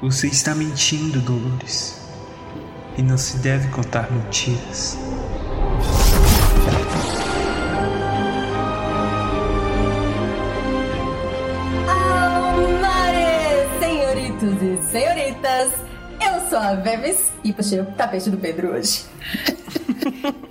[0.00, 2.00] Você está mentindo, Dolores.
[2.96, 4.96] E não se deve contar mentiras.
[11.88, 15.72] Almares, senhoritos e senhoritas,
[16.20, 19.04] eu sou a Veves e puxei o tapete do Pedro hoje.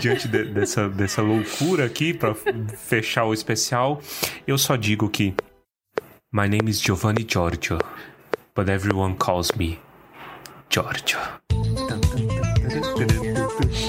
[0.00, 2.34] diante de, dessa, dessa loucura aqui, para
[2.76, 4.02] fechar o especial,
[4.46, 5.34] eu só digo que.
[6.30, 7.78] My name is Giovanni Giorgio,
[8.54, 9.80] but everyone calls me
[10.68, 11.18] Giorgio.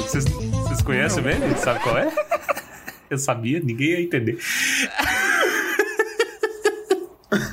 [0.07, 1.57] Vocês, vocês conhecem mesmo?
[1.57, 2.09] Sabe qual é?
[3.09, 4.39] Eu sabia, ninguém ia entender.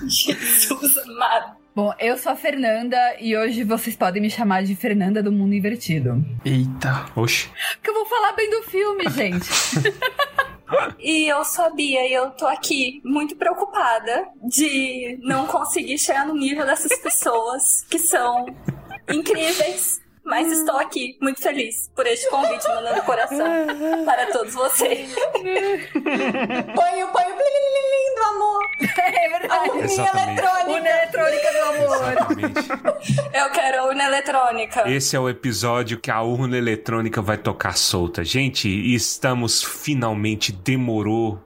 [0.06, 1.56] Jesus amado.
[1.74, 5.52] Bom, eu sou a Fernanda e hoje vocês podem me chamar de Fernanda do Mundo
[5.52, 6.24] Invertido.
[6.44, 7.06] Eita.
[7.16, 7.50] Oxi.
[7.74, 9.48] Porque eu vou falar bem do filme, gente.
[10.98, 16.26] E eu sou a Bia e eu tô aqui muito preocupada de não conseguir chegar
[16.26, 18.46] no nível dessas pessoas que são
[19.12, 20.00] incríveis.
[20.24, 23.46] Mas estou aqui, muito feliz por este convite, mandando coração
[24.04, 25.14] para todos vocês.
[25.14, 27.36] põe o põe o
[28.34, 28.62] amor.
[28.98, 29.46] é verdade.
[29.52, 30.40] A urninha Exatamente.
[30.40, 30.66] eletrônica.
[30.66, 31.96] Urna eletrônica do amor.
[32.12, 32.68] Exatamente.
[33.34, 34.90] Eu quero a urna eletrônica.
[34.90, 38.24] Esse é o episódio que a urna eletrônica vai tocar solta.
[38.24, 41.38] Gente, estamos finalmente, demorou,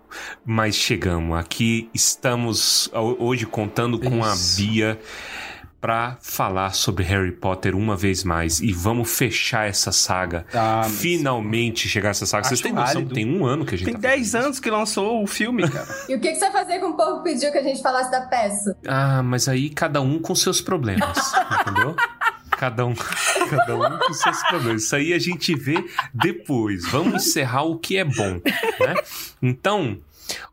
[0.45, 1.39] mas chegamos.
[1.39, 4.57] Aqui estamos ho- hoje contando com a Isso.
[4.61, 4.99] Bia
[5.81, 8.61] pra falar sobre Harry Potter uma vez mais.
[8.61, 10.45] E vamos fechar essa saga.
[10.53, 12.45] Tá, mas- Finalmente chegar essa saga.
[12.45, 14.45] Vocês Acho têm noção que tem um ano que a gente Tem tá 10 fazendo
[14.45, 15.87] anos que lançou o filme, cara.
[16.09, 17.81] E o que, que você vai fazer com o povo que pediu que a gente
[17.83, 18.71] falasse da peça?
[18.71, 18.75] isso.
[18.87, 21.17] Ah, mas aí cada um com seus problemas,
[21.63, 21.95] entendeu?
[22.51, 24.83] Cada um, cada um com seus problemas.
[24.85, 26.85] Isso aí a gente vê depois.
[26.91, 28.35] Vamos encerrar o que é bom,
[28.81, 28.95] né?
[29.41, 29.97] Então,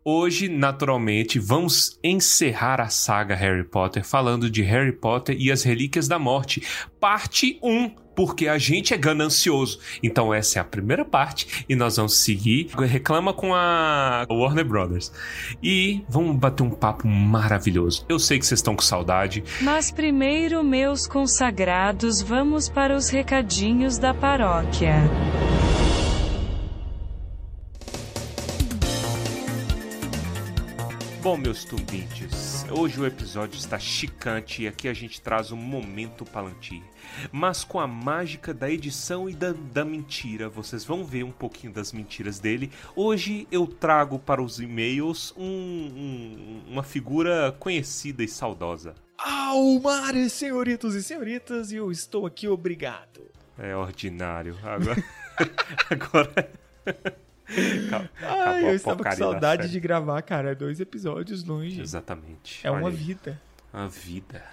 [0.03, 6.07] hoje, naturalmente, vamos encerrar a saga Harry Potter falando de Harry Potter e as Relíquias
[6.07, 6.61] da Morte,
[6.99, 8.07] parte 1.
[8.17, 9.79] Porque a gente é ganancioso.
[10.01, 11.63] Então, essa é a primeira parte.
[11.69, 12.67] E nós vamos seguir.
[12.75, 15.11] Reclama com a Warner Brothers.
[15.61, 18.07] E vamos bater um papo maravilhoso.
[18.09, 19.43] Eu sei que vocês estão com saudade.
[19.61, 24.95] Mas primeiro, meus consagrados, vamos para os recadinhos da paróquia.
[31.27, 36.23] Bom, meus tumbintes, hoje o episódio está chicante e aqui a gente traz um momento
[36.23, 36.81] palantir.
[37.33, 41.73] Mas com a mágica da edição e da, da mentira, vocês vão ver um pouquinho
[41.73, 42.71] das mentiras dele.
[42.95, 48.95] Hoje eu trago para os e-mails um- um- uma figura conhecida e saudosa.
[49.17, 53.29] Almares, senhoritos e senhoritas, eu estou aqui obrigado.
[53.57, 54.57] É ordinário.
[54.63, 55.03] Agora.
[55.91, 57.17] agora.
[57.87, 59.73] Acabou Ai, eu estava com saudade série.
[59.73, 61.81] de gravar, cara, dois episódios longe.
[61.81, 62.65] Exatamente.
[62.65, 62.95] É Olha uma aí.
[62.95, 63.41] vida.
[63.73, 64.43] A vida.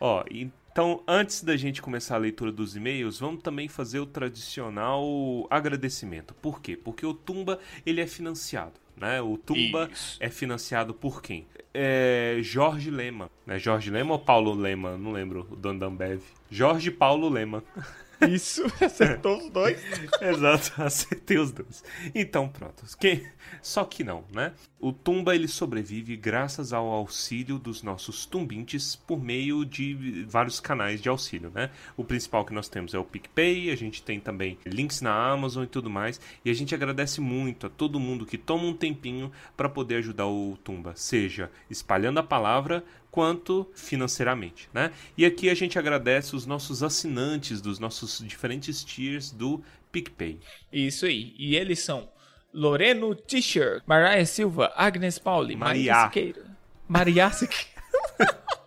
[0.00, 5.04] Ó, então, antes da gente começar a leitura dos e-mails, vamos também fazer o tradicional
[5.50, 6.34] agradecimento.
[6.34, 6.76] Por quê?
[6.76, 9.20] Porque o Tumba, ele é financiado, né?
[9.20, 10.16] O Tumba Isso.
[10.20, 11.46] é financiado por quem?
[11.72, 13.58] É Jorge Lema, né?
[13.58, 14.96] Jorge Lema ou Paulo Lema?
[14.96, 16.22] Não lembro, o dono da Ambev.
[16.50, 17.62] Jorge Paulo Lema.
[18.28, 19.80] Isso, acertou os dois.
[20.20, 21.84] Exato, acertei os dois.
[22.14, 22.84] Então, pronto.
[22.98, 23.26] Quem...
[23.62, 24.52] Só que não, né?
[24.80, 31.00] O Tumba ele sobrevive graças ao auxílio dos nossos tumbintes por meio de vários canais
[31.00, 31.70] de auxílio, né?
[31.96, 35.64] O principal que nós temos é o PicPay, a gente tem também links na Amazon
[35.64, 36.20] e tudo mais.
[36.44, 40.26] E a gente agradece muito a todo mundo que toma um tempinho para poder ajudar
[40.26, 44.90] o Tumba, seja espalhando a palavra quanto financeiramente, né?
[45.16, 50.40] E aqui a gente agradece os nossos assinantes dos nossos diferentes tiers do PicPay.
[50.72, 51.32] Isso aí.
[51.38, 52.08] E eles são
[52.52, 55.92] Loreno Tischer, Mariah Silva, Agnes Pauli, Maria.
[55.92, 56.56] Maria Siqueira.
[56.88, 57.84] Maria Siqueira.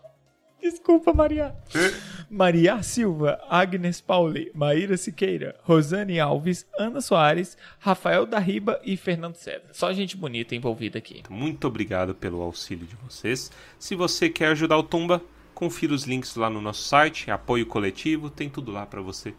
[0.69, 1.55] Desculpa, Maria.
[2.29, 9.35] Maria Silva, Agnes Pauli, Maíra Siqueira, Rosane Alves, Ana Soares, Rafael da Riba e Fernando
[9.35, 9.69] César.
[9.71, 11.23] Só gente bonita envolvida aqui.
[11.29, 13.49] Muito obrigado pelo auxílio de vocês.
[13.79, 15.21] Se você quer ajudar o Tumba,
[15.53, 19.33] confira os links lá no nosso site, apoio coletivo, tem tudo lá para você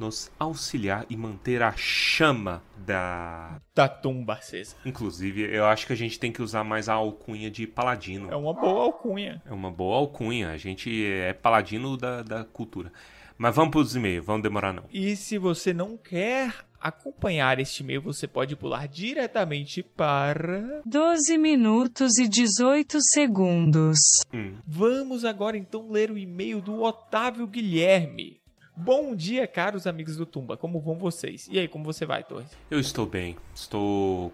[0.00, 3.60] nos auxiliar e manter a chama da.
[3.74, 4.76] Da tumba acesa.
[4.84, 8.30] Inclusive, eu acho que a gente tem que usar mais a alcunha de paladino.
[8.30, 9.42] É uma boa alcunha.
[9.46, 10.50] É uma boa alcunha.
[10.50, 12.92] A gente é paladino da, da cultura.
[13.38, 14.84] Mas vamos para os e-mails, vamos demorar não.
[14.92, 20.82] E se você não quer acompanhar este e-mail, você pode pular diretamente para.
[20.84, 23.98] 12 minutos e 18 segundos.
[24.32, 24.56] Hum.
[24.66, 28.39] Vamos agora então ler o e-mail do Otávio Guilherme.
[28.76, 30.56] Bom dia, caros amigos do Tumba.
[30.56, 31.48] Como vão vocês?
[31.50, 32.50] E aí, como você vai, Torres?
[32.70, 33.36] Eu estou bem.
[33.54, 34.32] Estou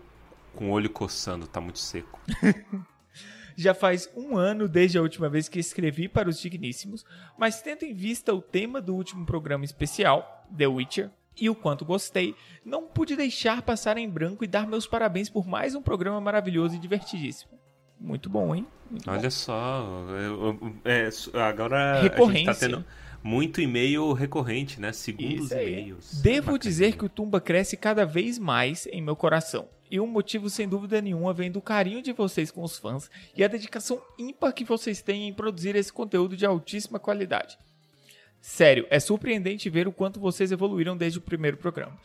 [0.54, 2.20] com o olho coçando, tá muito seco.
[3.56, 7.04] Já faz um ano desde a última vez que escrevi para os Digníssimos,
[7.38, 11.10] mas tendo em vista o tema do último programa especial, The Witcher,
[11.40, 12.34] e o quanto gostei,
[12.64, 16.76] não pude deixar passar em branco e dar meus parabéns por mais um programa maravilhoso
[16.76, 17.58] e divertidíssimo.
[17.98, 18.66] Muito bom, hein?
[18.90, 19.30] Muito Olha bom.
[19.30, 20.04] só,
[20.84, 22.52] é, é, agora a gente Recorrência.
[22.54, 22.84] tá tendo
[23.22, 24.92] muito e-mail recorrente, né?
[24.92, 26.20] Segundos e-mails.
[26.20, 26.58] Devo Bacana.
[26.58, 29.68] dizer que o Tumba cresce cada vez mais em meu coração.
[29.90, 33.44] E o motivo, sem dúvida nenhuma, vem do carinho de vocês com os fãs e
[33.44, 37.56] a dedicação ímpar que vocês têm em produzir esse conteúdo de altíssima qualidade.
[38.40, 41.96] Sério, é surpreendente ver o quanto vocês evoluíram desde o primeiro programa.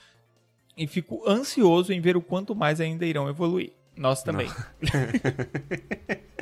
[0.78, 3.74] E fico ansioso em ver o quanto mais ainda irão evoluir.
[3.96, 4.48] Nós também.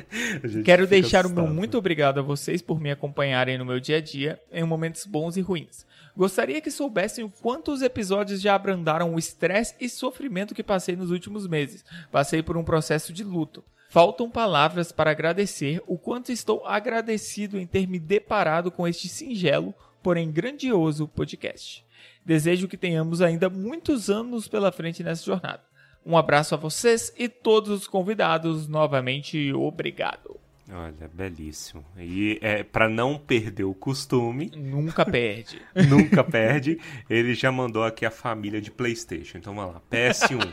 [0.64, 1.54] Quero deixar o meu assustado.
[1.54, 5.36] muito obrigado a vocês por me acompanharem no meu dia a dia em momentos bons
[5.36, 5.86] e ruins.
[6.16, 10.96] Gostaria que soubessem o quanto os episódios já abrandaram o estresse e sofrimento que passei
[10.96, 11.84] nos últimos meses.
[12.10, 13.64] Passei por um processo de luto.
[13.88, 19.74] Faltam palavras para agradecer o quanto estou agradecido em ter me deparado com este singelo,
[20.02, 21.84] porém grandioso podcast.
[22.24, 25.69] Desejo que tenhamos ainda muitos anos pela frente nessa jornada.
[26.04, 28.66] Um abraço a vocês e todos os convidados.
[28.66, 30.40] Novamente, obrigado.
[30.72, 31.84] Olha, belíssimo.
[31.98, 35.60] E é, para não perder o costume, Nunca perde.
[35.88, 39.38] nunca perde, ele já mandou aqui a família de PlayStation.
[39.38, 40.52] Então vamos lá, PS1.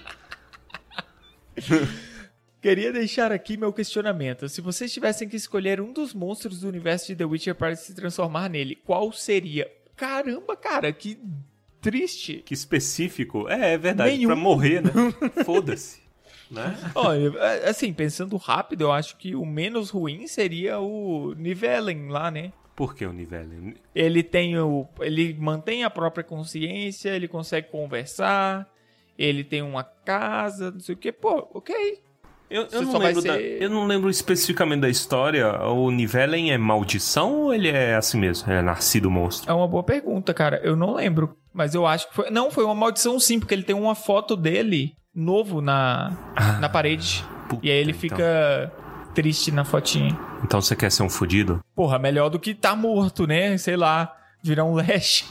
[2.59, 4.49] Queria deixar aqui meu questionamento.
[4.49, 7.93] Se vocês tivessem que escolher um dos monstros do universo de The Witcher para se
[7.93, 9.71] transformar nele, qual seria?
[9.95, 11.19] Caramba, cara, que
[11.87, 12.43] triste.
[12.45, 13.47] Que específico.
[13.47, 14.27] É, é verdade, Nenhum.
[14.27, 14.91] pra morrer, né?
[15.45, 16.01] Foda-se.
[16.51, 16.77] Né?
[16.93, 22.29] Olha, é, assim, pensando rápido, eu acho que o menos ruim seria o Nivellen lá,
[22.29, 22.51] né?
[22.75, 23.75] Por que o Nivelle?
[23.95, 24.87] Ele tem o.
[24.99, 28.69] Ele mantém a própria consciência, ele consegue conversar,
[29.17, 31.11] ele tem uma casa, não sei o que.
[31.11, 31.99] Pô, ok.
[32.49, 35.61] Eu, eu, não lembro da- ser- eu não lembro especificamente da história.
[35.63, 38.51] O Nivellen é maldição ou ele é assim mesmo?
[38.51, 39.49] É nascido monstro?
[39.49, 40.59] É uma boa pergunta, cara.
[40.63, 41.35] Eu não lembro.
[41.53, 42.29] Mas eu acho que foi.
[42.29, 46.69] Não, foi uma maldição sim, porque ele tem uma foto dele novo na, Ah, na
[46.69, 47.25] parede.
[47.49, 47.99] puta, E aí ele então.
[48.01, 48.71] fica
[49.13, 50.17] triste na fotinha.
[50.43, 51.59] Então você quer ser um fudido?
[51.75, 53.57] Porra, melhor do que tá morto, né?
[53.57, 55.25] Sei lá, virar um Lash.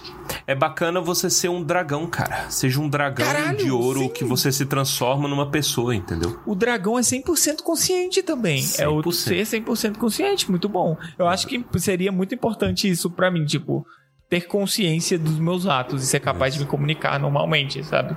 [0.47, 2.51] É bacana você ser um dragão, cara.
[2.51, 4.09] Seja um dragão Caralho, de ouro sim.
[4.09, 6.39] que você se transforma numa pessoa, entendeu?
[6.47, 8.65] O dragão é 100% consciente também.
[8.79, 9.13] É o 100%.
[9.13, 10.97] ser 100% consciente, muito bom.
[11.19, 13.87] Eu acho que seria muito importante isso pra mim, tipo,
[14.29, 18.17] ter consciência dos meus atos e ser capaz de me comunicar normalmente, sabe?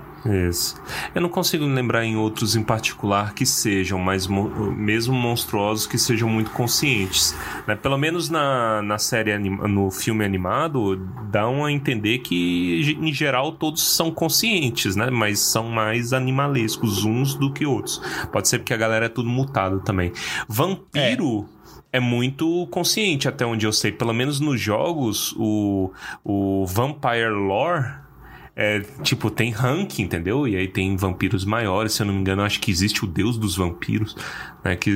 [0.49, 0.75] Isso.
[1.13, 5.97] Eu não consigo lembrar em outros em particular que sejam, mas mo- mesmo monstruosos que
[5.99, 7.35] sejam muito conscientes.
[7.67, 7.75] né?
[7.75, 10.95] Pelo menos na, na série, anima- no filme animado,
[11.29, 15.09] dão a entender que, em geral, todos são conscientes, né?
[15.11, 18.01] Mas são mais animalescos uns do que outros.
[18.31, 20.11] Pode ser porque a galera é tudo mutado também.
[20.47, 21.47] Vampiro.
[21.55, 21.58] É.
[21.97, 23.93] muito consciente, até onde eu sei.
[23.93, 25.91] Pelo menos nos jogos, o,
[26.25, 27.85] o Vampire Lore
[28.61, 30.45] é, tipo, tem ranking, entendeu?
[30.45, 33.37] E aí tem vampiros maiores, se eu não me engano, acho que existe o deus
[33.37, 34.17] dos vampiros,
[34.65, 34.75] né?
[34.75, 34.93] Que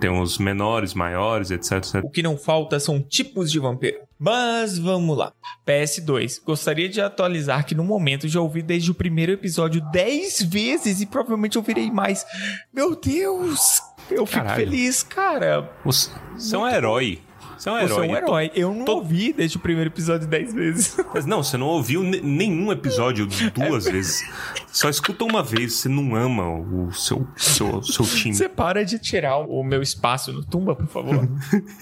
[0.00, 2.02] tem os menores, maiores, etc, etc.
[2.02, 3.98] O que não falta são tipos de vampiro.
[4.18, 5.34] Mas vamos lá.
[5.66, 6.40] PS2.
[6.42, 11.06] Gostaria de atualizar que no momento já ouvi desde o primeiro episódio 10 vezes e
[11.06, 12.24] provavelmente ouvirei mais.
[12.72, 13.87] Meu Deus!
[14.10, 14.56] Eu fico Caralho.
[14.64, 15.70] feliz, cara.
[15.84, 17.20] Você você é um herói.
[17.58, 18.06] Você é um Você herói.
[18.06, 18.50] é um herói.
[18.54, 20.96] Eu não Tô- ouvi desde o primeiro episódio 10 vezes.
[21.12, 24.22] Mas não, você não ouviu ne- nenhum episódio duas vezes.
[24.68, 28.32] Só escuta uma vez, você não ama o seu, seu, seu time.
[28.36, 31.28] Você para de tirar o meu espaço no tumba, por favor.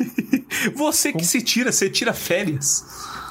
[0.74, 2.84] Você que se tira, você tira férias.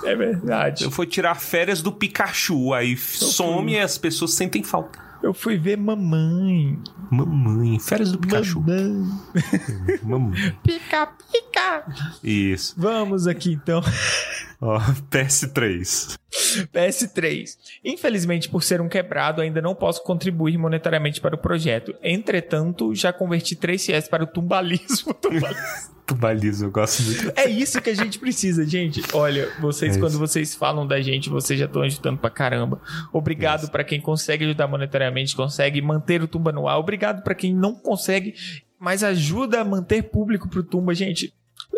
[0.03, 0.83] É verdade.
[0.83, 4.99] Eu fui tirar férias do Pikachu, aí some e as pessoas sentem falta.
[5.23, 6.79] Eu fui ver mamãe.
[7.09, 8.61] Mamãe, férias do Pikachu.
[8.61, 9.07] Mamãe.
[10.03, 10.57] Mamãe.
[10.63, 11.85] Pica, pica.
[12.23, 12.73] Isso.
[12.77, 13.81] Vamos aqui então.
[14.65, 14.79] Ó,
[15.11, 16.17] PS3.
[16.73, 17.57] PS3.
[17.83, 21.93] Infelizmente, por ser um quebrado, ainda não posso contribuir monetariamente para o projeto.
[22.01, 25.13] Entretanto, já converti 3 CS para o tumbalismo.
[25.21, 25.95] Tumbalismo.
[26.05, 27.31] Tubalizo, eu gosto muito.
[27.35, 29.01] é isso que a gente precisa, gente.
[29.11, 32.79] Olha, vocês, É quando vocês falam da gente, vocês já estão ajudando pra caramba.
[33.11, 33.71] Obrigado Isso.
[33.71, 36.77] pra quem consegue ajudar monetariamente, consegue manter o Tumba no ar.
[36.77, 38.35] Obrigado pra quem não consegue,
[38.79, 41.33] mas ajuda a manter público pro Tumba, gente.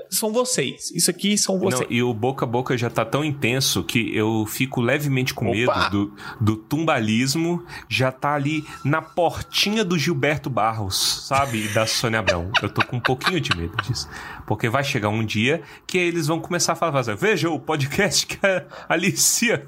[0.10, 0.92] São vocês.
[0.92, 1.88] Isso aqui são Não, vocês.
[1.90, 5.72] e o boca a boca já tá tão intenso que eu fico levemente com medo
[5.72, 5.90] Opa!
[5.90, 11.66] do, do tumbalismo já tá ali na portinha do Gilberto Barros, sabe?
[11.66, 12.52] E da Sônia Abrão.
[12.62, 14.08] Eu tô com um pouquinho de medo disso.
[14.48, 18.26] Porque vai chegar um dia que eles vão começar a falar assim, veja o podcast
[18.26, 19.68] que a Alicia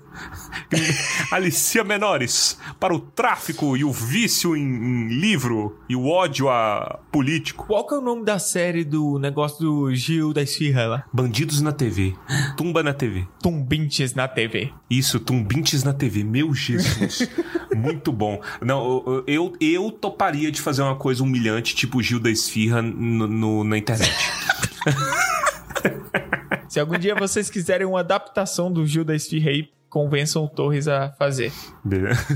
[1.32, 7.00] Alicia Menores para o tráfico e o vício em, em livro e o ódio a
[7.12, 7.66] político.
[7.68, 11.04] Qual que é o nome da série do negócio do Gil da Esfirra lá?
[11.12, 12.16] Bandidos na TV.
[12.56, 13.28] Tumba na TV.
[13.42, 14.72] Tumbintes na TV.
[14.90, 16.24] Isso, Tumbintes na TV.
[16.24, 17.30] Meu Jesus.
[17.76, 18.42] Muito bom.
[18.62, 23.28] Não, eu, eu, eu toparia de fazer uma coisa humilhante, tipo Gil da Esfirra no,
[23.28, 24.10] no- na internet.
[26.70, 30.88] Se algum dia vocês quiserem uma adaptação do Gil da Esfirra aí, convençam o Torres
[30.88, 31.52] a fazer.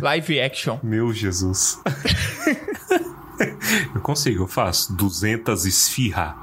[0.02, 0.80] Live action.
[0.82, 1.80] Meu Jesus.
[3.94, 6.36] eu consigo, eu faço 200 esfirra.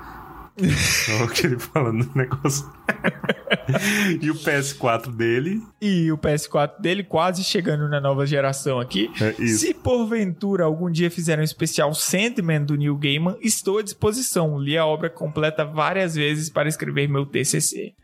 [1.23, 2.71] O que ele fala no negócio.
[4.21, 5.63] e o PS4 dele.
[5.81, 9.11] E o PS4 dele quase chegando na nova geração aqui.
[9.21, 9.33] É.
[9.47, 14.59] Se porventura algum dia fizerem um especial Sandman do Neil Gaiman, estou à disposição.
[14.59, 17.95] Li a obra completa várias vezes para escrever meu TCC.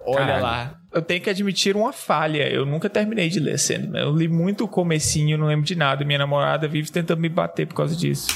[0.00, 0.42] Olha Caralho.
[0.42, 2.48] lá, eu tenho que admitir uma falha.
[2.48, 4.02] Eu nunca terminei de ler Sandman.
[4.02, 6.04] Eu li muito o comecinho, não lembro de nada.
[6.04, 8.28] Minha namorada vive tentando me bater por causa disso.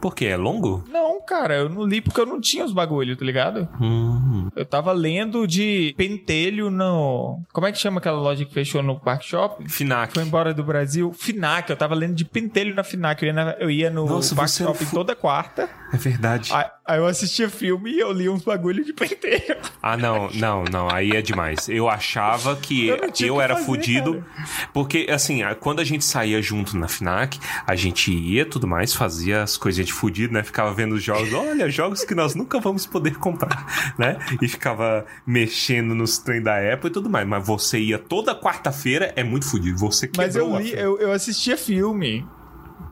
[0.00, 0.26] Por quê?
[0.26, 0.82] É longo?
[0.88, 3.68] Não, cara, eu não li porque eu não tinha os bagulho, tá ligado?
[3.80, 4.48] Hum.
[4.56, 7.42] Eu tava lendo de pentelho no.
[7.52, 9.68] Como é que chama aquela loja que fechou no Park Shopping?
[9.68, 10.14] Finac.
[10.14, 11.12] Foi embora do Brasil.
[11.12, 13.22] Finac, eu tava lendo de pentelho na Finac.
[13.22, 15.68] Eu ia, na- eu ia no Nossa, Park fu- toda quarta.
[15.92, 16.50] É verdade.
[16.52, 19.56] Aí, aí eu assistia filme e eu li uns bagulho de pentelho.
[19.82, 20.88] Ah, não, não, não.
[20.90, 21.68] Aí é demais.
[21.68, 24.24] Eu achava que Eu eu, que era fazer, fudido.
[24.72, 29.42] Porque, assim, quando a gente saía junto na FNAC, a gente ia tudo mais, fazia
[29.42, 30.42] as coisinhas fudido, né?
[30.42, 31.32] Ficava vendo os jogos.
[31.32, 34.18] Olha, jogos que nós nunca vamos poder comprar, né?
[34.40, 37.26] E ficava mexendo nos trem da Apple e tudo mais.
[37.26, 39.78] Mas você ia toda quarta-feira, é muito fudido.
[39.78, 42.26] Você quebrou Mas eu li, eu, eu assistia filme.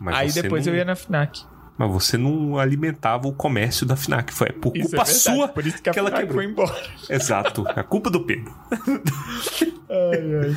[0.01, 1.45] Mas aí depois não- eu ia na Finac.
[1.79, 4.33] Mas você não alimentava o comércio da FNAC.
[4.35, 6.43] Foi por Isso culpa é sua Por isso que a ela Finac quebrou.
[6.43, 6.87] foi embora.
[7.09, 7.65] Exato.
[7.77, 8.53] É culpa do Pedro.
[9.91, 10.57] Ai, ai.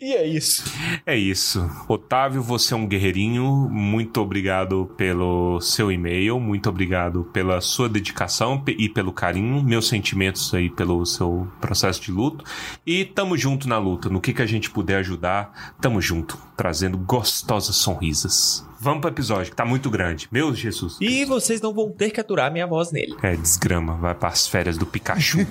[0.00, 0.64] E é isso.
[1.04, 1.68] É isso.
[1.86, 3.68] Otávio, você é um guerreirinho.
[3.70, 6.40] Muito obrigado pelo seu e-mail.
[6.40, 9.62] Muito obrigado pela sua dedicação e pelo carinho.
[9.62, 12.44] Meus sentimentos aí pelo seu processo de luto.
[12.86, 14.08] E tamo junto na luta.
[14.08, 16.38] No que, que a gente puder ajudar, tamo junto.
[16.56, 18.66] Trazendo gostosas sonrisas.
[18.84, 20.26] Vamos pro episódio, que tá muito grande.
[20.32, 20.96] Meu Jesus.
[21.00, 23.14] E vocês não vão ter que aturar minha voz nele.
[23.22, 23.94] É, desgrama.
[23.94, 25.38] Vai pras férias do Pikachu.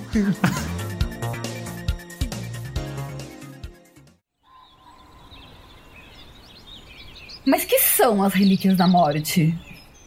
[7.46, 9.58] Mas que são as relíquias da morte?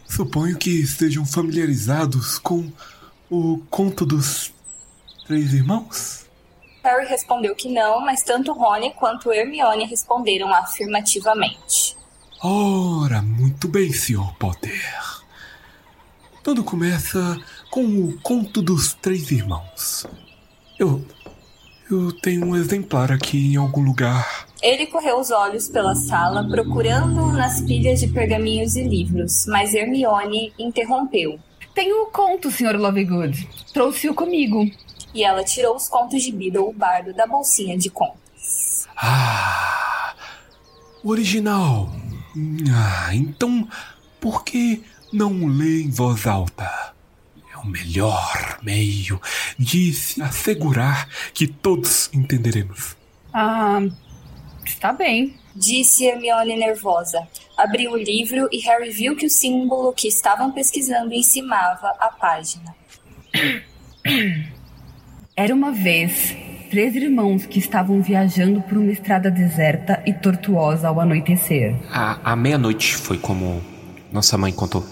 [0.06, 2.70] Suponho que estejam familiarizados com
[3.28, 4.54] o conto dos
[5.26, 6.26] três irmãos?
[6.84, 11.95] Harry respondeu que não, mas tanto Rony quanto Hermione responderam afirmativamente.
[12.42, 14.34] Ora, muito bem, Sr.
[14.38, 14.80] Potter.
[16.42, 17.38] Tudo começa
[17.70, 20.06] com o conto dos três irmãos.
[20.78, 21.04] Eu.
[21.90, 24.46] Eu tenho um exemplar aqui em algum lugar.
[24.60, 30.52] Ele correu os olhos pela sala, procurando nas pilhas de pergaminhos e livros, mas Hermione
[30.58, 31.38] interrompeu.
[31.74, 32.76] Tenho o conto, Sr.
[32.76, 33.48] Lovegood.
[33.72, 34.68] Trouxe-o comigo.
[35.14, 38.86] E ela tirou os contos de Beedle, o bardo, da bolsinha de contos.
[38.96, 40.14] Ah!
[41.02, 41.90] O original.
[42.70, 43.68] Ah, então
[44.20, 46.94] por que não lê em voz alta?
[47.52, 49.20] É o melhor meio
[49.58, 52.96] de se assegurar que todos entenderemos.
[53.32, 53.80] Ah,
[54.64, 55.38] está bem.
[55.54, 57.26] Disse Hermione nervosa.
[57.56, 62.74] Abriu o livro e Harry viu que o símbolo que estavam pesquisando encimava a página.
[65.34, 66.34] Era uma vez
[66.70, 71.74] três irmãos que estavam viajando por uma estrada deserta e tortuosa ao anoitecer.
[71.90, 73.60] A, a meia-noite foi como
[74.12, 74.84] nossa mãe contou.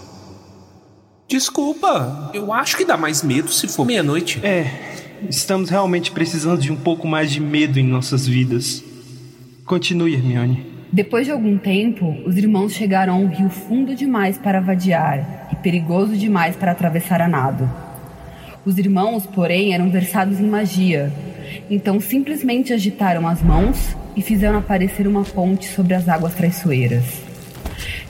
[1.27, 4.39] Desculpa, eu acho que dá mais medo se for meia-noite.
[4.45, 4.67] É,
[5.29, 8.83] estamos realmente precisando de um pouco mais de medo em nossas vidas.
[9.65, 10.75] Continue, Hermione.
[10.91, 15.55] Depois de algum tempo, os irmãos chegaram a um rio fundo demais para vadiar e
[15.55, 17.69] perigoso demais para atravessar a nado.
[18.63, 21.11] Os irmãos, porém, eram versados em magia,
[21.69, 27.03] então simplesmente agitaram as mãos e fizeram aparecer uma ponte sobre as águas traiçoeiras.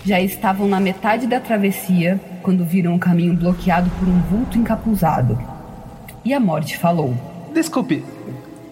[0.06, 5.38] Já estavam na metade da travessia quando viram o caminho bloqueado por um vulto encapuzado.
[6.24, 7.16] E a morte falou.
[7.54, 8.04] Desculpe,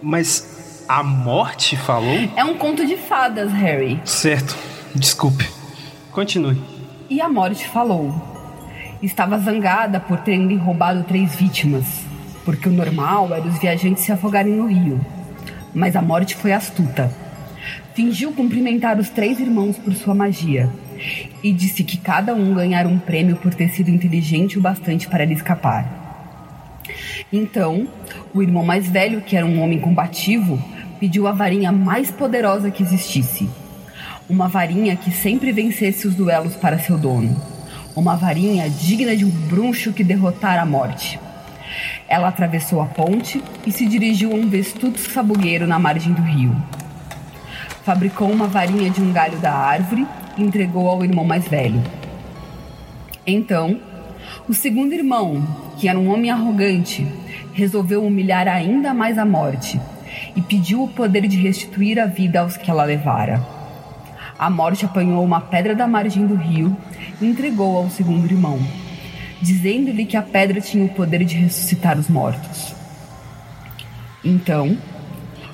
[0.01, 2.29] mas a morte falou?
[2.35, 3.99] É um conto de fadas, Harry.
[4.05, 4.55] Certo,
[4.93, 5.49] desculpe.
[6.11, 6.61] Continue.
[7.09, 8.13] E a morte falou.
[9.01, 12.02] Estava zangada por terem lhe roubado três vítimas.
[12.45, 14.99] Porque o normal era os viajantes se afogarem no rio.
[15.73, 17.11] Mas a morte foi astuta.
[17.93, 20.69] Fingiu cumprimentar os três irmãos por sua magia
[21.43, 25.25] e disse que cada um ganhara um prêmio por ter sido inteligente o bastante para
[25.25, 26.03] lhe escapar.
[27.31, 27.87] Então,
[28.33, 30.61] o irmão mais velho, que era um homem combativo,
[30.99, 33.49] pediu a varinha mais poderosa que existisse.
[34.29, 37.35] Uma varinha que sempre vencesse os duelos para seu dono.
[37.95, 41.19] Uma varinha digna de um bruxo que derrotara a morte.
[42.07, 46.55] Ela atravessou a ponte e se dirigiu a um vestudo sabugueiro na margem do rio.
[47.83, 50.07] Fabricou uma varinha de um galho da árvore
[50.37, 51.81] e entregou ao irmão mais velho.
[53.25, 53.79] Então,
[54.47, 55.45] o segundo irmão,
[55.77, 57.07] que era um homem arrogante,
[57.53, 59.79] resolveu humilhar ainda mais a morte
[60.35, 63.41] e pediu o poder de restituir a vida aos que ela levara.
[64.37, 66.75] A morte apanhou uma pedra da margem do rio
[67.21, 68.59] e entregou ao segundo irmão,
[69.43, 72.73] dizendo-lhe que a pedra tinha o poder de ressuscitar os mortos.
[74.23, 74.77] Então,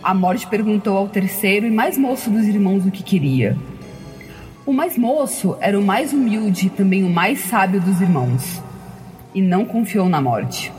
[0.04, 3.58] a morte perguntou ao terceiro e mais moço dos irmãos o que queria.
[4.64, 8.62] O mais moço era o mais humilde e também o mais sábio dos irmãos,
[9.34, 10.72] e não confiou na morte.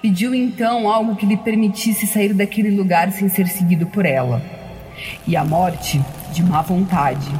[0.00, 4.42] Pediu então algo que lhe permitisse sair daquele lugar sem ser seguido por ela.
[5.26, 6.02] E a morte,
[6.32, 7.30] de má vontade,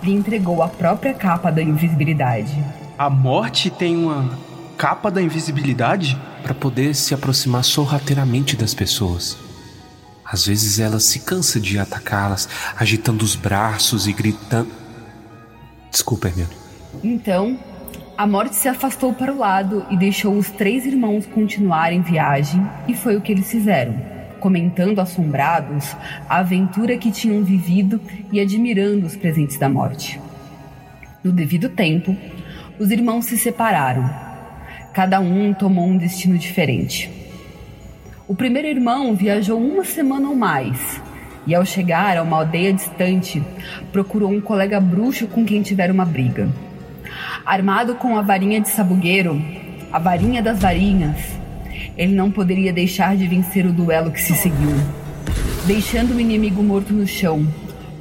[0.00, 2.56] lhe entregou a própria capa da invisibilidade.
[2.98, 4.36] A morte tem uma
[4.76, 6.18] capa da invisibilidade?
[6.42, 9.38] Para poder se aproximar sorrateiramente das pessoas.
[10.24, 14.72] Às vezes ela se cansa de atacá-las, agitando os braços e gritando.
[15.88, 16.50] Desculpa, Hermione.
[17.04, 17.56] Então,
[18.16, 22.96] a morte se afastou para o lado e deixou os três irmãos continuarem viagem, e
[22.96, 23.94] foi o que eles fizeram,
[24.40, 25.94] comentando assombrados
[26.28, 28.00] a aventura que tinham vivido
[28.32, 30.20] e admirando os presentes da morte.
[31.22, 32.16] No devido tempo,
[32.78, 34.08] os irmãos se separaram.
[34.92, 37.10] Cada um tomou um destino diferente.
[38.26, 41.00] O primeiro irmão viajou uma semana ou mais,
[41.46, 43.42] e ao chegar a uma aldeia distante,
[43.90, 46.48] procurou um colega bruxo com quem tivera uma briga.
[47.44, 49.42] Armado com a varinha de sabugueiro,
[49.90, 51.16] a varinha das varinhas,
[51.96, 54.76] ele não poderia deixar de vencer o duelo que se seguiu.
[55.66, 57.46] Deixando o inimigo morto no chão,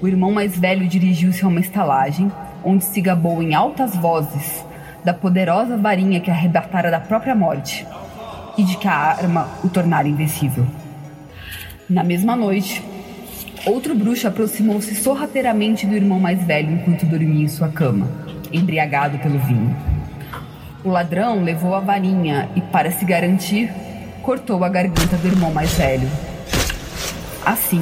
[0.02, 2.32] o irmão mais velho dirigiu-se a uma estalagem,
[2.64, 4.67] onde se gabou em altas vozes
[5.08, 7.88] da poderosa varinha que arrebatara da própria morte
[8.58, 10.68] e de que a arma o tornara invencível.
[11.90, 12.84] Na mesma noite,
[13.66, 18.06] outro bruxo aproximou-se sorrateiramente do irmão mais velho enquanto dormia em sua cama,
[18.52, 19.74] embriagado pelo vinho.
[20.84, 23.72] O ladrão levou a varinha e, para se garantir,
[24.22, 26.10] cortou a garganta do irmão mais velho.
[27.46, 27.82] Assim,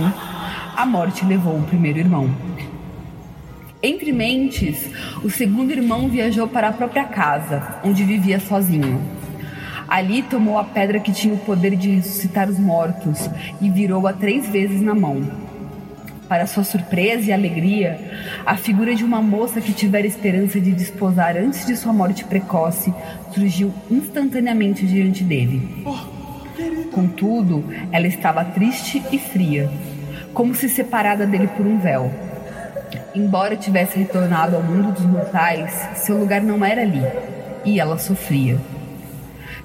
[0.78, 2.30] a morte levou o primeiro irmão.
[3.86, 4.89] Entre mentes,
[5.24, 9.00] o segundo irmão viajou para a própria casa, onde vivia sozinho.
[9.88, 13.30] Ali tomou a pedra que tinha o poder de ressuscitar os mortos
[13.62, 15.21] e virou-a três vezes na mão.
[16.28, 18.00] Para sua surpresa e alegria,
[18.43, 22.91] a figura de uma moça que tivera esperança de desposar antes de sua morte precoce
[23.36, 25.86] surgiu instantaneamente diante dele.
[26.91, 29.69] Contudo, ela estava triste e fria,
[30.34, 32.12] como se separada dele por um véu.
[33.13, 37.02] Embora tivesse retornado ao mundo dos mortais, seu lugar não era ali,
[37.63, 38.58] e ela sofria.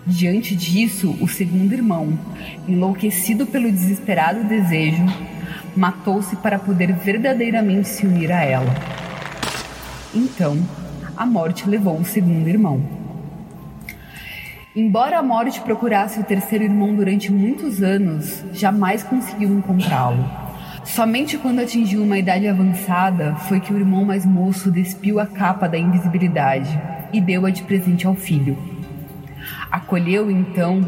[0.07, 2.19] Diante disso, o segundo irmão,
[2.67, 5.05] enlouquecido pelo desesperado desejo,
[5.77, 8.75] matou-se para poder verdadeiramente se unir a ela.
[10.15, 10.57] Então,
[11.17, 12.83] a morte levou o segundo irmão.
[14.75, 20.50] Embora a morte procurasse o terceiro irmão durante muitos anos, jamais conseguiu encontrá-lo.
[20.85, 25.69] Somente quando atingiu uma idade avançada foi que o irmão mais moço despiu a capa
[25.69, 26.71] da invisibilidade
[27.13, 28.57] e deu-a de presente ao filho.
[29.71, 30.81] Acolheu então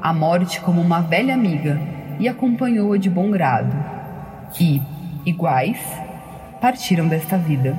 [0.00, 1.78] a morte como uma velha amiga
[2.18, 3.72] e acompanhou-a de bom grado.
[4.60, 4.80] E,
[5.26, 5.78] iguais,
[6.60, 7.76] partiram desta vida.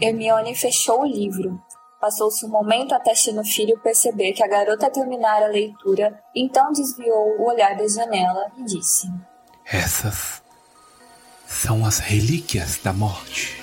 [0.00, 1.60] Hermione fechou o livro.
[2.00, 7.40] Passou-se um momento até no filho perceber que a garota terminara a leitura, então desviou
[7.40, 9.08] o olhar da janela e disse:
[9.66, 10.37] Essas
[11.48, 13.56] são as relíquias da morte.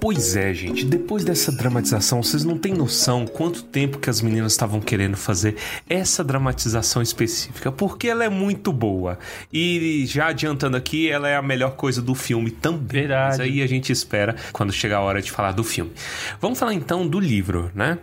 [0.00, 4.52] Pois é, gente, depois dessa dramatização, vocês não têm noção quanto tempo que as meninas
[4.52, 5.56] estavam querendo fazer
[5.88, 9.16] essa dramatização específica, porque ela é muito boa.
[9.52, 13.02] E já adiantando aqui, ela é a melhor coisa do filme também.
[13.02, 13.38] Verdade.
[13.38, 15.92] Mas aí a gente espera quando chegar a hora de falar do filme.
[16.40, 17.98] Vamos falar então do livro, né?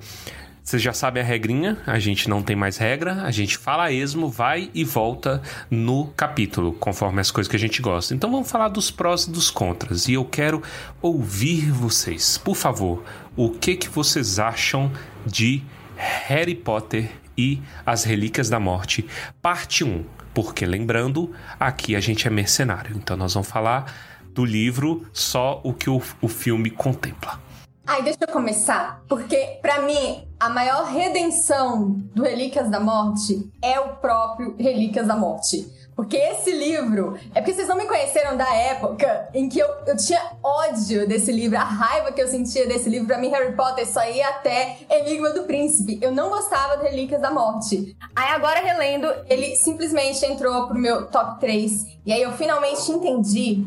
[0.70, 3.92] Vocês já sabem a regrinha, a gente não tem mais regra, a gente fala a
[3.92, 8.14] esmo, vai e volta no capítulo, conforme as coisas que a gente gosta.
[8.14, 10.08] Então vamos falar dos prós e dos contras.
[10.08, 10.62] E eu quero
[11.02, 12.38] ouvir vocês.
[12.38, 13.04] Por favor,
[13.36, 14.92] o que que vocês acham
[15.26, 15.64] de
[15.98, 19.04] Harry Potter e as Relíquias da Morte,
[19.42, 20.06] parte 1?
[20.36, 22.96] Porque lembrando, aqui a gente é mercenário.
[22.96, 23.92] Então nós vamos falar
[24.36, 27.49] do livro só o que o, o filme contempla.
[27.92, 33.80] Ai, deixa eu começar, porque pra mim a maior redenção do Relíquias da Morte é
[33.80, 35.68] o próprio Relíquias da Morte.
[35.96, 37.18] Porque esse livro.
[37.34, 41.32] É porque vocês não me conheceram da época em que eu, eu tinha ódio desse
[41.32, 43.08] livro, a raiva que eu sentia desse livro.
[43.08, 45.98] Pra mim, Harry Potter só ia até Enigma do Príncipe.
[46.00, 47.98] Eu não gostava de Relíquias da Morte.
[48.16, 51.88] Aí, agora relendo, ele simplesmente entrou pro meu top 3.
[52.06, 53.66] E aí eu finalmente entendi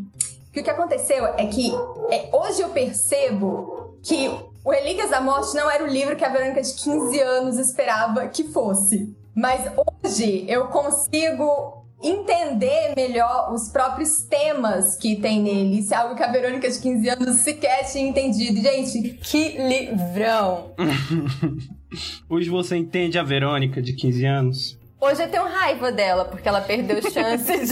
[0.53, 1.73] que o que aconteceu é que
[2.09, 4.29] é, hoje eu percebo que
[4.65, 8.29] o Relíquias da Morte não era o livro que a Verônica de 15 anos esperava
[8.29, 9.15] que fosse.
[9.35, 9.63] Mas
[10.05, 15.79] hoje eu consigo entender melhor os próprios temas que tem nele.
[15.79, 18.61] Isso é algo que a Verônica de 15 anos sequer tinha entendido.
[18.61, 20.73] Gente, que livrão!
[22.29, 24.82] Hoje você entende a Verônica de 15 anos?
[25.05, 27.67] Hoje eu tenho raiva dela, porque ela perdeu chance de.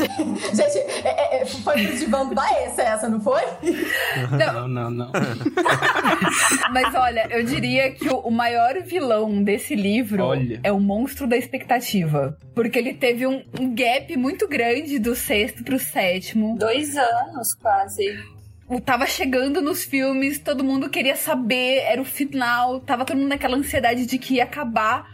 [0.56, 3.40] Gente, é, é, foi pro divã do Baessa essa, não foi?
[4.36, 5.12] Não, não, não.
[6.72, 10.60] Mas olha, eu diria que o maior vilão desse livro Olha.
[10.62, 12.36] é o monstro da expectativa.
[12.54, 16.56] Porque ele teve um, um gap muito grande do sexto pro sétimo.
[16.58, 18.18] Dois anos, quase.
[18.68, 23.28] O- Tava chegando nos filmes, todo mundo queria saber, era o final, tava todo mundo
[23.28, 25.06] naquela ansiedade de que ia acabar.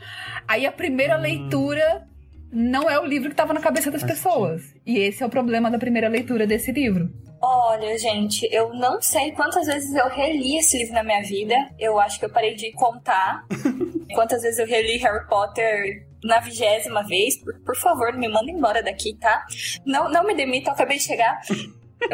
[0.48, 2.06] Aí a primeira leitura
[2.52, 4.62] não é o livro que tava na cabeça das pessoas.
[4.85, 7.11] E esse é o problema da primeira leitura desse livro.
[7.40, 11.54] Olha, gente, eu não sei quantas vezes eu reli esse livro na minha vida.
[11.78, 13.44] Eu acho que eu parei de contar.
[14.14, 17.37] quantas vezes eu reli Harry Potter na vigésima vez.
[17.37, 19.44] Por, por favor, me manda embora daqui, tá?
[19.85, 21.40] Não, não me demita, eu acabei de chegar.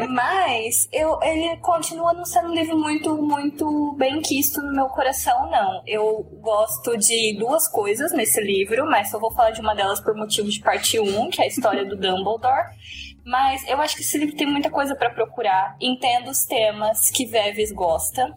[0.09, 5.51] Mas eu, ele continua não sendo um livro muito, muito bem quisto no meu coração,
[5.51, 5.83] não.
[5.87, 10.14] Eu gosto de duas coisas nesse livro, mas só vou falar de uma delas por
[10.14, 12.68] motivo de parte 1, que é a história do Dumbledore.
[13.25, 15.77] Mas eu acho que esse livro tem muita coisa pra procurar.
[15.81, 18.35] Entendo os temas que Veves gosta.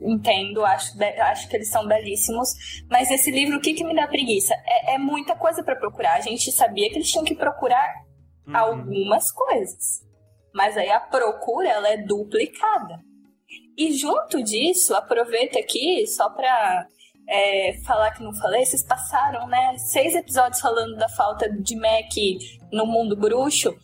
[0.00, 2.48] Entendo, acho, acho que eles são belíssimos.
[2.90, 4.54] Mas esse livro, o que, que me dá preguiça?
[4.66, 6.14] É, é muita coisa pra procurar.
[6.14, 7.94] A gente sabia que eles tinham que procurar
[8.52, 10.09] algumas coisas.
[10.54, 12.98] Mas aí a procura ela é duplicada.
[13.76, 16.86] E junto disso, aproveito aqui só pra
[17.28, 19.76] é, falar que não falei, vocês passaram, né?
[19.78, 22.12] Seis episódios falando da falta de Mac
[22.72, 23.74] no mundo bruxo.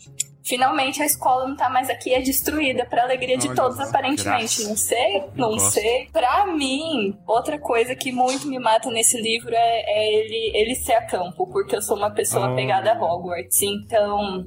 [0.44, 4.24] Finalmente a escola não tá mais aqui, é destruída pra alegria de Olha todos, aparentemente.
[4.62, 4.68] graça.
[4.68, 6.08] Não sei, não sei.
[6.12, 10.92] Pra mim, outra coisa que muito me mata nesse livro é, é ele, ele ser
[10.94, 12.52] a campo, porque eu sou uma pessoa Oh.
[12.52, 13.60] apegada a Hogwarts.
[13.62, 14.44] Então,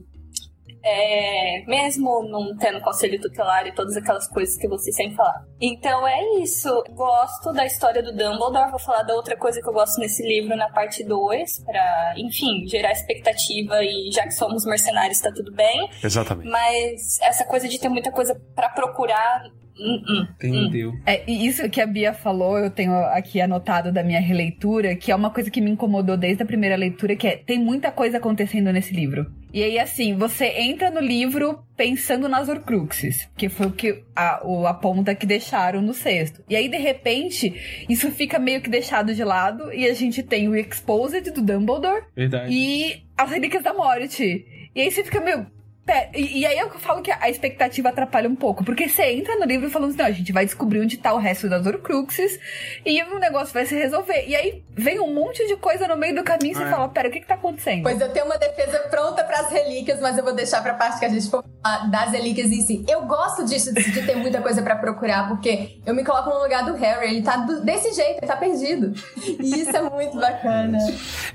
[0.83, 5.45] é, mesmo não tendo conselho tutelar e todas aquelas coisas que vocês sempre falar.
[5.59, 6.83] Então é isso.
[6.91, 8.69] Gosto da história do Dumbledore.
[8.69, 12.65] Vou falar da outra coisa que eu gosto nesse livro na parte 2, pra, enfim,
[12.67, 15.89] gerar expectativa e já que somos mercenários, tá tudo bem.
[16.03, 16.49] Exatamente.
[16.49, 19.43] Mas essa coisa de ter muita coisa pra procurar.
[19.79, 20.27] Hum, hum.
[20.35, 20.93] Entendeu?
[21.05, 25.11] É, e isso que a Bia falou, eu tenho aqui anotado da minha releitura, que
[25.11, 28.17] é uma coisa que me incomodou desde a primeira leitura, que é tem muita coisa
[28.17, 29.25] acontecendo nesse livro.
[29.51, 34.41] E aí, assim, você entra no livro pensando nas Horcruxes, que foi o que a,
[34.45, 36.43] o, a ponta que deixaram no sexto.
[36.47, 40.47] E aí, de repente, isso fica meio que deixado de lado, e a gente tem
[40.47, 42.53] o Exposed do Dumbledore Verdade.
[42.53, 44.45] e as Relíquias da Morte.
[44.75, 45.47] E aí você fica meio.
[45.91, 48.63] Pera, E, e aí eu falo que a expectativa atrapalha um pouco.
[48.63, 51.17] Porque você entra no livro falando assim, não, a gente vai descobrir onde tá o
[51.17, 52.39] resto das Horcruxes
[52.86, 54.25] e o negócio vai se resolver.
[54.28, 56.69] E aí vem um monte de coisa no meio do caminho e você É.
[56.69, 57.84] fala, pera, o que que tá acontecendo?
[57.84, 61.06] Pois eu tenho uma defesa pronta pras relíquias, mas eu vou deixar pra parte que
[61.06, 62.86] a gente for falar das relíquias em si.
[62.88, 66.63] Eu gosto disso, de ter muita coisa pra procurar, porque eu me coloco no lugar
[66.65, 67.08] do Harry.
[67.10, 68.93] Ele tá do- desse jeito, ele tá perdido.
[69.39, 70.78] E isso é muito bacana.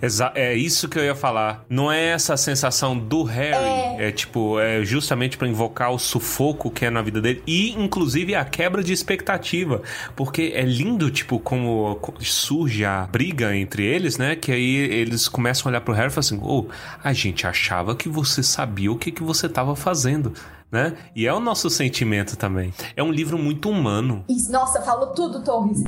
[0.01, 1.65] Exa- é isso que eu ia falar.
[1.69, 4.03] Não é essa sensação do Harry.
[4.03, 7.43] É, tipo, é justamente pra invocar o sufoco que é na vida dele.
[7.47, 9.83] E, inclusive, a quebra de expectativa.
[10.15, 14.37] Porque é lindo, tipo, como co- surge a briga entre eles, né?
[14.37, 16.67] Que aí eles começam a olhar pro Harry e falam assim: Ô,
[17.03, 20.33] a gente achava que você sabia o que, que você tava fazendo.
[20.73, 20.95] Né?
[21.15, 22.75] E é o nosso sentimento também.
[22.97, 24.25] É um livro muito humano.
[24.51, 25.85] Nossa, falou tudo, Torres.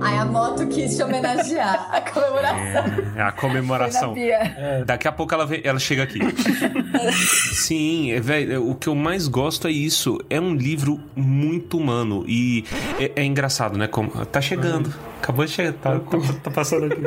[0.00, 1.88] Aí a moto tu quis te homenagear.
[1.90, 2.84] A comemoração.
[3.16, 4.14] É, a comemoração.
[4.14, 4.82] Pia.
[4.86, 6.18] Daqui a pouco ela, vem- ela chega aqui.
[7.54, 10.18] Sim, é, velho, o que eu mais gosto é isso.
[10.28, 12.64] É um livro muito humano e
[12.98, 13.86] é, é engraçado, né?
[13.86, 14.92] Como, tá chegando.
[15.22, 15.72] Acabou de chegar.
[15.74, 17.02] Tá, tá, tá passando aqui.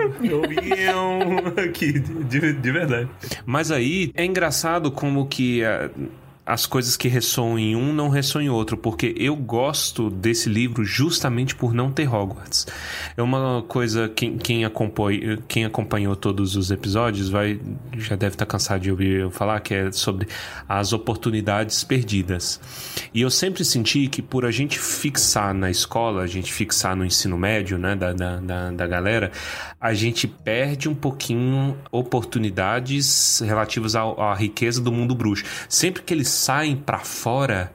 [1.67, 3.07] Aqui, de, de verdade.
[3.45, 5.63] Mas aí é engraçado como que.
[5.63, 5.89] ah,
[6.45, 10.83] as coisas que ressoam em um não ressoam em outro, porque eu gosto desse livro
[10.83, 12.67] justamente por não ter Hogwarts.
[13.15, 14.63] É uma coisa, quem, quem,
[15.47, 17.61] quem acompanhou todos os episódios vai
[17.97, 20.27] já deve estar cansado de ouvir eu falar, que é sobre
[20.67, 22.59] as oportunidades perdidas.
[23.13, 27.05] E eu sempre senti que por a gente fixar na escola, a gente fixar no
[27.05, 29.31] ensino médio, né, da, da, da, da galera,
[29.79, 35.45] a gente perde um pouquinho oportunidades relativas ao- à riqueza do mundo bruxo.
[35.69, 37.73] Sempre que eles saem pra fora,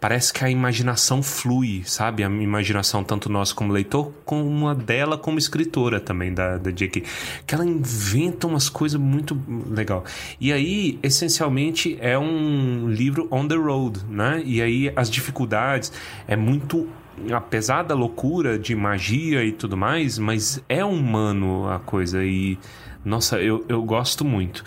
[0.00, 2.22] parece que a imaginação flui, sabe?
[2.22, 7.02] A imaginação, tanto nossa como leitor, como a dela como escritora também, da, da J.K.
[7.46, 10.04] Que ela inventa umas coisas muito legal.
[10.40, 14.42] E aí, essencialmente, é um livro on the road, né?
[14.44, 15.92] E aí, as dificuldades
[16.26, 16.88] é muito
[17.32, 22.56] apesar da loucura de magia e tudo mais, mas é humano a coisa e
[23.08, 24.62] nossa, eu, eu gosto muito.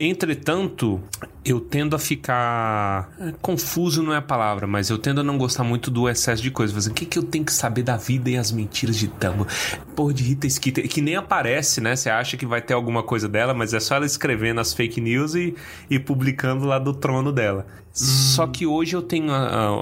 [0.00, 1.00] Entretanto,
[1.44, 3.12] eu tendo a ficar.
[3.18, 6.42] é, Confuso não é a palavra, mas eu tendo a não gostar muito do excesso
[6.42, 6.86] de coisas.
[6.86, 9.48] O que, que eu tenho que saber da vida e as mentiras de Dumbledore?
[9.94, 11.94] Porra de Rita Skeeter, que nem aparece, né?
[11.96, 15.00] Você acha que vai ter alguma coisa dela, mas é só ela escrevendo as fake
[15.00, 15.54] news e,
[15.88, 17.66] e publicando lá do trono dela.
[17.92, 19.38] Só que hoje eu tenho a,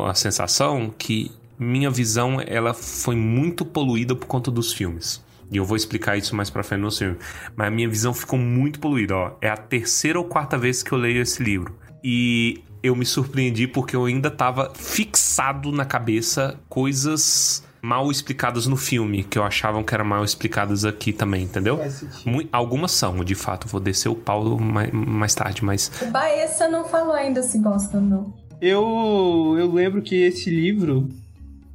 [0.06, 5.22] a- a sensação que minha visão ela foi muito poluída por conta dos filmes.
[5.50, 7.16] E eu vou explicar isso mais pra frente no filme.
[7.56, 9.32] Mas a minha visão ficou muito poluída, ó.
[9.40, 11.76] É a terceira ou quarta vez que eu leio esse livro.
[12.02, 18.76] E eu me surpreendi porque eu ainda tava fixado na cabeça coisas mal explicadas no
[18.76, 21.80] filme, que eu achavam que eram mal explicadas aqui também, entendeu?
[22.52, 23.66] Algumas são, de fato.
[23.66, 27.96] Vou descer o pau mais, mais tarde, mas O Baessa não falou ainda se gosta
[27.96, 28.34] ou não.
[28.60, 31.08] Eu, eu lembro que esse livro,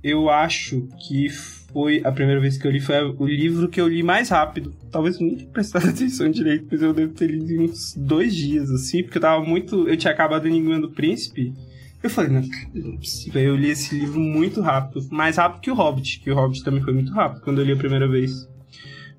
[0.04, 1.28] eu acho que
[1.76, 4.74] foi a primeira vez que eu li, foi o livro que eu li mais rápido.
[4.90, 9.04] Talvez tenha prestado atenção direito, mas eu devo ter lido em uns dois dias, assim,
[9.04, 9.86] porque eu tava muito.
[9.86, 11.54] Eu tinha acabado Enigma do Príncipe.
[12.02, 12.42] Eu falei, não,
[12.74, 12.98] não
[13.36, 13.42] é.
[13.42, 15.06] Eu li esse livro muito rápido.
[15.12, 17.74] Mais rápido que o Hobbit, que o Hobbit também foi muito rápido quando eu li
[17.74, 18.48] a primeira vez.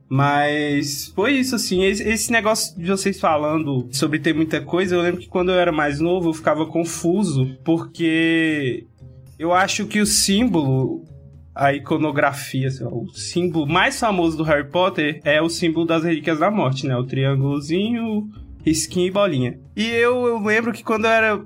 [0.09, 1.85] Mas foi isso, assim.
[1.85, 5.73] Esse negócio de vocês falando sobre ter muita coisa, eu lembro que quando eu era
[5.73, 8.87] mais novo eu ficava confuso, porque
[9.39, 11.05] eu acho que o símbolo,
[11.57, 16.39] a iconografia, lá, o símbolo mais famoso do Harry Potter é o símbolo das Relíquias
[16.39, 16.95] da Morte, né?
[16.95, 18.31] O triângulozinho,
[18.65, 19.59] risquinho e bolinha.
[19.75, 21.43] E eu, eu lembro que quando eu era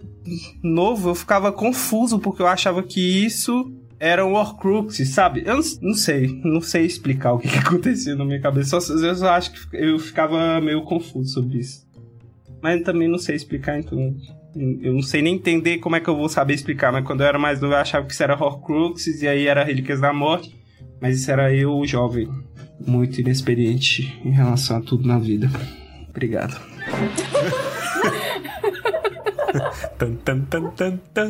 [0.62, 5.42] novo eu ficava confuso, porque eu achava que isso era um Horcrux, sabe?
[5.46, 8.80] Eu não, não sei, não sei explicar o que, que acontecia na minha cabeça.
[8.80, 11.86] Só, eu só acho que eu ficava meio confuso sobre isso.
[12.60, 14.16] Mas também não sei explicar, então.
[14.54, 16.92] Eu não sei nem entender como é que eu vou saber explicar.
[16.92, 19.64] Mas quando eu era mais novo, eu achava que isso era Horcruxes e aí era
[19.64, 20.58] Relíquias da Morte.
[21.00, 22.28] Mas isso era eu, jovem,
[22.86, 25.48] muito inexperiente em relação a tudo na vida.
[26.08, 26.60] Obrigado.
[29.98, 31.28] Tan, tan, tan, tan, tan,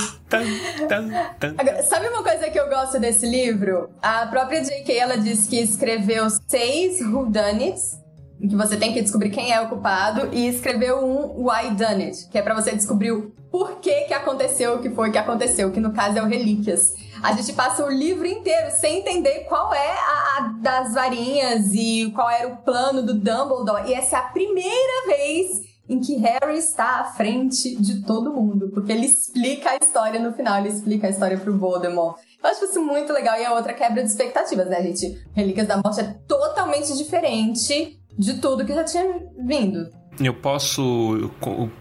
[0.88, 1.54] tan, tan.
[1.56, 3.88] Agora, sabe uma coisa que eu gosto desse livro?
[4.02, 4.94] A própria J.K.
[4.94, 7.98] ela disse que escreveu seis whodunits,
[8.40, 12.05] em que você tem que descobrir quem é o culpado, e escreveu um why done
[12.05, 15.70] it, que é pra você descobrir o porquê que aconteceu o que foi que aconteceu,
[15.70, 16.94] que no caso é o Relíquias.
[17.22, 22.11] A gente passa o livro inteiro sem entender qual é a, a das varinhas e
[22.14, 26.57] qual era o plano do Dumbledore, e essa é a primeira vez em que Harry
[26.57, 31.09] está à frente de todo mundo, porque ele explica a história no final, ele explica
[31.09, 32.16] a história pro Voldemort.
[32.42, 35.20] Eu acho isso muito legal e é outra quebra de expectativas, né, gente?
[35.35, 39.88] Relíquias da Morte é totalmente diferente de tudo que já tinha vindo.
[40.20, 41.30] Eu posso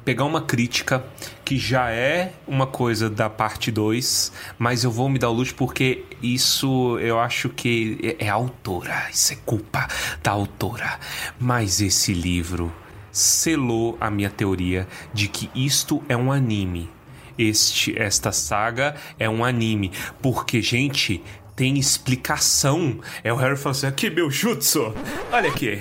[0.06, 1.04] pegar uma crítica
[1.44, 5.54] que já é uma coisa da parte 2, mas eu vou me dar o luxo
[5.56, 9.86] porque isso eu acho que é, é autora, isso é culpa
[10.24, 10.98] da autora.
[11.38, 12.72] Mas esse livro
[13.12, 16.90] selou a minha teoria de que isto é um anime.
[17.38, 19.92] Este, esta saga é um anime.
[20.22, 21.24] Porque, gente,
[21.60, 23.00] tem explicação.
[23.22, 24.94] É o Harry falando assim: aqui, meu jutsu.
[25.30, 25.78] Olha aqui.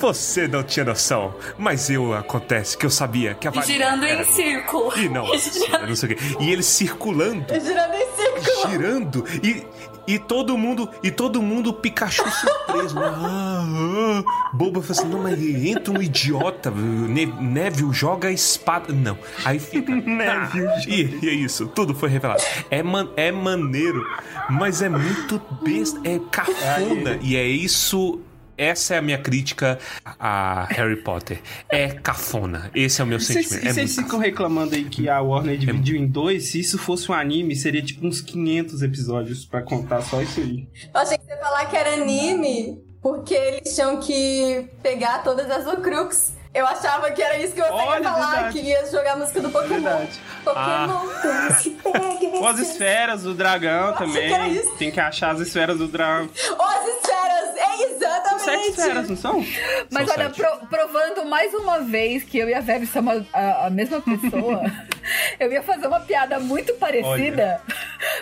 [0.00, 1.34] Você não tinha noção.
[1.58, 4.90] Mas eu acontece que eu sabia que a E varinha girando era em círculo.
[4.98, 6.24] E não, E girando- não sei o quê.
[6.40, 7.44] E ele circulando.
[7.52, 8.70] Girando em círculo.
[8.70, 9.66] girando e,
[10.06, 12.96] e todo mundo e todo mundo Pikachu surpreso.
[13.02, 14.22] Ah, ah.
[14.52, 16.70] Boba fala assim: não, mas entra um idiota.
[16.70, 18.92] Ne Neville joga a espada.
[18.92, 19.18] Não.
[19.44, 19.92] Aí fica.
[19.94, 20.68] Neville.
[20.68, 21.66] Ah, e, e é isso.
[21.68, 22.42] Tudo foi revelado.
[22.70, 24.04] É, man, é maneiro,
[24.50, 26.00] mas é muito besta.
[26.04, 27.18] É cafona.
[27.20, 28.20] E é isso.
[28.62, 29.78] Essa é a minha crítica
[30.18, 31.40] a Harry Potter.
[31.68, 32.70] É cafona.
[32.74, 33.64] Esse é o meu E vocês, sentimento.
[33.64, 36.44] e É vocês ficam reclamando aí que a Warner dividiu em dois?
[36.50, 40.68] Se isso fosse um anime, seria tipo uns 500 episódios pra contar só isso aí.
[40.94, 45.50] Eu achei que você ia falar que era anime, porque eles tinham que pegar todas
[45.50, 46.34] as Horcrux.
[46.54, 48.58] Eu achava que era isso que você Olha, ia falar, verdade.
[48.60, 49.80] que ia jogar a música do Pokémon.
[49.80, 50.20] Verdade.
[50.44, 54.52] Pokémon, se pegue, Ou as esferas do dragão que era também.
[54.52, 54.76] isso.
[54.76, 56.28] Tem que achar as esferas do dragão.
[56.58, 58.42] Ó, as esferas, é exatamente.
[58.44, 59.44] Sete esferas, não são?
[59.90, 63.66] Mas São olha, pro- provando mais uma vez que eu e a Vivi somos a,
[63.66, 64.62] a mesma pessoa,
[65.40, 67.60] eu ia fazer uma piada muito parecida.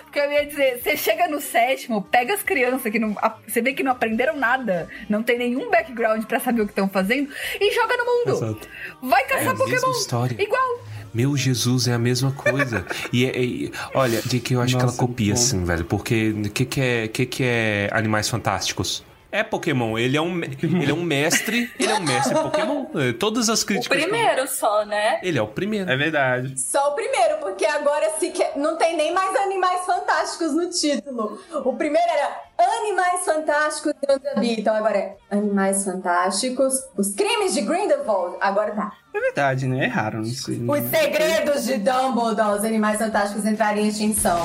[0.03, 3.17] Porque eu ia dizer, você chega no sétimo, pega as crianças que não.
[3.47, 6.89] Você vê que não aprenderam nada, não tem nenhum background pra saber o que estão
[6.89, 8.33] fazendo, e joga no mundo.
[8.37, 8.69] Exato.
[9.03, 9.91] Vai É caçar mesma Pokémon.
[9.93, 10.43] história.
[10.43, 10.81] Igual.
[11.13, 12.87] Meu Jesus, é a mesma coisa.
[13.13, 15.41] e, é- e- olha, de que eu acho que Nossa, ela copia, bom.
[15.41, 15.85] assim, velho.
[15.85, 19.05] Porque o que, que, é, que, que é Animais Fantásticos?
[19.33, 19.97] É Pokémon.
[19.99, 21.71] Ele é um, ele é um mestre.
[21.79, 22.87] Ele é um mestre Pokémon.
[22.97, 24.03] É, Todas as O críticas.
[24.03, 25.21] primeiro só, né?
[25.23, 25.91] Ele é o primeiro.
[25.91, 26.59] É verdade.
[26.59, 31.41] Só o primeiro, porque agora se que- não tem nem mais Animais Fantásticos no título.
[31.65, 34.75] O primeiro era Animais Fantásticos e onde habitam.
[34.75, 38.37] Agora é Animais Fantásticos, os crimes de Grindelwald.
[38.41, 38.93] Agora tá.
[39.15, 39.85] É verdade, né?
[39.85, 40.61] Erraram isso aí.
[40.69, 44.39] Os segredos de Dumbledore, os Animais Fantásticos entrarem em extinção.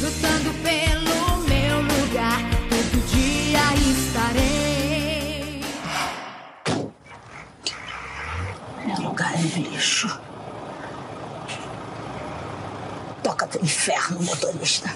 [0.00, 0.93] Lutando pelo
[9.36, 10.20] lixo.
[13.22, 14.90] Toca pro inferno, motorista.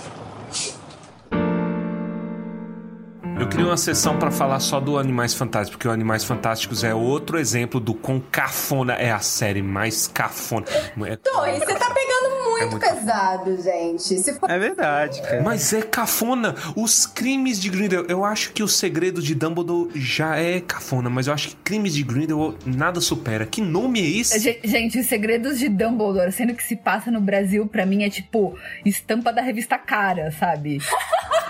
[3.40, 6.92] Eu queria uma sessão pra falar só do Animais Fantásticos, porque o Animais Fantásticos é
[6.92, 10.66] outro exemplo do quão cafona é a série mais cafona.
[11.06, 14.18] É- Torre, você tá pegando muito, É muito pesado, gente.
[14.18, 14.50] Se for...
[14.50, 15.42] É verdade, cara.
[15.42, 16.54] Mas é cafona.
[16.76, 18.10] Os crimes de Grindelwald.
[18.10, 21.94] Eu acho que o segredo de Dumbledore já é cafona, mas eu acho que crimes
[21.94, 23.46] de Grindelwald nada supera.
[23.46, 24.38] Que nome é esse?
[24.38, 28.10] Ge- Gente, os segredos de Dumbledore, sendo que se passa no Brasil, pra mim é
[28.10, 30.78] tipo estampa da revista Cara, sabe?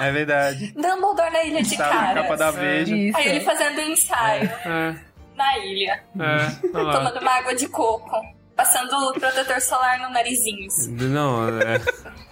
[0.01, 0.73] É verdade.
[0.77, 2.23] Dumbledore na Ilha de na Caras.
[2.23, 2.95] capa da Veja.
[2.97, 3.19] Isso.
[3.19, 4.95] Aí ele fazendo um ensaio É,
[5.37, 8.17] na ilha, é, tomando uma água de coco,
[8.59, 10.67] passando o protetor solar no narizinho.
[10.67, 10.91] assim.
[10.91, 11.81] Não, é.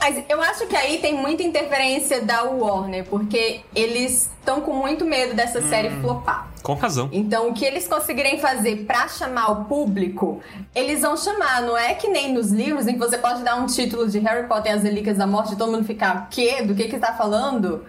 [0.01, 5.05] Mas eu acho que aí tem muita interferência da Warner, porque eles estão com muito
[5.05, 6.49] medo dessa série flopar.
[6.65, 7.09] Com razão.
[7.13, 10.43] Então, o que eles conseguirem fazer pra chamar o público,
[10.75, 11.63] eles vão chamar.
[11.63, 14.49] Não é que nem nos livros em que você pode dar um título de Harry
[14.49, 16.61] Potter e as Relíquias da Morte e todo mundo ficar, quê?
[16.63, 17.85] Do que que tá falando?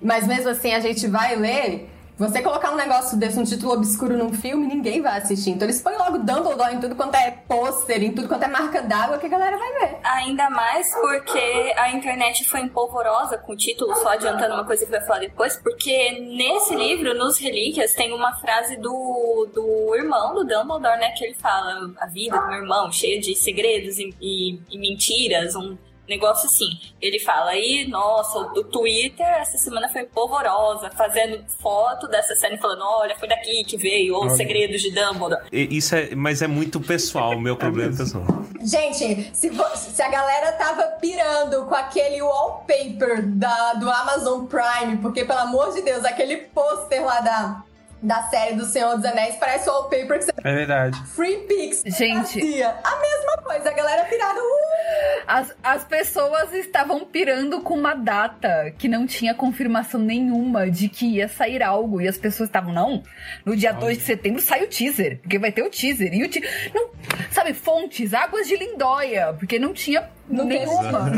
[0.00, 1.90] Mas mesmo assim a gente vai ler.
[2.20, 5.52] Você colocar um negócio desse, um título obscuro num filme, ninguém vai assistir.
[5.52, 8.82] Então eles põem logo Dumbledore em tudo quanto é pôster, em tudo quanto é marca
[8.82, 9.96] d'água que a galera vai ver.
[10.04, 14.90] Ainda mais porque a internet foi empolvorosa com o título, só adiantando uma coisa que
[14.90, 20.44] vai falar depois, porque nesse livro, nos Relíquias, tem uma frase do, do irmão do
[20.44, 21.12] Dumbledore, né?
[21.12, 25.54] Que ele fala: a vida do meu irmão, cheia de segredos e, e- e mentiras,
[25.56, 25.74] um
[26.10, 26.66] negócio assim.
[27.00, 32.58] Ele fala aí, nossa, o Twitter essa semana foi polvorosa, fazendo foto dessa cena e
[32.58, 35.40] falando: olha, foi daqui que veio, ou os segredos de Dumbledore.
[35.50, 38.24] E- Isso é, mas é muito pessoal, o meu problema é pessoal.
[38.62, 45.24] Gente, se, se a galera tava pirando com aquele wallpaper da, do Amazon Prime, porque,
[45.24, 47.62] pelo amor de Deus, aquele pôster lá da,
[48.02, 51.00] da série do Senhor dos Anéis parece o wallpaper que você É verdade.
[51.06, 51.82] Free Pix.
[51.86, 52.40] Gente.
[52.40, 52.76] fazia.
[52.82, 54.40] A mesma coisa, a galera pirada.
[54.40, 55.22] Uh!
[55.26, 61.06] As, as pessoas estavam pirando com uma data que não tinha confirmação nenhuma de que
[61.06, 62.00] ia sair algo.
[62.00, 63.02] E as pessoas estavam, não,
[63.44, 66.12] no dia 2 de setembro sai o teaser, porque vai ter o teaser.
[66.14, 66.42] E o te...
[66.74, 66.90] não,
[67.30, 71.10] Sabe, fontes, águas de Lindóia, porque não tinha Não tem nenhuma.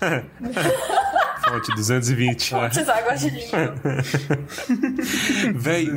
[1.42, 2.50] Fonte 220.
[2.50, 3.74] Putz, águas de língua.
[5.56, 5.88] Véi,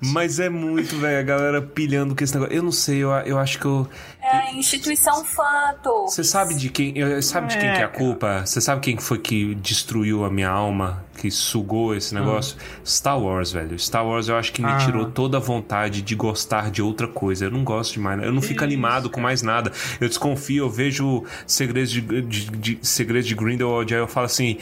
[0.00, 2.54] mas é muito, velho, a galera pilhando com esse negócio.
[2.54, 3.88] Eu não sei, eu, eu acho que eu.
[4.22, 6.04] É a instituição Fanto.
[6.06, 6.94] Você sabe de quem.
[7.22, 8.44] Sabe de quem que é a culpa?
[8.44, 11.02] Você sabe quem foi que destruiu a minha alma?
[11.24, 12.54] Que sugou esse negócio?
[12.86, 13.78] Star Wars, velho.
[13.78, 14.76] Star Wars eu acho que me Ah.
[14.76, 17.46] tirou toda a vontade de gostar de outra coisa.
[17.46, 18.22] Eu não gosto de mais.
[18.22, 19.72] Eu não fico animado com mais nada.
[19.98, 24.58] Eu desconfio, eu vejo segredos de, de, de- segredos de Grindelwald, aí eu falo assim.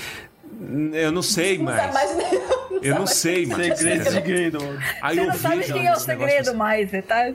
[0.92, 1.80] Eu não sei Não mais.
[1.80, 2.40] sabe mais nem-
[2.82, 3.62] Eu não sei, mano.
[3.64, 4.78] Segredo de Grindelwald.
[5.00, 7.32] Aí Você eu não sabe quem é o segredo mais, você tá?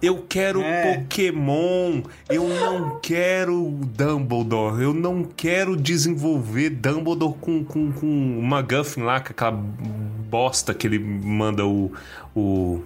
[0.00, 0.94] Eu quero É.
[0.98, 2.02] Pokémon.
[2.28, 4.82] Eu não quero Dumbledore.
[4.82, 8.06] Eu não quero desenvolver Dumbledore com, com, com
[8.38, 11.92] o McGuffin lá, com aquela bosta que ele manda o.
[12.34, 12.82] o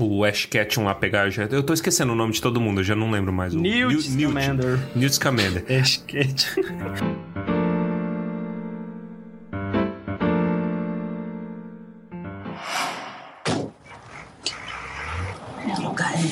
[0.00, 1.28] o Ash Ketchum lá pegar.
[1.28, 3.52] já- Eu tô esquecendo o nome de todo mundo, eu já não lembro mais.
[3.52, 4.28] O Newt Newt.
[4.30, 4.78] Scamander.
[4.94, 5.64] Newt Scamander.
[5.68, 6.52] Esquete.
[6.56, 7.48] Meu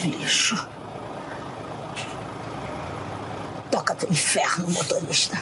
[0.07, 0.57] lixo.
[3.71, 5.39] Toca pro inferno, motorista.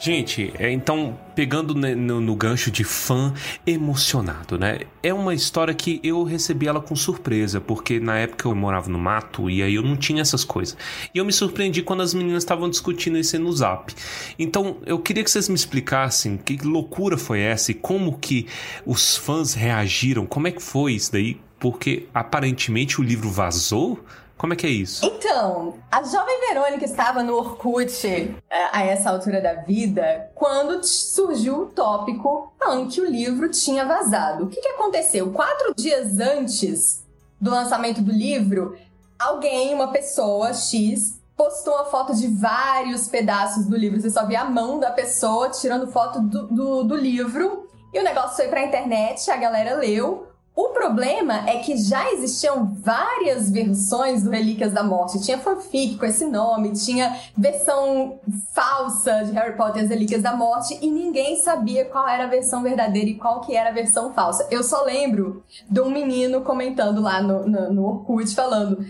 [0.00, 3.34] Gente, é, então, pegando no, no gancho de fã
[3.66, 4.82] emocionado, né?
[5.02, 8.98] É uma história que eu recebi ela com surpresa, porque na época eu morava no
[8.98, 10.76] mato e aí eu não tinha essas coisas.
[11.12, 13.92] E eu me surpreendi quando as meninas estavam discutindo isso no zap.
[14.38, 18.46] Então, eu queria que vocês me explicassem que loucura foi essa e como que
[18.86, 21.40] os fãs reagiram, como é que foi isso daí?
[21.58, 23.98] Porque aparentemente o livro vazou?
[24.38, 25.04] Como é que é isso?
[25.04, 28.36] Então, a jovem Verônica estava no Orkut é,
[28.72, 34.44] a essa altura da vida quando surgiu o tópico falando que o livro tinha vazado.
[34.44, 35.32] O que, que aconteceu?
[35.32, 37.04] Quatro dias antes
[37.40, 38.78] do lançamento do livro,
[39.18, 44.00] alguém, uma pessoa X, postou uma foto de vários pedaços do livro.
[44.00, 47.68] Você só via a mão da pessoa tirando foto do, do, do livro.
[47.92, 50.27] E o negócio foi pra internet, a galera leu.
[50.60, 55.20] O problema é que já existiam várias versões do Relíquias da Morte.
[55.20, 58.18] Tinha fanfic com esse nome, tinha versão
[58.52, 62.26] falsa de Harry Potter e as Relíquias da Morte e ninguém sabia qual era a
[62.26, 64.48] versão verdadeira e qual que era a versão falsa.
[64.50, 68.84] Eu só lembro de um menino comentando lá no, no, no Orkut falando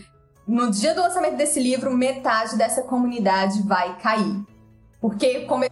[0.46, 4.42] no dia do lançamento desse livro, metade dessa comunidade vai cair.
[5.00, 5.70] Porque come-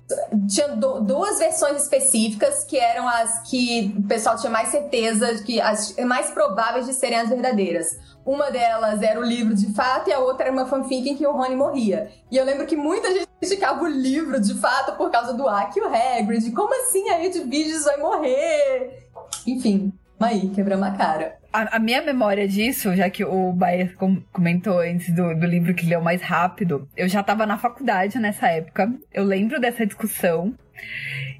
[0.48, 5.42] tinha du- duas versões específicas que eram as que o pessoal tinha mais certeza, de
[5.42, 7.98] que as mais prováveis de serem as verdadeiras.
[8.24, 11.26] Uma delas era o livro de fato e a outra era uma fanfic em que
[11.26, 12.08] o Rony morria.
[12.30, 15.78] E eu lembro que muita gente criticava o livro de fato por causa do Aki
[15.78, 16.52] e o Hagrid.
[16.52, 19.08] Como assim a Edviges vai morrer?
[19.46, 21.36] Enfim, aí, quebramos a cara.
[21.56, 25.72] A, a minha memória disso, já que o Baez com- comentou antes do, do livro
[25.74, 28.92] que leu mais rápido, eu já tava na faculdade nessa época.
[29.10, 30.54] Eu lembro dessa discussão.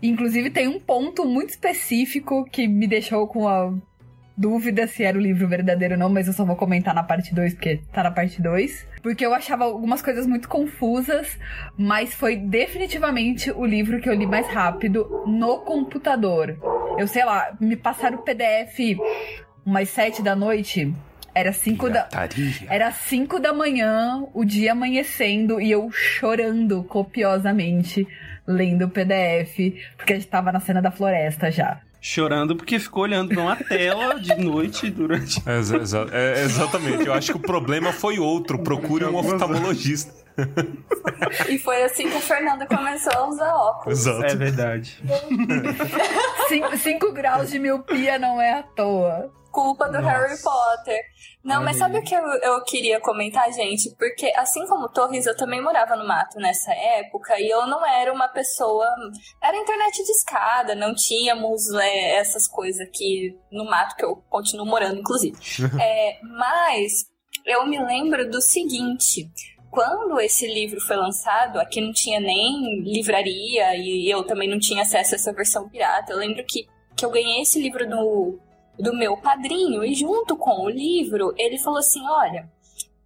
[0.03, 3.75] Inclusive, tem um ponto muito específico que me deixou com a
[4.35, 7.35] dúvida se era o livro verdadeiro ou não, mas eu só vou comentar na parte
[7.35, 8.87] 2, porque tá na parte 2.
[9.03, 11.39] Porque eu achava algumas coisas muito confusas,
[11.77, 16.57] mas foi definitivamente o livro que eu li mais rápido no computador.
[16.99, 18.79] Eu sei lá, me passaram o PDF
[19.67, 20.95] umas sete da noite.
[21.35, 22.05] Era cinco da.
[22.05, 22.67] Pirataria.
[22.71, 28.09] Era 5 da manhã, o dia amanhecendo e eu chorando copiosamente
[28.47, 31.81] lendo o PDF, porque a gente tava na cena da floresta já.
[32.01, 35.43] Chorando porque ficou olhando pra uma tela de noite durante.
[35.47, 38.59] É, exa- é, exatamente, eu acho que o problema foi outro.
[38.63, 40.15] Procure um oftalmologista.
[41.51, 43.99] E foi assim que a Fernanda começou a usar óculos.
[43.99, 44.25] Exato.
[44.25, 45.03] É verdade.
[46.83, 49.31] 5 graus de miopia não é à toa.
[49.57, 50.11] Culpa do Nossa.
[50.11, 51.03] Harry Potter.
[51.43, 53.89] Não, mas sabe o que eu, eu queria comentar, gente?
[53.97, 58.13] Porque assim como Torres, eu também morava no mato nessa época e eu não era
[58.13, 58.87] uma pessoa.
[59.43, 64.67] Era internet de escada, não tínhamos é, essas coisas aqui no mato, que eu continuo
[64.67, 65.37] morando, inclusive.
[65.81, 67.07] É, mas
[67.47, 69.31] eu me lembro do seguinte.
[69.71, 74.83] Quando esse livro foi lançado, aqui não tinha nem livraria e eu também não tinha
[74.83, 76.13] acesso a essa versão pirata.
[76.13, 78.39] Eu lembro que, que eu ganhei esse livro do,
[78.79, 82.49] do meu padrinho e junto com o livro ele falou assim, olha,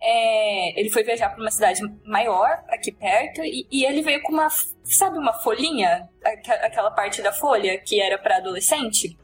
[0.02, 4.32] é, ele foi viajar para uma cidade maior aqui perto e, e ele veio com
[4.32, 4.48] uma,
[4.84, 9.16] sabe, uma folhinha, Aque- aquela parte da folha que era para adolescente,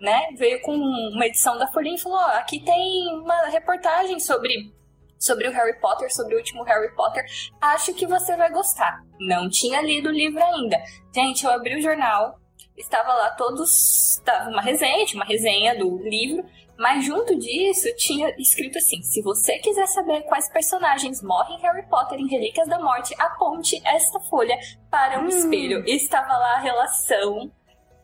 [0.00, 0.28] né?
[0.36, 4.72] Veio com uma edição da folhinha e falou, aqui tem uma reportagem sobre
[5.18, 7.24] sobre o Harry Potter, sobre o último Harry Potter.
[7.60, 9.00] Acho que você vai gostar.
[9.20, 10.76] Não tinha lido o livro ainda.
[11.14, 12.34] Gente, eu abri o jornal,
[12.76, 14.16] estava lá todos.
[14.16, 16.44] Estava uma resenha, tinha uma resenha do livro,
[16.78, 21.86] mas junto disso tinha escrito assim: se você quiser saber quais personagens morrem em Harry
[21.88, 24.58] Potter em Relíquias da Morte, aponte esta folha
[24.90, 25.84] para um espelho.
[25.86, 27.50] E estava lá a relação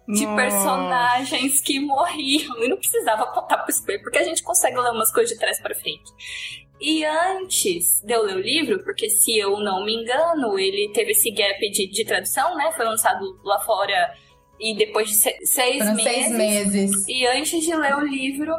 [0.06, 0.36] de Nossa.
[0.36, 2.56] personagens que morriam.
[2.62, 5.60] E não precisava apontar pro espelho, porque a gente consegue ler umas coisas de trás
[5.60, 6.12] para frente.
[6.80, 11.10] E antes de eu ler o livro, porque se eu não me engano, ele teve
[11.10, 12.70] esse gap de, de tradução, né?
[12.72, 14.14] Foi lançado lá fora
[14.60, 16.12] e depois de se- seis Foram meses.
[16.12, 17.04] seis meses.
[17.08, 18.52] E antes de ler o livro,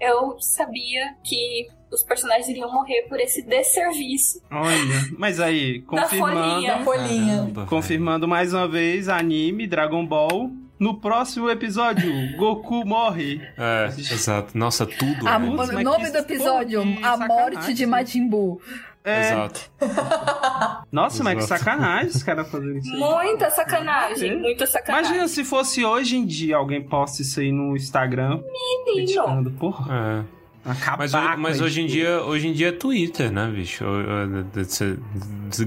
[0.00, 4.40] eu sabia que os personagens iriam morrer por esse desserviço.
[4.50, 6.36] Olha, mas aí, confirmando.
[6.40, 6.84] folhinha.
[6.84, 7.36] Folhinha.
[7.38, 10.50] Caramba, Confirmando mais uma vez, anime, Dragon Ball.
[10.78, 13.40] No próximo episódio, Goku morre.
[13.56, 14.58] É, exato.
[14.58, 15.26] Nossa, tudo.
[15.26, 15.48] A- né?
[15.48, 17.74] O nome do episódio, A Morte sacanagem.
[17.74, 18.60] de Majin Buu.
[19.06, 19.20] É.
[19.32, 19.60] Exato.
[20.90, 21.60] Nossa, mas que Exato.
[21.64, 22.98] sacanagem os caras fazendo isso aí.
[22.98, 25.06] Muita sacanagem, muita sacanagem.
[25.10, 28.40] Imagina se fosse hoje em dia alguém posta isso aí no Instagram.
[28.86, 29.50] Menino.
[29.52, 30.24] Porra.
[30.24, 30.36] É.
[30.68, 33.84] Acabar Mas, mas hoje em dia, hoje em dia é Twitter, né, bicho?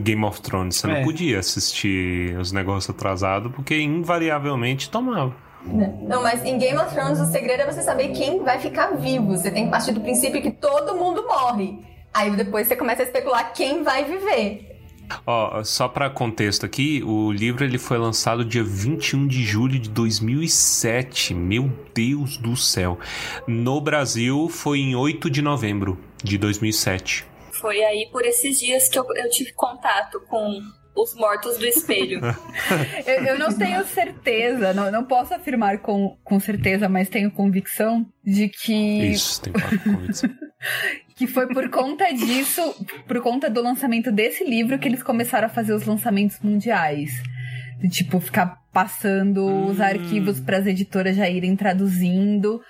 [0.02, 0.76] Game of Thrones.
[0.76, 0.96] Você É.
[0.98, 5.34] não podia assistir os negócios atrasados porque invariavelmente tomava.
[5.66, 9.38] Não, mas em Game of Thrones o segredo é você saber quem vai ficar vivo.
[9.38, 11.80] Você tem que partir do princípio que todo mundo morre.
[12.14, 14.70] Aí depois você começa a especular quem vai viver.
[15.26, 19.90] Ó, só pra contexto aqui, o livro ele foi lançado dia 21 de julho de
[19.90, 21.34] 2007.
[21.34, 23.00] Meu Deus do céu.
[23.48, 27.26] No Brasil foi em 8 de novembro de 2007.
[27.52, 30.62] Foi aí por esses dias que eu, eu tive contato com
[31.02, 32.20] os mortos do espelho.
[33.06, 38.06] Eu, eu não tenho certeza, não, não posso afirmar com, com certeza, mas tenho convicção
[38.24, 40.22] de que, Isso, tem quatro convites.
[41.16, 42.62] que foi por conta disso,
[43.08, 47.12] por conta do lançamento desse livro, que eles começaram a fazer os lançamentos mundiais.
[47.80, 52.62] De, tipo, ficar passando os arquivos para as editoras já irem traduzindo,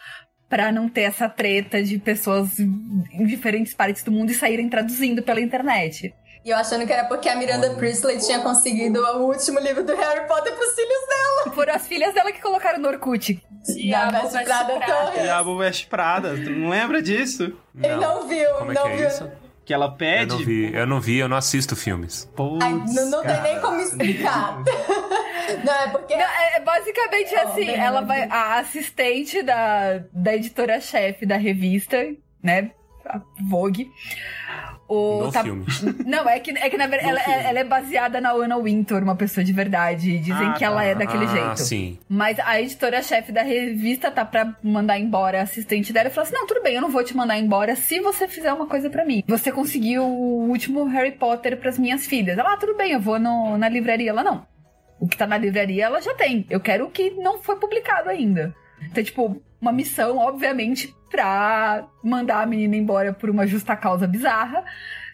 [0.49, 5.21] para não ter essa treta de pessoas em diferentes partes do mundo e saírem traduzindo
[5.21, 6.13] pela internet.
[6.49, 9.95] E eu achando que era porque a Miranda Priestley tinha conseguido o último livro do
[9.95, 11.53] Harry Potter pros filhos dela.
[11.53, 13.39] Foram as filhas dela que colocaram no Orkut.
[13.75, 14.79] Diabo vai Prada.
[14.79, 15.21] Torres.
[15.21, 16.29] Diabo Veste Prada.
[16.43, 17.55] Tu não lembra disso?
[17.79, 19.07] Ele não viu, Como é não que é viu.
[19.07, 19.31] isso?
[19.63, 20.31] Que ela Eu pede.
[20.31, 22.25] não vi, eu não vi, eu não assisto filmes.
[22.35, 24.57] Putz, Ai, não não tem nem como explicar.
[25.63, 26.15] não, é porque.
[26.15, 28.23] Não, é é basicamente Oh, assim, meu ela vai.
[28.23, 31.97] A assistente da, da editora-chefe da revista,
[32.41, 32.71] né?
[33.05, 33.87] A Vogue.
[34.89, 35.63] O, No tá- filme.
[36.03, 37.43] Não, é que, é que na verdade ela, filme.
[37.43, 40.17] ela é baseada na Anna Wintour, uma pessoa de verdade.
[40.17, 40.83] Dizem Ah, que ela tá.
[40.83, 41.57] é daquele ah, jeito.
[41.57, 41.99] sim.
[42.09, 46.33] Mas a editora-chefe da revista tá pra mandar embora a assistente dela e falou assim:
[46.35, 49.05] Não, tudo bem, eu não vou te mandar embora se você fizer uma coisa pra
[49.05, 49.23] mim.
[49.27, 52.35] Você conseguiu o último Harry Potter pras minhas filhas.
[52.37, 54.09] Ela, ah, tudo bem, eu vou no- na livraria.
[54.09, 54.47] Ela, não.
[54.99, 56.45] O que tá na livraria ela já tem.
[56.49, 58.53] Eu quero o que não foi publicado ainda.
[58.85, 64.63] Então, tipo, uma missão, obviamente, pra mandar a menina embora por uma justa causa bizarra.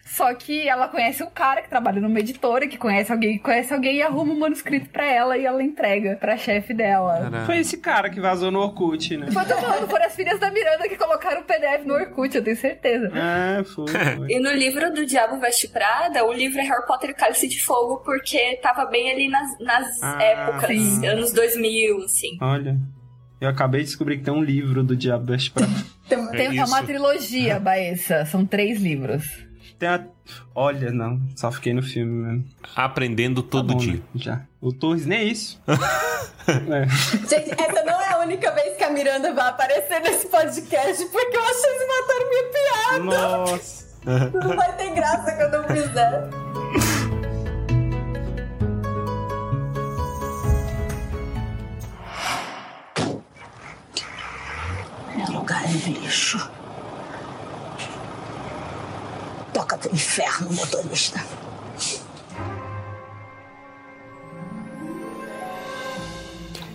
[0.08, 3.74] Só que ela conhece um cara que trabalha numa editora, que conhece alguém, que conhece
[3.74, 7.22] alguém e arruma um manuscrito pra ela e ela entrega pra chefe dela.
[7.22, 7.44] Caralho.
[7.46, 9.32] Foi esse cara que vazou no Orkut, né?
[9.32, 12.44] Foi tô falando, foram as filhas da Miranda que colocaram o PDF no Orkut, eu
[12.44, 13.10] tenho certeza.
[13.16, 13.88] É, foi.
[13.88, 14.30] foi.
[14.30, 17.60] E no livro do Diabo Veste Prada, o livro é Harry Potter e Cálice de
[17.64, 21.04] Fogo, porque tava bem ali nas, nas Ah, épocas, sim.
[21.04, 22.38] anos 2000, assim.
[22.40, 22.76] Olha.
[23.40, 25.72] Eu acabei de descobrir que tem um livro do Diabo Veste Prada.
[26.08, 28.24] Tem- Tem, é uma trilogia, Baessa.
[28.26, 29.24] São três livros.
[29.78, 30.04] Tem a...
[30.54, 31.20] Olha, não.
[31.36, 32.44] Só fiquei no filme mesmo.
[32.74, 33.94] Aprendendo Tá todo bom, dia.
[33.94, 34.00] né?
[34.14, 34.40] Já.
[34.60, 35.60] O Torres nem é isso.
[36.48, 36.86] É.
[37.28, 41.36] Gente, essa não é a única vez que a Miranda vai aparecer nesse podcast, porque
[41.36, 43.46] eu achei que mataram minha piada.
[43.46, 43.86] Nossa.
[44.32, 46.30] Não vai ter graça quando eu fizer.
[55.66, 56.50] Lixo.
[59.52, 61.24] Toca pro inferno, motorista.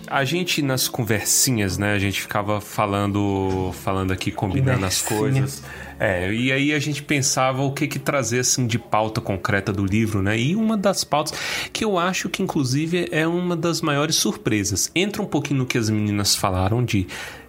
[0.06, 1.94] A gente nas conversinhas, né?
[1.94, 5.62] A gente ficava falando, falando aqui, combinando as coisas.
[5.98, 9.86] É, e aí a gente pensava o que que trazer assim de pauta concreta do
[9.86, 10.38] livro, né?
[10.38, 11.32] E uma das pautas
[11.72, 14.90] que eu acho que inclusive é uma das maiores surpresas.
[14.94, 17.06] Entra um pouquinho no que as meninas falaram de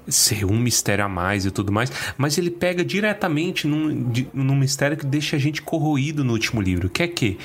[0.08, 4.56] ser um mistério a mais e tudo mais, mas ele pega diretamente num, de- num
[4.56, 7.38] mistério que deixa a gente corroído no último livro, que é que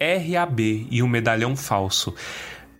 [0.00, 2.14] RAB e o medalhão falso.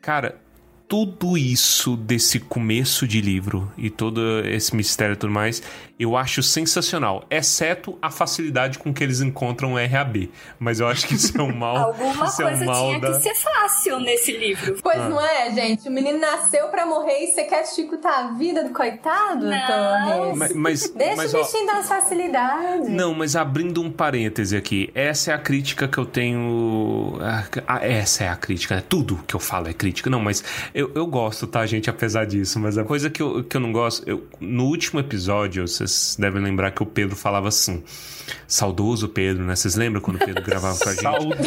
[0.03, 0.41] Cara,
[0.89, 5.63] tudo isso desse começo de livro e todo esse mistério e tudo mais,
[5.99, 10.29] eu acho sensacional, exceto a facilidade com que eles encontram o RAB.
[10.59, 11.77] Mas eu acho que isso é um mal.
[11.89, 13.13] Alguma isso é um coisa mal tinha da...
[13.17, 14.77] que ser fácil nesse livro.
[14.83, 15.09] Pois Ah.
[15.09, 15.89] não é, gente?
[15.89, 19.67] O menino nasceu pra morrer e você quer chicotar a vida do coitado, Não.
[19.67, 20.37] Torres?
[20.39, 22.89] Mas, mas, Deixa mas, o ó, bichinho dar facilidade.
[22.91, 27.19] Não, mas abrindo um parêntese aqui, essa é a crítica que eu tenho.
[27.21, 28.83] ah, ah, Essa é a crítica, né?
[28.89, 30.11] Tudo que eu falo é crítica.
[30.11, 30.43] Não, mas
[30.75, 31.89] eu, eu gosto, tá, gente?
[31.91, 34.07] Apesar disso, mas a coisa que eu, que eu não gosto.
[34.09, 37.83] eu- no último episódio, vocês devem lembrar que o Pedro falava assim.
[38.47, 39.55] Saudoso Pedro, né?
[39.55, 41.03] Vocês lembram quando o Pedro gravava com a gente?
[41.03, 41.39] Saudoso.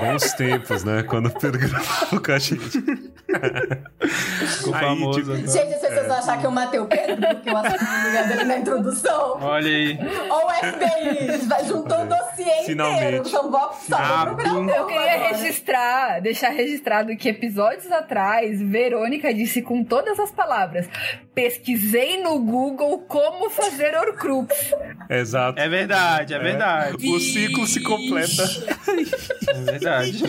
[0.00, 1.02] Bons tempos, né?
[1.02, 3.12] Quando o Pedro gravava com a gente.
[4.58, 5.36] Ficou Aí, famoso tipo.
[5.36, 6.08] Gente, as pessoas É.
[6.08, 9.38] vão achar que eu matei o Pedro porque eu assumi o lugar dele na introdução.
[9.40, 9.98] Olha aí.
[10.30, 12.64] Ou o FBI, vai juntou o dossiê inteiro.
[12.66, 13.14] Finalmente.
[13.16, 15.28] Então só Ah, vou procurar um Eu queria agora.
[15.34, 20.88] registrar, deixar registrado que episódios atrás, Verônica disse com todas as palavras:
[21.34, 24.54] pesquisei no Google como fazer Horcrux.
[25.10, 25.58] Exato.
[25.60, 26.96] É verdade, é verdade.
[27.08, 28.42] O ciclo se completa.
[29.48, 30.22] É verdade.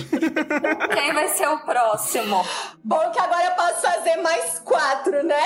[0.94, 2.44] Quem vai ser o próximo?
[2.90, 5.44] Bom que agora eu posso fazer mais quatro, né?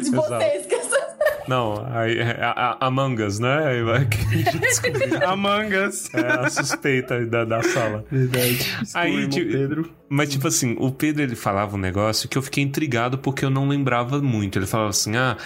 [0.00, 0.76] De vocês que
[1.48, 3.66] Não, aí, a, a, Among Us, né?
[3.66, 5.28] Aí vai que a gente descobriu.
[5.28, 6.08] Among Us.
[6.14, 8.04] É a suspeita da, da sala.
[8.12, 8.76] Verdade.
[8.94, 9.94] Aí, Excluímos tipo, Pedro.
[10.14, 13.50] Mas, tipo assim, o Pedro ele falava um negócio que eu fiquei intrigado porque eu
[13.50, 14.58] não lembrava muito.
[14.58, 15.36] Ele falava assim: ah,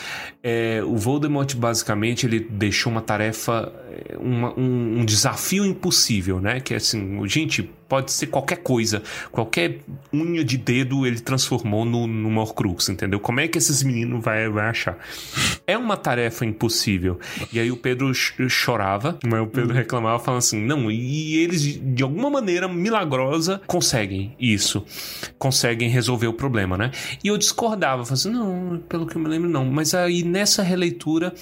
[0.42, 6.60] é, o Voldemort basicamente ele deixou uma tarefa, é, uma- um, um desafio impossível, né?
[6.60, 9.02] Que é assim, gente, pode ser qualquer coisa,
[9.32, 9.78] qualquer
[10.12, 13.18] unha de dedo ele transformou no, numa Horcrux, entendeu?
[13.18, 14.98] Como é que esses meninos vai, vai achar?
[15.66, 17.18] É uma tarefa impossível.
[17.50, 21.62] E aí o Pedro ch- chorava, mas o Pedro reclamava, falando assim: não, e eles
[21.62, 24.57] de alguma maneira milagrosa conseguem isso,
[25.38, 26.90] conseguem resolver o problema, né?
[27.22, 29.64] E eu discordava, falava assim: não, pelo que eu me lembro, não.
[29.64, 31.32] Mas aí nessa releitura.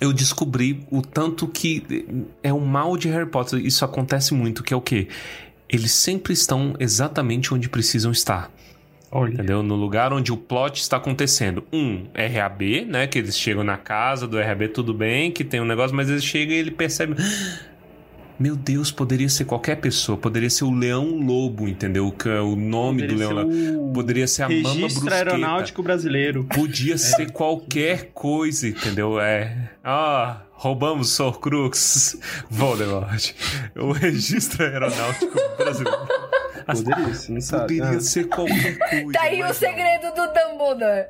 [0.00, 2.06] Eu descobri o tanto que
[2.42, 3.62] é o mal de Harry Potter.
[3.62, 5.08] Isso acontece muito, que é o quê?
[5.68, 8.50] Eles sempre estão exatamente onde precisam estar.
[9.12, 9.34] Olha.
[9.34, 9.62] Entendeu?
[9.62, 11.64] No lugar onde o plot está acontecendo.
[11.72, 13.06] Um, RAB, né?
[13.06, 16.24] Que eles chegam na casa do RAB, tudo bem, que tem um negócio, mas eles
[16.24, 17.16] chegam e ele percebe.
[18.40, 20.16] Meu Deus, poderia ser qualquer pessoa.
[20.16, 22.10] Poderia ser o Leão Lobo, entendeu?
[22.10, 23.90] Que é o nome do Poderia Leão ser Lobo.
[23.90, 25.14] o Poderia ser a Mama Registro Brusqueta.
[25.14, 26.44] Aeronáutico Brasileiro.
[26.44, 29.20] Podia ser qualquer coisa, entendeu?
[29.20, 29.70] É.
[29.84, 32.16] Ah, roubamos Horcrux.
[32.48, 33.30] Voldemort.
[33.76, 35.98] O registro aeronáutico brasileiro.
[36.66, 37.76] Poderia, sim, sabe?
[37.78, 38.00] Poderia Ah.
[38.00, 39.12] ser qualquer coisa.
[39.12, 41.04] Tá aí o segredo do Dumbledore.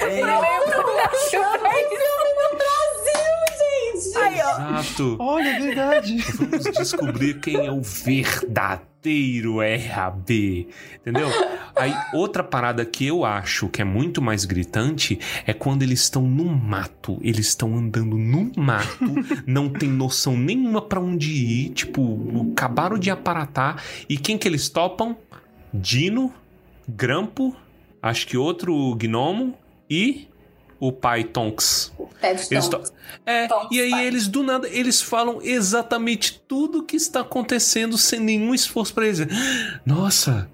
[0.00, 2.08] Ele veio pro Brasil pra isso.
[2.38, 3.24] no Brasil,
[3.58, 3.78] gente!
[3.82, 3.97] Aí, ó.
[4.14, 5.16] Exato.
[5.18, 6.16] Olha, é verdade.
[6.18, 10.30] Vamos descobrir quem é o verdadeiro RAB.
[11.00, 11.28] Entendeu?
[11.76, 16.22] Aí, outra parada que eu acho que é muito mais gritante é quando eles estão
[16.22, 17.18] no mato.
[17.22, 19.14] Eles estão andando no mato,
[19.46, 21.70] não tem noção nenhuma pra onde ir.
[21.70, 23.82] Tipo, acabaram de aparatar.
[24.08, 25.16] E quem que eles topam?
[25.72, 26.32] Dino,
[26.88, 27.54] Grampo,
[28.02, 29.54] acho que outro gnomo
[29.88, 30.27] e
[30.80, 31.92] o pai Tonks.
[32.20, 32.90] Ted Eles Tonks.
[32.90, 34.06] to- É, Tonks e aí pai.
[34.06, 39.06] eles do nada, eles falam exatamente tudo o que está acontecendo sem nenhum esforço pra
[39.06, 39.20] eles.
[39.84, 40.48] Nossa,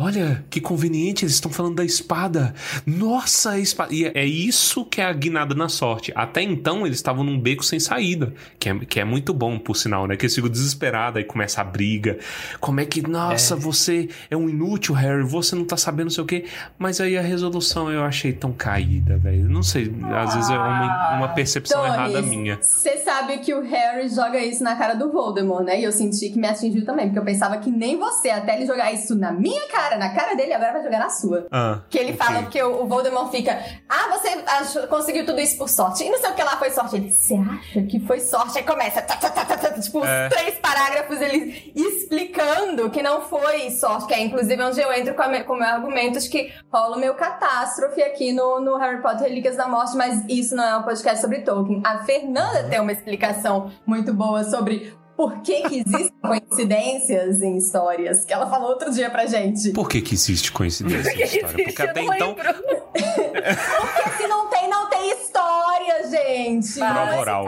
[0.00, 2.54] olha que conveniente, eles estão falando da espada.
[2.86, 3.94] Nossa, a espada.
[3.94, 6.12] E é isso que é a guinada na sorte.
[6.14, 9.76] Até então eles estavam num beco sem saída, que é, que é muito bom, por
[9.76, 10.16] sinal, né?
[10.16, 12.18] Que eles ficam desesperados, aí começa a briga.
[12.60, 16.24] Como é que, nossa, você é um inútil, Harry, você não tá sabendo não sei
[16.24, 16.44] o quê.
[16.78, 19.48] Mas aí a resolução eu achei tão caída, velho.
[19.48, 22.58] Não sei, às vezes é uma, uma percepção Tones, errada minha.
[22.60, 25.80] Você sabe que o Harry joga isso na cara do Voldemort, né?
[25.80, 28.66] E eu senti que me atingiu também, porque eu pensava que nem você, até ele
[28.66, 31.46] jogar isso na minha cara, na cara dele, agora vai jogar na sua.
[31.50, 32.16] Ah, Que ele ok.
[32.26, 36.04] fala, porque o, o Voldemort fica, ah, você achou- conseguiu tudo isso por sorte.
[36.04, 36.96] E não sei o que lá foi sorte.
[36.96, 38.58] Ele, você acha que foi sorte?
[38.58, 40.26] Aí começa, tá, tá, tá, tá, tá, tipo, É.
[40.26, 45.14] uns três parágrafos ele explicando que não foi sorte, que é inclusive onde eu entro
[45.14, 48.76] com, me- com o meu argumento de que rola o meu catástrofe aqui no, no
[48.76, 51.82] Harry Potter Relíquias da Morte, mas isso não é um podcast sobre Tolkien.
[51.84, 58.24] A Fernanda tem uma explicação muito boa sobre por que, que existem coincidências em histórias,
[58.24, 59.70] que ela falou outro dia pra gente.
[59.72, 61.64] Por que que existe coincidência na história?
[61.66, 62.34] Porque até então...
[62.34, 66.78] Porque se não tem, não tem história, gente.
[66.78, 67.44] Prova oral.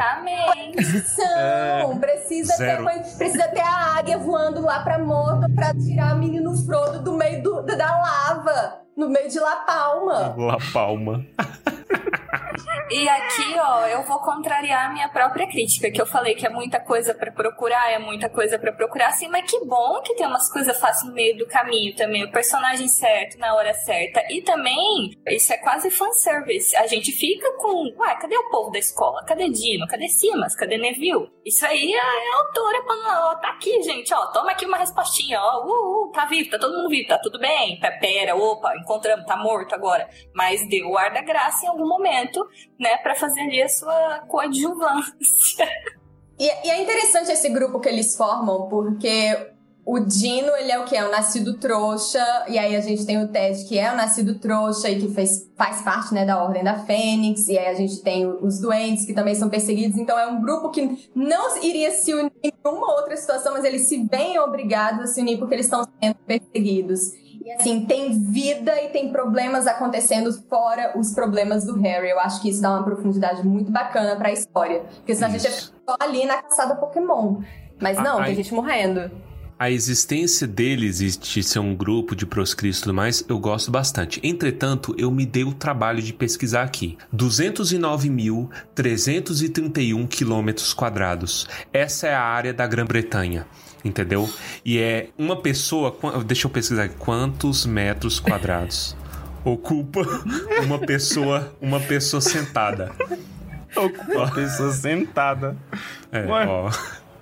[1.06, 1.98] São.
[1.98, 2.84] Precisa ter, Zero.
[3.16, 7.42] precisa ter a águia voando lá pra Morto pra tirar o menino Frodo do meio
[7.42, 8.82] do- da lava.
[9.02, 10.32] No meio de La Palma.
[10.38, 11.26] La Palma.
[12.90, 16.50] E aqui, ó, eu vou contrariar a minha própria crítica, que eu falei que é
[16.50, 20.26] muita coisa pra procurar, é muita coisa pra procurar, assim, mas que bom que tem
[20.26, 24.22] umas coisas fáceis no meio do caminho também, o personagem certo, na hora certa.
[24.30, 26.76] E também, isso é quase fanservice.
[26.76, 29.24] A gente fica com, ué, cadê o povo da escola?
[29.24, 29.86] Cadê Dino?
[29.86, 30.54] Cadê Simas?
[30.54, 31.30] Cadê Neville?
[31.46, 35.40] Isso aí é a autora falando, ó, tá aqui, gente, ó, toma aqui uma respostinha,
[35.40, 38.72] ó, uh, uh, tá vivo, tá todo mundo vivo, tá tudo bem, Pe- pera, opa,
[38.92, 40.08] encontramos, tá morto agora.
[40.34, 42.46] Mas deu o ar da graça em algum momento,
[42.78, 45.12] né, pra fazer ali a sua coadjuvância.
[46.38, 49.52] E, e é interessante esse grupo que eles formam, porque
[49.84, 50.96] o Dino, ele é o que?
[50.96, 54.38] É o nascido trouxa, e aí a gente tem o Ted, que é o nascido
[54.38, 58.00] trouxa e que fez, faz parte, né, da Ordem da Fênix, e aí a gente
[58.02, 62.14] tem os doentes, que também são perseguidos, então é um grupo que não iria se
[62.14, 65.66] unir em nenhuma outra situação, mas eles se veem obrigados a se unir porque eles
[65.66, 67.21] estão sendo perseguidos.
[67.44, 72.08] E assim, tem vida e tem problemas acontecendo fora os problemas do Harry.
[72.10, 74.80] Eu acho que isso dá uma profundidade muito bacana pra história.
[74.96, 75.70] Porque senão a gente é só
[76.00, 77.40] ali na caçada Pokémon.
[77.80, 79.10] Mas não, Ah, tem aí- gente morrendo.
[79.58, 83.70] A existência deles e de ser um grupo de proscritos e tudo mais, eu gosto
[83.70, 84.20] bastante.
[84.24, 86.98] Entretanto, eu me dei o trabalho de pesquisar aqui.
[88.74, 91.46] 209.331 quilômetros quadrados.
[91.72, 93.46] Essa é a área da Grã-Bretanha.
[93.84, 94.28] Entendeu?
[94.64, 95.96] E é uma pessoa.
[96.24, 96.94] Deixa eu pesquisar aqui.
[96.98, 98.96] Quantos metros quadrados
[99.44, 100.02] ocupa
[100.64, 102.92] uma pessoa, uma pessoa sentada?
[104.08, 105.56] Uma pessoa sentada.
[106.12, 106.46] É, Ué.
[106.46, 106.70] ó.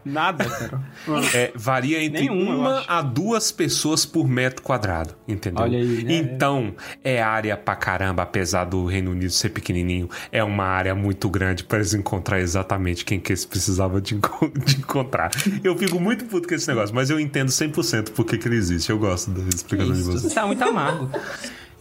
[0.04, 0.80] Nada, cara.
[1.34, 5.62] É, varia entre Nenhuma, eu uma a duas pessoas por metro quadrado, entendeu?
[5.62, 6.14] Olha aí, né?
[6.14, 11.28] Então, é área pra caramba, apesar do Reino Unido ser pequenininho, é uma área muito
[11.28, 15.30] grande para eles encontrar exatamente quem que eles precisavam de, enco- de encontrar.
[15.64, 18.56] Eu fico muito puto com esse negócio, mas eu entendo 100% por que que ele
[18.56, 18.90] existe.
[18.90, 20.22] Eu gosto da explicação de vocês.
[20.22, 21.10] Você tá muito amargo.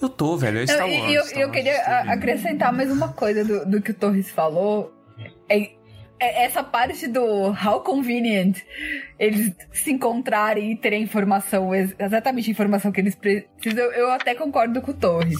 [0.01, 1.13] Eu tô, velho, é Star Eu, Wars.
[1.13, 2.11] eu, Star eu Wars, queria tudo a- bem.
[2.13, 4.93] acrescentar mais uma coisa do, do que o Torres falou.
[5.49, 5.71] É
[6.19, 8.57] essa parte do how convenient
[9.17, 14.35] eles se encontrarem e terem informação, ex- exatamente a informação que eles precisam, eu, até
[14.35, 15.37] concordo com o Torres.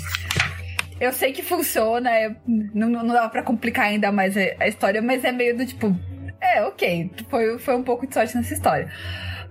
[1.00, 5.24] Eu sei que funciona, é- não, não dá pra complicar ainda mais a, história, mas
[5.24, 5.96] é meio do tipo.
[6.42, 8.90] É, ok, foi, foi um pouco de sorte nessa história.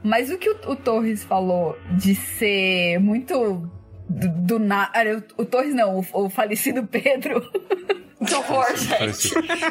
[0.02, 3.70] Mas o que o, o Torres falou de ser muito
[4.08, 5.24] do, do nada.
[5.36, 7.42] O, o Torres não, o, o falecido Pedro.
[8.26, 9.28] Que horror, gente.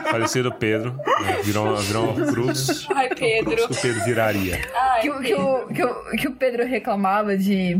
[0.10, 0.91] Falecido, Pedro,
[1.22, 2.88] né, virou, virou uma cruz.
[2.95, 3.56] Ai, Pedro.
[3.68, 4.60] que o Pedro viraria.
[4.74, 7.76] Ai, que, o- que, o, que, o, que o Pedro reclamava de,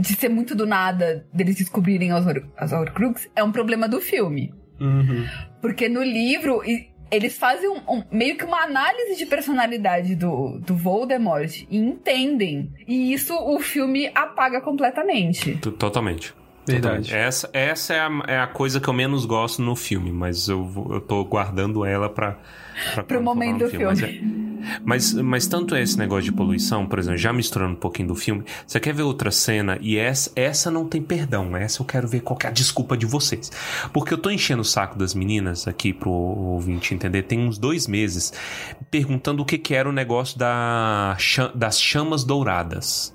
[0.00, 2.24] de ser muito do nada deles descobrirem as,
[2.56, 4.54] as Horcrux é um problema do filme.
[4.80, 5.26] Uhum.
[5.60, 10.58] Porque no livro e- eles fazem um- um- meio que uma análise de personalidade do,
[10.60, 12.72] do Voldemort e entendem.
[12.88, 15.56] E isso o filme apaga completamente.
[15.56, 16.34] T- Totalmente.
[16.66, 17.04] Verdade.
[17.08, 17.14] Totalmente.
[17.14, 20.64] Essa, essa é, a, é a coisa que eu menos gosto no filme, mas eu,
[20.64, 22.38] vou- eu tô guardando ela pra.
[22.94, 24.20] pra Pro quando for momento falar no do Mas, é-
[24.84, 28.14] mas, mas tanto é esse negócio de poluição, por exemplo, já misturando um pouquinho do
[28.14, 32.06] filme, você quer ver outra cena e essa, essa não tem perdão, essa eu quero
[32.06, 33.50] ver qual que é a desculpa de vocês.
[33.92, 37.88] Porque eu tô enchendo o saco das meninas aqui pro ouvinte entender, tem uns dois
[37.88, 38.32] meses,
[38.88, 41.16] perguntando o que, que era o negócio da,
[41.56, 43.12] das chamas douradas.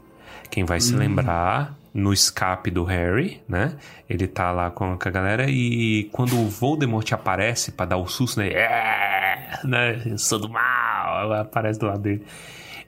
[0.52, 3.76] Quem vai se lembrar no escape do Harry, né?
[4.08, 8.40] Ele tá lá com a galera e quando o Voldemort aparece pra dar o susto,
[8.40, 8.50] né?
[8.50, 10.00] É, né?
[10.06, 12.24] Eu sou do mal, aparece do lado dele.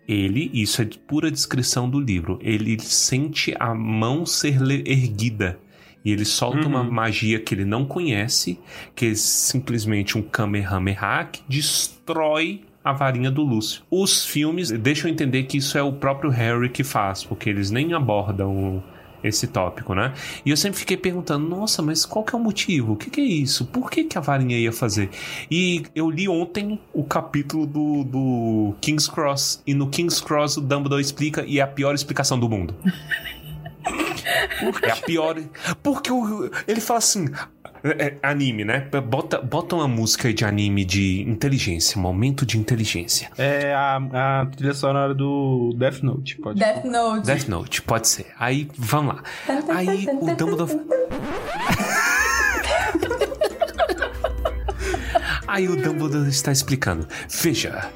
[0.08, 5.60] Ele, isso é de pura descrição do livro, ele sente a mão ser erguida.
[6.06, 8.60] E ele solta uma magia que ele não conhece,
[8.96, 13.84] que é simplesmente um Kamehameha que destrói a varinha do Lúcio.
[13.92, 17.94] Os filmes deixam entender que isso é o próprio Harry que faz, porque eles nem
[17.94, 18.82] abordam
[19.24, 20.14] esse tópico, né?
[20.46, 22.94] E eu sempre fiquei perguntando, nossa, mas qual que é o motivo?
[22.94, 23.66] O que, que é isso?
[23.66, 25.10] Por que, que a varinha ia fazer?
[25.50, 30.62] E eu li ontem o capítulo do, do King's Cross, e no King's Cross o
[30.62, 32.76] Dumbledore explica, e é a pior explicação do mundo.
[34.84, 35.36] É a pior.
[35.82, 37.26] Porque o- ele fala assim.
[37.84, 38.88] É, é, anime, né?
[39.08, 43.30] Bota, bota uma música aí de anime de inteligência, momento de inteligência.
[43.38, 47.26] É a, a trilha sonora do Death Note, pode Death Note.
[47.26, 48.28] Death Note, pode ser.
[48.38, 49.24] Aí, vamos lá.
[49.70, 50.80] Aí o Dumbledore.
[55.48, 57.08] Aí o Dumbledore está explicando.
[57.28, 57.90] Veja.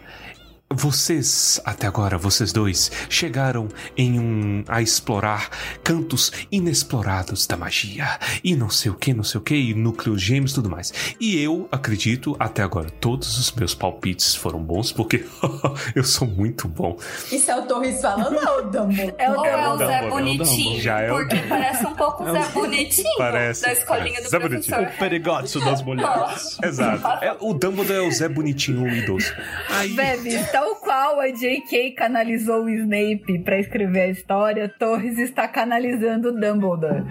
[0.76, 4.64] Vocês, até agora, vocês dois, chegaram em um.
[4.68, 5.50] a explorar
[5.84, 8.18] cantos inexplorados da magia.
[8.44, 10.92] E não sei o que, não sei o que, e núcleos gêmeos e tudo mais.
[11.20, 15.26] E eu acredito, até agora, todos os meus palpites foram bons, porque
[15.96, 16.98] eu sou muito bom.
[17.32, 19.14] Isso é o Torres falando ou o Dumbledore?
[19.20, 21.86] É o Ou é o Dumbledore, Zé é o Bonitinho, Já é o porque parece
[21.86, 24.24] um pouco o Zé Bonitinho Parece, da escolinha parece.
[24.24, 24.76] do Zé professor.
[24.78, 25.00] Bonitinho.
[25.00, 26.58] Perigoso das mulheres.
[26.64, 27.24] Exato.
[27.24, 29.34] É, o Dumbledore é o Zé Bonitinho, o idoso.
[29.70, 29.94] Aí.
[29.94, 30.30] Bebe,
[30.64, 31.92] tal qual a J.K.
[31.92, 37.04] canalizou o Snape pra escrever a história, Torres está canalizando o Dumbledore.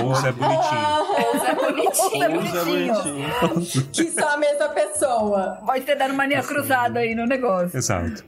[0.00, 0.80] Ou o Zé Bonitinho.
[1.18, 2.40] Ou o Zé Bonitinho.
[2.42, 3.86] Usa bonitinho.
[3.92, 5.58] Que são a mesma pessoa.
[5.64, 7.76] Pode ter dado mania cruzada aí no negócio.
[7.76, 8.24] Exato.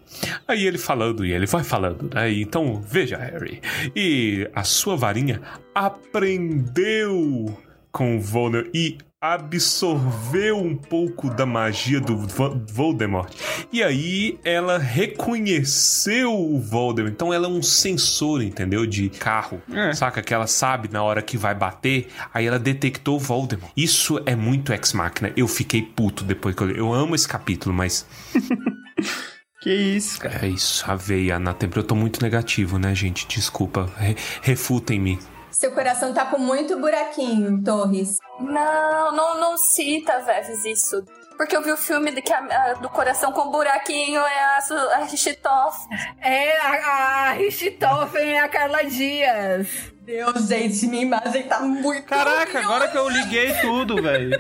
[0.47, 2.31] Aí ele falando e ele vai falando, né?
[2.33, 3.61] Então, veja, Harry.
[3.95, 5.43] E a sua varinha
[5.75, 7.59] aprendeu
[7.91, 13.33] com o Voldemort e absorveu um pouco da magia do Vo- Voldemort.
[13.73, 17.13] E aí ela reconheceu o Voldemort.
[17.13, 18.87] Então ela é um sensor, entendeu?
[18.87, 19.61] De carro.
[19.73, 19.93] É.
[19.93, 20.23] Saca?
[20.23, 22.09] Que ela sabe na hora que vai bater.
[22.33, 23.73] Aí ela detectou o Voldemort.
[23.77, 25.33] Isso é muito ex-máquina.
[25.37, 26.79] Eu fiquei puto depois que eu li.
[26.79, 28.07] Eu amo esse capítulo, mas
[29.61, 30.47] Que isso, cara.
[30.47, 31.83] É isso, aveia na temperatura.
[31.85, 33.27] Eu tô muito negativo, né, gente?
[33.27, 33.91] Desculpa.
[33.97, 35.19] Re- Refutem-me.
[35.59, 38.19] Seu coração tá com muito buraquinho, Torres.
[38.39, 41.03] Não, não, não cita, Veves, isso.
[41.37, 44.59] Porque eu vi o filme de que a- a- do coração com buraquinho é a,
[44.59, 45.79] a.
[46.21, 49.67] É, a, a Richthofen é a Carla Dias.
[50.03, 52.05] Deus, gente, minha imagem tá muito.
[52.05, 54.39] Caraca, agora que eu liguei tudo, velho.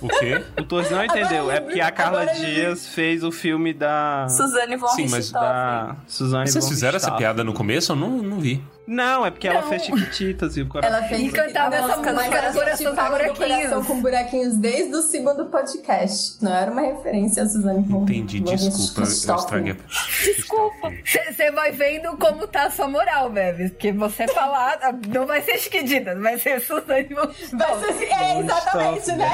[0.00, 0.42] O quê?
[0.58, 1.50] O Torres não entendeu.
[1.50, 2.38] É porque a Carla Agora.
[2.38, 4.26] Dias fez o filme da.
[4.30, 5.30] Suzane von Sim, mas.
[5.30, 7.18] Da Suzane Vocês von fizeram essa Richthofen.
[7.18, 7.92] piada no começo?
[7.92, 8.64] Eu não, não vi.
[8.88, 10.96] Não, é porque ela fez Chiquititas e o coração.
[10.96, 13.36] Ela fez cantava a essa música, mas Coração com Buraquinhos.
[13.38, 16.42] coração com buraquinhos desde o segundo podcast.
[16.42, 19.00] Não era uma referência a Suzane von Entendi, von desculpa.
[19.02, 19.76] Eu estraguei.
[20.24, 20.92] Desculpa.
[21.04, 23.72] Você vai vendo como tá a sua moral, Bebes.
[23.72, 28.40] Porque você falar, não vai ser Chiquititas, vai ser Suzane von Vai ser assim, é,
[28.40, 29.28] exatamente, né?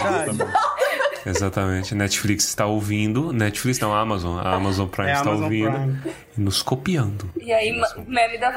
[1.24, 1.94] Exatamente.
[1.94, 3.32] Netflix está ouvindo.
[3.32, 4.38] Netflix não, a Amazon.
[4.38, 5.70] A Amazon Prime É está Amazon ouvindo.
[5.70, 6.00] Prime.
[6.36, 7.30] E nos copiando.
[7.40, 8.48] E aí, meme da.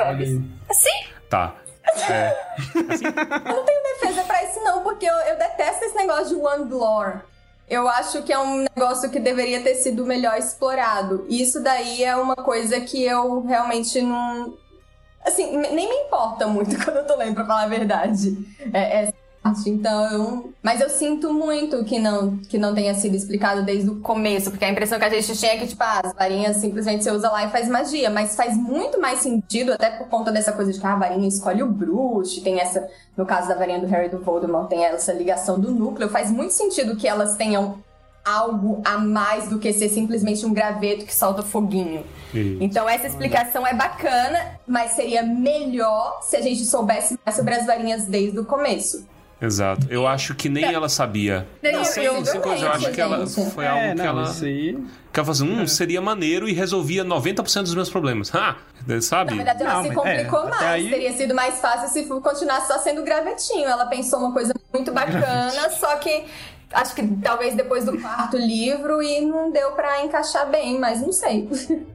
[0.69, 0.86] Assim?
[1.29, 1.55] Tá.
[2.09, 2.35] É,
[2.75, 6.69] Eu não tenho defesa pra isso, não, porque eu, eu detesto esse negócio de one
[6.71, 7.21] lore.
[7.69, 11.25] Eu acho que é um negócio que deveria ter sido melhor explorado.
[11.27, 14.57] E isso daí é uma coisa que eu realmente não.
[15.25, 18.37] Assim, nem me importa muito quando eu tô lendo, pra falar a verdade.
[18.73, 19.26] É, parte.
[19.67, 20.53] Então, eu...
[20.61, 24.65] Mas eu sinto muito que não, que não tenha sido explicado desde o começo, porque
[24.65, 27.29] a impressão que a gente tinha é que, tipo, ah, as varinhas simplesmente você usa
[27.29, 28.09] lá e faz magia.
[28.09, 31.27] Mas faz muito mais sentido, até por conta dessa coisa de que ah, a varinha
[31.27, 32.87] escolhe o bruxo, tem essa.
[33.15, 36.09] No caso da varinha do Harry do Voldemort, tem essa ligação do núcleo.
[36.09, 37.77] Faz muito sentido que elas tenham
[38.25, 42.03] algo a mais do que ser simplesmente um graveto que solta foguinho.
[42.33, 47.53] e- Então essa explicação é bacana, mas seria melhor se a gente soubesse mais sobre
[47.55, 49.05] as varinhas desde o começo.
[49.39, 49.85] Exato.
[49.89, 51.47] Eu acho que nem ela sabia.
[51.61, 52.65] Não, Sim, eu- sim, coisa.
[52.65, 54.23] Eu acho que ela foi É, algo que não, ela.
[54.23, 54.73] isso aí.
[55.13, 58.33] Que ela falou assim, hum, seria maneiro e resolvia 90% dos meus problemas.
[58.33, 58.55] Ha!
[59.01, 59.31] Sabe?
[59.31, 60.61] Na verdade, ela Não, se mas- complicou é, mais.
[60.63, 63.67] aí- Teria sido mais fácil se continuasse só sendo gravetinho.
[63.67, 66.25] Ela pensou uma coisa muito bacana, só que
[66.73, 71.11] acho que talvez depois do quarto livro e não deu pra encaixar bem, mas não
[71.11, 71.47] sei.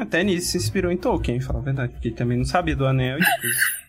[0.00, 1.92] Até nisso se inspirou em Tolkien, fala a verdade.
[1.94, 3.79] Porque também não sabia do anel e depois.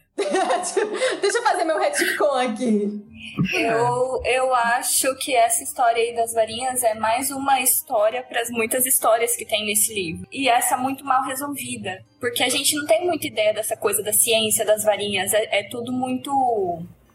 [1.22, 3.12] Deixa eu fazer meu retcon aqui.
[3.54, 8.50] Eu, eu acho que essa história aí das varinhas é mais uma história para as
[8.50, 10.28] muitas histórias que tem nesse livro.
[10.32, 12.04] E essa muito mal resolvida.
[12.20, 15.34] Porque a gente não tem muita ideia dessa coisa da ciência das varinhas.
[15.34, 16.32] É, é tudo muito.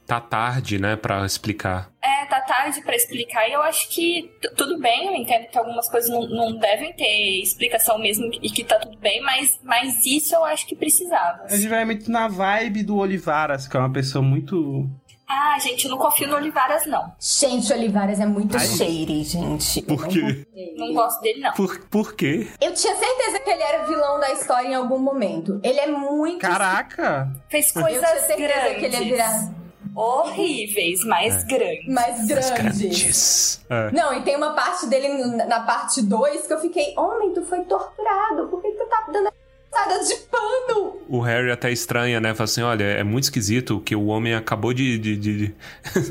[0.06, 1.90] Tá tarde, né, pra explicar.
[2.00, 3.48] É, tá tarde pra explicar.
[3.48, 7.42] E eu acho que tudo bem, eu entendo que algumas coisas não, não devem ter
[7.42, 11.42] explicação mesmo e que tá tudo bem, mas, mas isso eu acho que precisava.
[11.44, 14.88] A gente vai muito na vibe do Olivaras, que é uma pessoa muito.
[15.28, 17.12] Ah, gente, eu não confio no Olivaras, não.
[17.18, 19.82] Gente, Olivares é muito shady, gente.
[19.82, 20.46] Por quê?
[20.76, 21.52] Não gosto dele, não.
[21.52, 22.46] Por, por quê?
[22.60, 25.60] Eu tinha certeza que ele era vilão da história em algum momento.
[25.64, 26.38] Ele é muito.
[26.38, 27.28] Caraca!
[27.48, 28.78] Fez eu coisas tinha certeza grandes.
[28.78, 29.65] que ele ia virar
[29.96, 31.86] horríveis, mas grandes.
[31.88, 32.52] mais grande.
[32.88, 33.64] Grandes.
[33.70, 33.90] É.
[33.92, 35.08] Não, e tem uma parte dele
[35.46, 39.32] na parte 2 que eu fiquei, homem, tu foi torturado, por que tu tá dando
[39.70, 40.96] passada de pano?
[41.08, 42.34] O Harry até estranha, né?
[42.34, 44.98] Fala assim: olha, é muito esquisito que o homem acabou de.
[44.98, 45.54] de, de- de-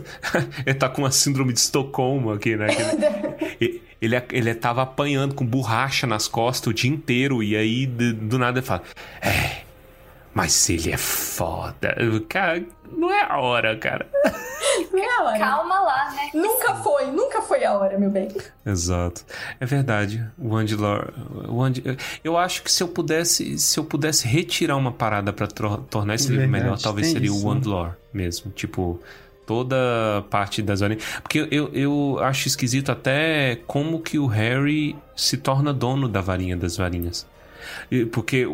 [0.65, 2.67] ele tá com uma síndrome de Estocolmo aqui, né?
[2.67, 7.85] Que Ele, ele, ele tava apanhando com borracha nas costas o dia inteiro, e aí
[7.85, 8.83] do, do nada ele fala:
[9.21, 9.64] É,
[10.35, 11.95] mas ele é foda.
[12.29, 14.05] Cara, não é a hora, cara.
[14.91, 15.37] Não é a hora.
[15.39, 16.29] Calma lá, né?
[16.33, 18.27] Nunca foi, nunca foi a hora, meu bem.
[18.65, 19.23] Exato.
[19.59, 20.25] É verdade.
[20.37, 21.13] O Angelor.
[21.47, 21.83] O Ange-
[22.23, 26.15] Eu acho que se eu pudesse, se eu pudesse retirar uma parada pra tro- tornar
[26.15, 27.47] esse livro Verdade, melhor, talvez seria isso, o né?
[27.55, 28.51] Wandlore mesmo.
[28.51, 28.99] Tipo,
[29.45, 29.75] toda
[30.17, 31.03] a parte das varinhas.
[31.21, 36.57] Porque eu, eu acho esquisito até como que o Harry se torna dono da varinha
[36.57, 37.25] das varinhas.
[38.11, 38.47] Porque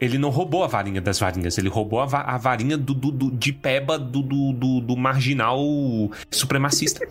[0.00, 3.10] ele não roubou a varinha das varinhas, ele roubou a, va- a varinha do, do-
[3.10, 5.58] do- de peba do, do, do- do marginal
[6.30, 7.06] supremacista.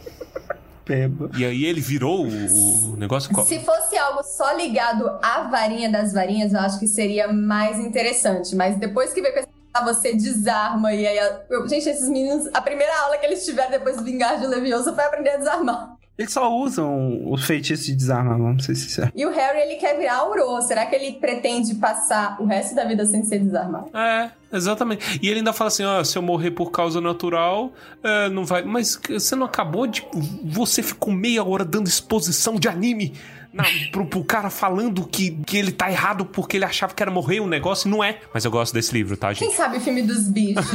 [0.85, 1.29] Peba.
[1.37, 3.29] E aí ele virou o, negócio.
[3.43, 8.55] Se fosse algo só ligado à varinha das varinhas, eu acho que seria mais interessante.
[8.55, 11.19] Mas depois que vê com esse ah, você desarma e aí...
[11.19, 14.47] a- eu- gente, esses meninos, a primeira aula que eles tiveram depois do Vingar de
[14.47, 15.96] Leviosa foi aprender a desarmar.
[16.17, 19.11] Eles só usam os feitiços de desarmar, vamos ser sinceros.
[19.15, 20.61] E o Harry, ele quer virar Auror.
[20.63, 23.95] Será que ele pretende passar o resto da vida sem ser desarmado?
[23.95, 25.19] É, exatamente.
[25.21, 27.71] E ele ainda fala assim: ó, se eu morrer por causa natural,
[28.03, 28.63] é, não vai.
[28.63, 30.03] Mas você não acabou de.
[30.43, 33.13] Você ficou meia hora dando exposição de anime
[33.53, 37.11] na, pro, pro cara falando que, que ele tá errado porque ele achava que era
[37.11, 38.19] morrer um negócio e não é.
[38.33, 39.57] Mas eu gosto desse livro, tá, Quem gente?
[39.57, 40.65] sabe o filme dos bichos?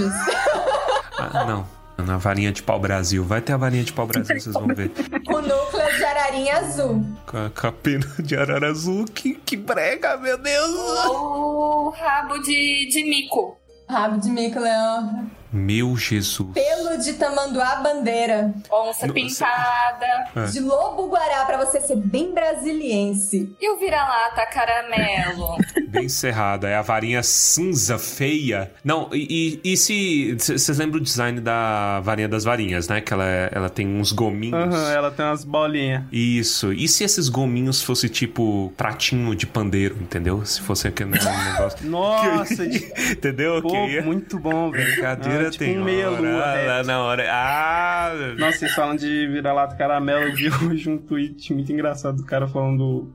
[1.18, 1.81] Ah, não.
[1.98, 3.24] Na varinha de pau Brasil.
[3.24, 4.90] Vai ter a varinha de pau Brasil, vocês vão ver.
[5.28, 7.04] o núcleo de ararinha azul.
[7.26, 9.04] Com a, com a pena de arara azul.
[9.04, 10.74] Que, que que brega, meu Deus!
[11.10, 13.58] O rabo de, de mico.
[13.86, 15.30] Rabo de mico, Leão.
[15.52, 16.50] Meu Jesus.
[16.54, 18.54] Pelo de tamanduá bandeira.
[18.70, 19.12] Onça Nossa.
[19.12, 20.06] pintada.
[20.36, 20.44] É.
[20.46, 23.54] De lobo guará, pra você ser bem brasiliense.
[23.60, 25.56] E o vira-lata caramelo?
[25.92, 26.68] Bem cerrada.
[26.68, 28.72] É a varinha cinza feia.
[28.82, 30.34] Não, e, e- e se.
[30.38, 33.02] Vocês lembram o design da varinha das varinhas, né?
[33.02, 34.54] Que ela, é- ela tem uns gominhos.
[34.74, 36.04] Aham, ela tem umas bolinhas.
[36.10, 36.72] Isso.
[36.72, 40.42] E se esses gominhos fosse tipo pratinho de pandeiro, entendeu?
[40.46, 41.86] Se fosse aquele negócio.
[41.86, 43.60] Nossa, de- Entendeu?
[43.60, 44.02] pô, que ia...
[44.02, 44.92] muito bom, velho.
[44.92, 46.66] Brincadeira Ah, tipo tem um meia-lua, hora, é.
[46.66, 47.28] lá na hora.
[47.30, 48.12] Ah!
[48.38, 50.22] Nossa, vocês falam de vira-lata caramelo.
[50.22, 53.12] Eu vi hoje um tweet muito engraçado do cara falando.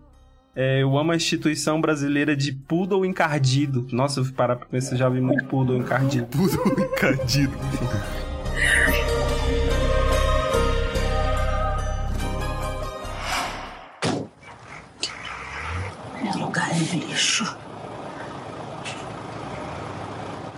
[0.56, 3.88] É, eu amo a instituição brasileira de poodle encardido.
[3.92, 6.26] Nossa, eu fui parar pra pensar, já vi muito poodle encardido.
[6.26, 7.54] Poodle encardido.
[16.24, 17.56] Meu lugar é no lixo.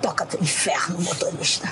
[0.01, 1.67] Toca pro inferno, motorista.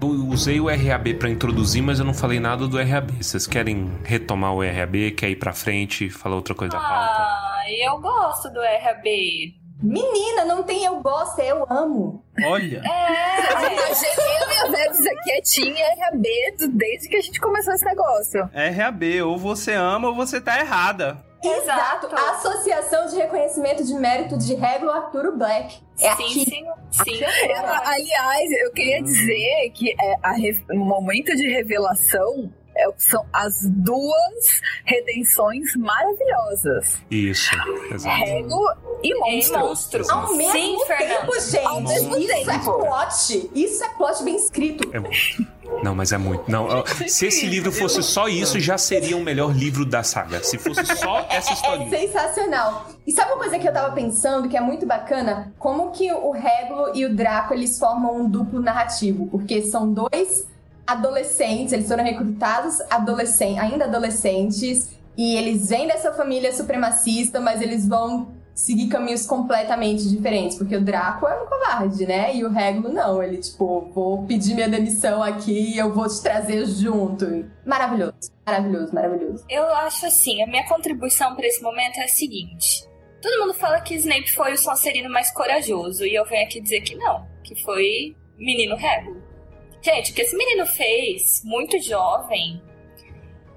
[0.00, 3.10] Eu usei o RAB pra introduzir, mas eu não falei nada do RAB.
[3.20, 5.10] Vocês querem retomar o RAB?
[5.16, 6.08] Quer ir pra frente?
[6.08, 7.22] Falar outra coisa da pauta?
[7.22, 9.04] Ah, eu gosto do RAB.
[9.80, 12.24] Menina, não tem eu gosto, é eu amo.
[12.46, 12.82] Olha.
[12.84, 13.68] É.
[13.68, 16.24] Eu e a Vebs aqui é Team RAB
[16.70, 18.48] desde que a gente começou esse negócio.
[18.76, 21.24] RAB, ou você ama ou você tá errada.
[21.42, 22.08] Exato.
[22.14, 25.78] A Associação de Reconhecimento de Mérito de Regulo Arturo Black.
[26.00, 26.44] É sim, aqui.
[26.44, 26.66] sim,
[27.04, 27.24] sim.
[27.54, 30.32] A- Aliás, eu queria dizer que é, a
[30.74, 32.57] momento de revelação é,
[32.98, 37.00] são as duas redenções maravilhosas.
[37.10, 37.50] Isso,
[37.92, 38.16] exato.
[38.24, 38.68] Rego
[39.02, 39.58] e monstro.
[39.60, 40.10] monstro.
[40.10, 41.58] Ao mesmo Sim, tempo, gente.
[41.66, 42.72] Ao mesmo Isso é tempo.
[42.78, 43.50] plot.
[43.54, 44.90] Isso é plot bem escrito.
[44.92, 45.58] É muito.
[45.82, 46.50] Não, mas é muito.
[46.50, 46.66] Não,
[47.06, 50.42] se esse livro fosse só isso, já seria o melhor livro da saga.
[50.42, 51.90] Se fosse só essa É historinha.
[51.90, 52.86] sensacional.
[53.06, 55.52] E sabe uma coisa que eu tava pensando que é muito bacana?
[55.58, 59.26] Como que o Regulo e o Draco eles formam um duplo narrativo?
[59.28, 60.46] Porque são dois
[60.88, 68.32] adolescentes, eles foram recrutados ainda adolescentes, e eles vêm dessa família supremacista, mas eles vão
[68.54, 72.34] seguir caminhos completamente diferentes, porque o Draco é um covarde, né?
[72.34, 76.20] E o Regulo não, ele tipo, vou pedir minha demissão aqui e eu vou te
[76.22, 77.48] trazer junto.
[77.66, 79.44] Maravilhoso, maravilhoso, maravilhoso.
[79.48, 82.88] Eu acho assim, a minha contribuição pra esse momento é a seguinte.
[83.20, 86.80] Todo mundo fala que Snape foi o Sonserino mais corajoso, e eu venho aqui dizer
[86.80, 89.27] que não, que foi menino Regulo.
[89.82, 92.60] Gente, o que esse menino fez, muito jovem,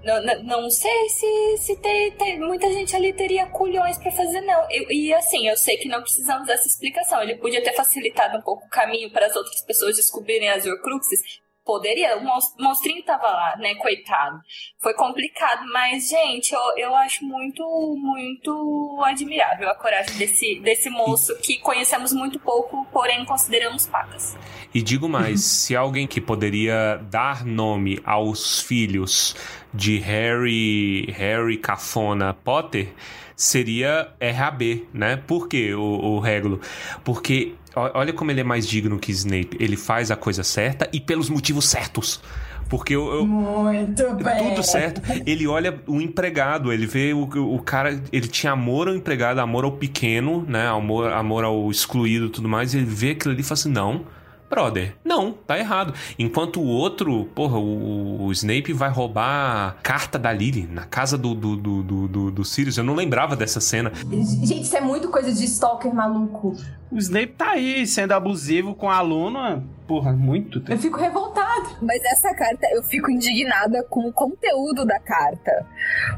[0.03, 4.41] não, não, não sei se, se tem, tem- muita gente ali teria culhões pra fazer,
[4.41, 4.67] não.
[4.89, 7.21] E assim, eu sei que não precisamos dessa explicação.
[7.21, 11.40] Ele podia ter facilitado um pouco o caminho para as outras pessoas descobrirem as Horcruxes.
[11.63, 14.39] Poderia, o mons- monstrinho tava lá, né, coitado.
[14.81, 17.63] Foi complicado, mas, gente, eu, eu acho muito,
[17.97, 24.35] muito admirável a coragem desse, desse moço que conhecemos muito pouco, porém consideramos pacas.
[24.73, 29.35] E digo mais, se alguém que poderia dar nome aos filhos
[29.73, 32.93] de Harry, Harry Cafona Potter
[33.35, 35.17] seria RAB, né?
[35.17, 36.61] Por quê, o, o Regulo?
[37.03, 39.57] Porque olha como ele é mais digno que Snape.
[39.59, 42.21] Ele faz a coisa certa e pelos motivos certos.
[42.69, 44.49] Porque eu, eu- Muito bem.
[44.49, 45.01] tudo certo.
[45.25, 49.65] Ele olha o empregado, ele vê o, o cara, ele tinha amor ao empregado, amor
[49.65, 50.67] ao pequeno, né?
[50.69, 52.73] Amor, amor ao excluído e tudo mais.
[52.73, 54.05] Ele vê aquilo ali e fala assim: não.
[54.51, 55.93] Brother, não, tá errado.
[56.19, 61.17] Enquanto o outro, porra, o, o Snape vai roubar a carta da Lily na casa
[61.17, 62.77] do, do, do, do, do, do Sirius.
[62.77, 63.93] Eu não lembrava dessa cena.
[63.95, 66.57] Gente, isso é muito coisa de stalker maluco.
[66.91, 70.81] O Snape tá aí sendo abusivo com a aluna, porra, muito Eu tempo.
[70.81, 71.69] fico revoltada.
[71.81, 75.65] Mas essa carta, eu fico indignada com o conteúdo da carta.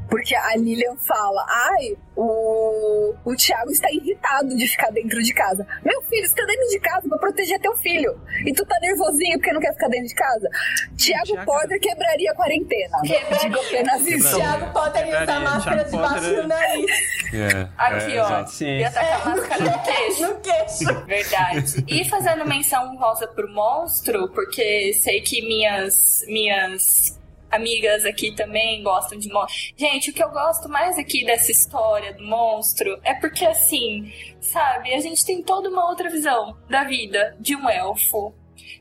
[0.09, 5.65] Porque a Lilian fala: ai, o, o Thiago está irritado de ficar dentro de casa.
[5.83, 8.19] Meu filho, você tá dentro de casa pra proteger teu filho.
[8.45, 10.49] E tu tá nervosinho porque não quer ficar dentro de casa.
[10.97, 12.97] Thiago Thiago- Potter quebraria a quarentena.
[13.01, 13.39] Quebraria.
[13.39, 14.35] Digo apenas isso.
[14.35, 16.91] Thiago Potter ia usar máscara debaixo Potter- do nariz.
[17.33, 18.45] É, Aqui, é, ó.
[18.45, 18.77] Sim.
[18.77, 20.21] Ia tacar a máscara no queixo.
[20.27, 21.05] No queixo.
[21.05, 21.85] Verdade.
[21.87, 29.17] E fazendo menção honrosa pro monstro, porque sei que minhas minhas amigas aqui também gostam
[29.17, 29.73] de monstro.
[29.77, 34.11] Gente, o que eu gosto mais aqui dessa história do monstro é porque assim,
[34.41, 38.33] sabe, a gente tem toda uma outra visão da vida de um elfo.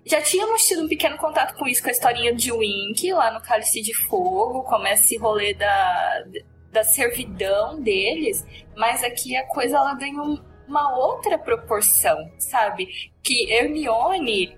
[0.06, 3.40] Já tínhamos tido um pequeno contato com isso com a historinha de Wink, lá no
[3.42, 6.24] Cálice de Fogo, começa esse rolê da,
[6.72, 10.42] da servidão deles, mas aqui a coisa ela ganha um-
[10.72, 12.88] uma outra proporção, sabe?
[13.22, 14.56] Que Hermione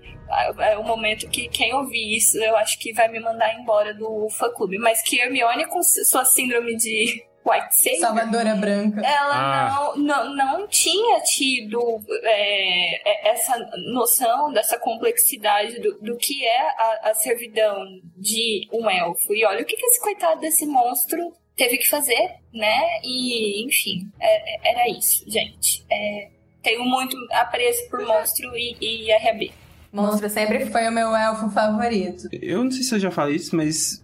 [0.59, 4.27] é o momento que quem ouvir isso eu acho que vai me mandar embora do
[4.29, 7.99] fã clube, mas que Hermione com sua síndrome de White Savior.
[7.99, 9.01] Salvadora Branca.
[9.05, 9.93] Ela Ah.
[9.95, 13.55] não, não, não tinha tido é, é, essa
[13.93, 17.85] noção dessa complexidade do, do que é a, a servidão
[18.17, 19.33] de um elfo.
[19.35, 22.79] E olha o que, que esse coitado desse monstro teve que fazer, né?
[23.03, 25.83] E, enfim, é- é- era isso, gente.
[25.91, 26.29] É,
[26.61, 29.51] tenho muito apreço por monstro e, e RAB.
[29.91, 32.27] Monstro sempre foi o meu elfo favorito.
[32.33, 34.03] Eu não sei se eu já falei isso, mas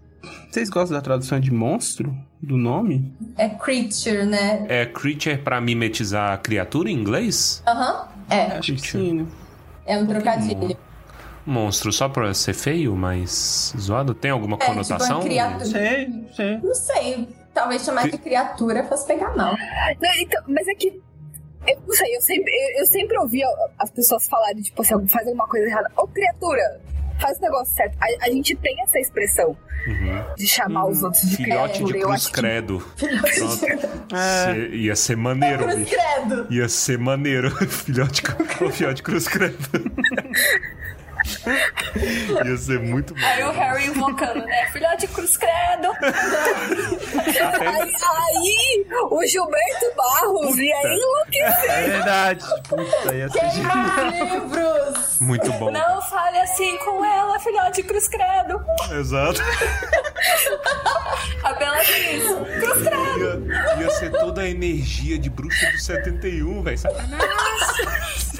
[0.49, 2.15] vocês gostam da tradução de monstro?
[2.41, 3.13] Do nome?
[3.37, 4.65] É creature, né?
[4.67, 7.61] É creature pra mimetizar criatura em inglês?
[7.67, 8.07] Aham.
[8.29, 8.41] É.
[8.57, 9.25] Acho que sim, né?
[9.85, 10.75] É um trocadilho.
[11.45, 14.13] Monstro só pra ser feio, mas zoado?
[14.13, 14.97] Tem alguma É, conotação?
[14.99, 15.65] tipo, uma criatura.
[15.65, 16.57] Sei, sei.
[16.59, 17.27] Não sei.
[17.53, 19.55] Talvez chamar de criatura fosse pegar mal.
[20.01, 21.01] Não, então, mas é que.
[21.67, 23.41] Eu não sei, eu sempre, eu, eu sempre ouvi
[23.77, 25.91] as pessoas falarem, tipo, assim, faz alguma coisa errada.
[25.95, 26.81] Ô, criatura,
[27.19, 27.95] faz o negócio certo.
[28.01, 29.55] A, a gente tem essa expressão
[29.87, 30.35] Uhum.
[30.37, 31.93] de chamar os outros de Filhote criatura.
[31.97, 32.79] de cruz que credo.
[32.97, 34.15] Filhote Pronto.
[34.15, 34.67] É.
[34.75, 35.95] Ia ser maneiro, Cruz bicho.
[35.95, 36.47] credo.
[36.53, 37.49] Ia ser maneiro.
[37.67, 38.21] Filhote,
[38.73, 39.57] filhote cruz credo.
[42.45, 43.25] ia ser muito bom.
[43.25, 44.69] Aí o Harry invocando, né?
[44.71, 45.91] Filhote cruz credo.
[47.59, 51.71] Aí, aí, o Gilberto Barros ia enlouquecer.
[51.71, 52.45] É verdade.
[52.67, 55.19] Puta, ia ser livros!
[55.19, 55.71] Muito bom.
[55.71, 58.61] Não fale assim com ela, filhote cruz credo.
[58.91, 59.41] Exato.
[61.43, 62.25] A Bellatrix,
[62.59, 63.47] cruz credo.
[63.47, 66.77] Ia, ia ser toda a energia de bruxa do 71, velho.
[66.77, 67.21] Sacanagem.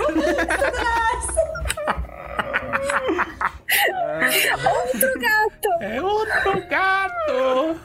[4.31, 5.69] Outro gato.
[5.81, 7.79] É outro gato.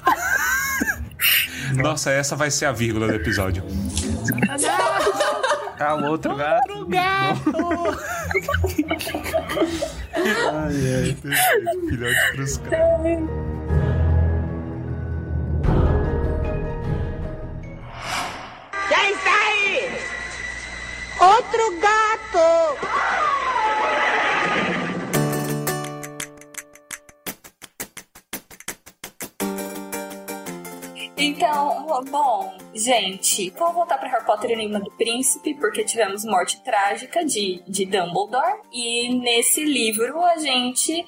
[1.76, 3.64] Nossa, essa vai ser a vírgula do episódio.
[5.78, 6.70] Ah, o outro gato.
[6.70, 7.52] Outro gato.
[10.14, 11.16] Ai, ai.
[11.20, 11.88] Perfeito.
[11.88, 13.28] Filhote cruz credo.
[18.88, 19.98] Quem está aí?
[21.20, 22.78] Outro gato!
[31.18, 36.26] Então, bom, gente, vamos voltar para Harry Potter e o Enigma do Príncipe, porque tivemos
[36.26, 38.60] morte trágica de, de Dumbledore.
[38.70, 41.06] E nesse livro a gente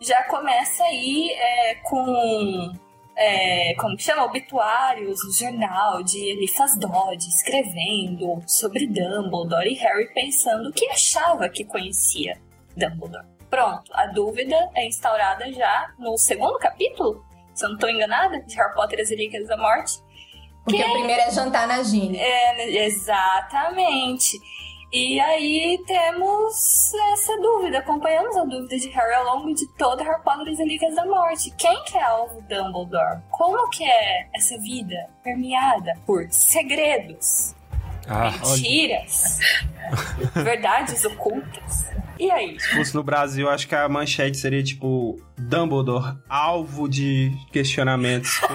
[0.00, 2.72] já começa aí é, com.
[3.16, 4.26] É, como que chama?
[4.26, 11.48] Obituários, no jornal de Eliphas Dodd escrevendo sobre Dumbledore e Harry pensando o que achava
[11.48, 12.40] que conhecia
[12.76, 13.26] Dumbledore.
[13.50, 17.24] Pronto, a dúvida é instaurada já no segundo capítulo,
[17.58, 19.98] se eu não estou enganada, de Harry Potter e as Relíquias da Morte.
[20.64, 22.18] Porque o primeiro é jantar na Gine.
[22.18, 24.38] É, exatamente.
[24.92, 30.22] E aí temos essa dúvida, acompanhamos a dúvida de Harry ao longo de toda Harry
[30.22, 31.50] Potter e as Relíquias da Morte.
[31.58, 33.20] Quem que é alvo Dumbledore?
[33.30, 37.54] Como que é essa vida permeada por segredos,
[38.06, 39.38] Ah, mentiras,
[40.32, 41.86] verdades ocultas?
[42.18, 42.58] E aí?
[42.58, 48.30] Se fosse no Brasil, acho que a manchete seria tipo Dumbledore, alvo de questionamentos.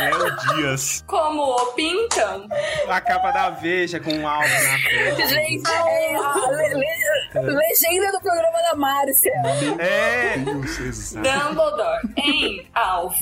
[0.00, 1.04] Léo Dias.
[1.06, 2.48] Como o pintam?
[2.88, 5.28] a capa da Veja com um alvo na frente.
[5.28, 6.84] Gente, é le- le-
[7.34, 9.32] legenda do programa da Márcia.
[9.78, 10.36] É!
[10.38, 13.16] Dumbledore em alvo.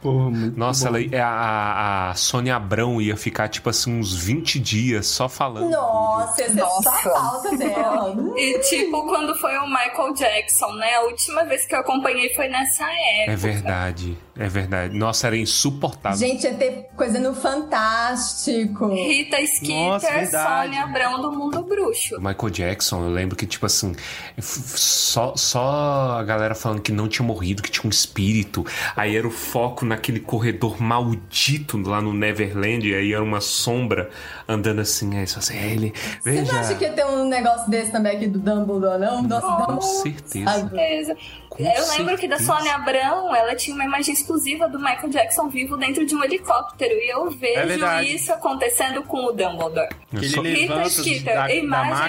[0.00, 0.96] Porra, Nossa, bom.
[0.96, 5.70] ela, é a, a Sônia Abrão ia ficar, tipo assim, uns 20 dias só falando.
[5.70, 6.92] Nossa, essa é só a Nossa.
[7.10, 8.14] falta dela.
[8.36, 10.94] E tipo, quando foi o Michael Jackson, né?
[10.94, 13.32] A última vez que eu acompanhei foi nessa época.
[13.32, 14.96] É verdade, é verdade.
[14.96, 16.18] Nossa, era insuportável.
[16.18, 18.88] Gente, ia ter coisa no Fantástico.
[18.88, 20.30] Rita Skeeter.
[20.30, 22.16] Sônia Abrão do Mundo Bruxo.
[22.28, 23.94] Michael Jackson, eu lembro que, tipo assim,
[24.40, 28.64] só, só a galera falando que não tinha morrido, que tinha um espírito.
[28.96, 34.10] Aí era o foco naquele corredor maldito lá no Neverland, e aí era uma sombra
[34.48, 35.16] andando assim.
[35.18, 36.52] Aí só assim, é ele, Você veja.
[36.52, 39.22] não acha que ia ter um negócio desse também aqui do Dumbledore, não?
[39.22, 40.02] Nossa, Com Dumbledore.
[40.02, 40.50] certeza.
[40.50, 41.16] Ai, Certeza.
[41.48, 42.58] Com eu lembro que da certeza.
[42.58, 46.92] Sônia Abrão, ela tinha uma imagem exclusiva do Michael Jackson vivo dentro de um helicóptero.
[46.94, 49.88] E eu vejo É isso acontecendo com o Dumbledore.
[50.10, 51.54] Que ele Rita Skeeter, da, da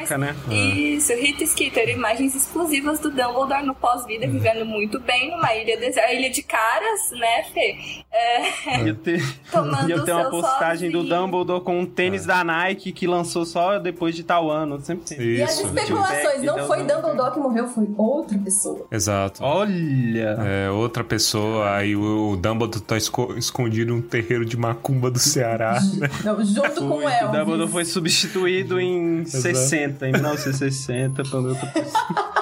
[0.05, 0.35] maca, né?
[0.49, 6.09] Isso, Rita Skeeter, imagens exclusivas do Dumbledore no pós-vida, vivendo muito bem numa ilha deserta.
[6.09, 7.75] A ilha de caras, né, Fê?
[8.11, 11.21] É, ter, Tomando ia ter uma postagem do sozinho.
[11.21, 14.79] Dumbledore com um tênis da Nike que lançou só depois de tal ano.
[14.81, 15.19] Sempre tem.
[15.21, 18.87] E as Isso, especulações, não foi Dumbledore que morreu, foi outra pessoa.
[18.91, 19.43] exato.
[19.43, 20.37] Olha!
[20.45, 25.19] É, outra pessoa, aí o, o Dumbledore tá esco- escondido num terreiro de macumba do
[25.19, 25.79] Ceará.
[25.97, 26.09] né?
[26.23, 27.71] Não, junto com o Foi, o Dumbledore Elvis.
[27.71, 32.35] foi substituído em 60, em 1960, por outra pessoa.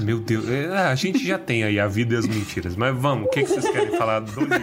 [0.00, 3.26] Meu Deus, é, a gente já tem aí a vida e as mentiras, mas vamos,
[3.26, 4.56] o que, que vocês querem falar do livro?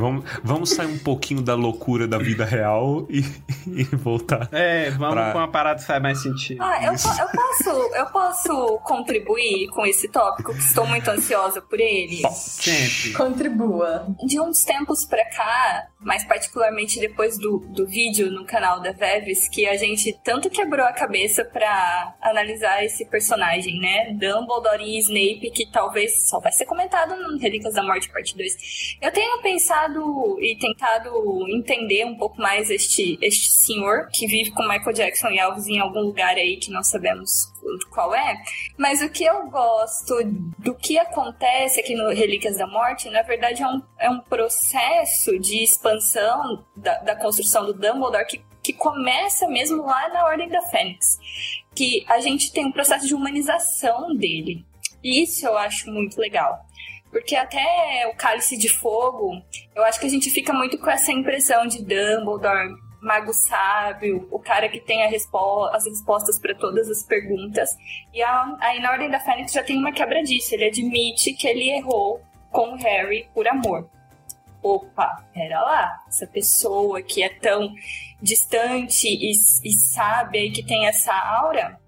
[0.00, 3.20] Vamos, vamos sair um pouquinho da loucura da vida real e,
[3.66, 4.48] e voltar.
[4.52, 6.62] É, vamos pra- com uma parada que faz mais sentido.
[6.62, 11.78] Ah, eu, eu posso, eu posso contribuir com esse tópico, que estou muito ansiosa por
[11.80, 12.22] ele.
[12.30, 13.12] Sempre.
[13.12, 14.06] Contribua.
[14.26, 19.48] De uns tempos pra cá, mais particularmente depois do, do vídeo no canal da Veves,
[19.48, 24.12] que a gente tanto quebrou a cabeça pra analisar esse personagem, né?
[24.12, 28.96] Dumbledore e Snape, que talvez só vai ser comentado no Relíquias da Morte Parte 2.
[29.02, 29.89] Eu tenho pensado
[30.40, 31.10] e tentado
[31.48, 35.78] entender um pouco mais este, este senhor que vive com Michael Jackson e Elvis em
[35.78, 37.52] algum lugar aí que não sabemos
[37.90, 38.42] qual é.
[38.76, 40.14] Mas o que eu gosto
[40.58, 45.38] do que acontece aqui no Relíquias da Morte, na verdade, é um, é um processo
[45.38, 50.62] de expansão da, da construção do Dumbledore que, que começa mesmo lá na Ordem da
[50.62, 51.18] Fênix.
[51.74, 54.64] Que a gente tem um processo de humanização dele.
[55.02, 56.66] Isso eu acho muito legal.
[57.10, 59.42] Porque até o Cálice de Fogo,
[59.74, 64.38] eu acho que a gente fica muito com essa impressão de Dumbledore, mago sábio, o
[64.38, 67.70] cara que tem respo as respostas para todas as perguntas.
[68.14, 70.54] E aí na Ordem da Fênix já tem uma quebra disso.
[70.54, 72.20] Ele admite que ele errou
[72.50, 73.88] com o Harry por amor.
[74.62, 77.72] Opa, pera lá, essa pessoa que é tão
[78.20, 81.80] distante e, e sábia e que tem essa aura,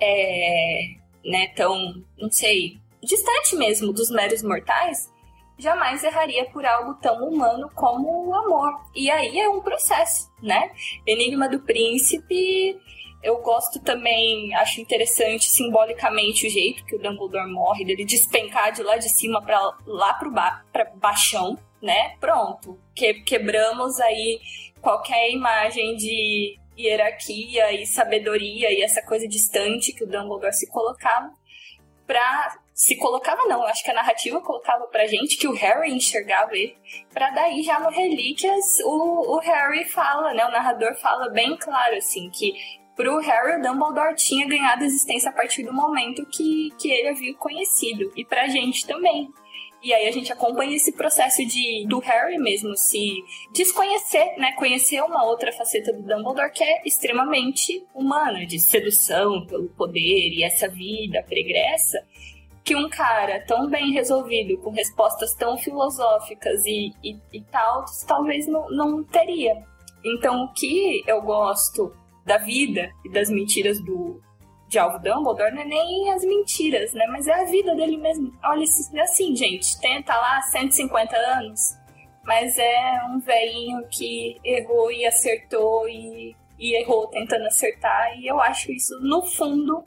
[0.00, 0.84] é,
[1.24, 1.76] né, tão,
[2.16, 5.12] não sei, distante mesmo dos meros mortais,
[5.58, 8.80] jamais erraria por algo tão humano como o amor.
[8.94, 10.72] E aí é um processo, né?
[11.06, 12.78] Enigma do Príncipe,
[13.22, 18.82] eu gosto também, acho interessante simbolicamente o jeito que o Dumbledore morre, dele despencar de
[18.82, 22.16] lá de cima para lá pro ba pra baixão, né?
[22.18, 22.78] Pronto.
[22.94, 24.40] Que quebramos aí
[24.80, 31.30] qualquer imagem de hierarquia e sabedoria e essa coisa distante que o Dumbledore se colocava
[32.06, 36.56] pra se colocava não, acho que a narrativa colocava pra gente que o Harry enxergava
[36.56, 36.76] ele,
[37.12, 41.96] pra daí já no Relíquias o, o Harry fala, né, o narrador fala bem claro
[41.96, 42.54] assim que
[42.96, 47.34] pro Harry o Dumbledore tinha ganhado existência a partir do momento que, que ele havia
[47.34, 49.28] conhecido e pra gente também.
[49.82, 54.52] E aí a gente acompanha esse processo de do Harry mesmo se desconhecer, né?
[54.52, 60.44] Conhecer uma outra faceta do Dumbledore que é extremamente humana, de sedução pelo poder e
[60.44, 61.98] essa vida pregressa,
[62.64, 68.46] que um cara tão bem resolvido, com respostas tão filosóficas e, e, e tal, talvez
[68.46, 69.64] não, não teria.
[70.04, 71.94] Então o que eu gosto
[72.24, 74.20] da vida e das mentiras do
[74.72, 77.06] de Alvo Dumbledore não é nem as mentiras, né?
[77.08, 78.32] Mas é a vida dele mesmo.
[78.42, 81.60] Olha, assim, assim, gente, tenta lá 150 anos,
[82.24, 88.18] mas é um velhinho que errou e acertou e, e errou tentando acertar.
[88.18, 89.84] E eu acho isso, no fundo,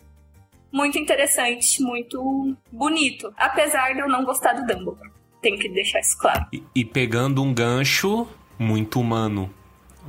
[0.75, 3.33] muito interessante, muito bonito.
[3.37, 5.09] Apesar de eu não gostar do Dumbledore.
[5.41, 6.45] Tem que deixar isso claro.
[6.51, 8.27] E, e pegando um gancho
[8.59, 9.49] muito humano,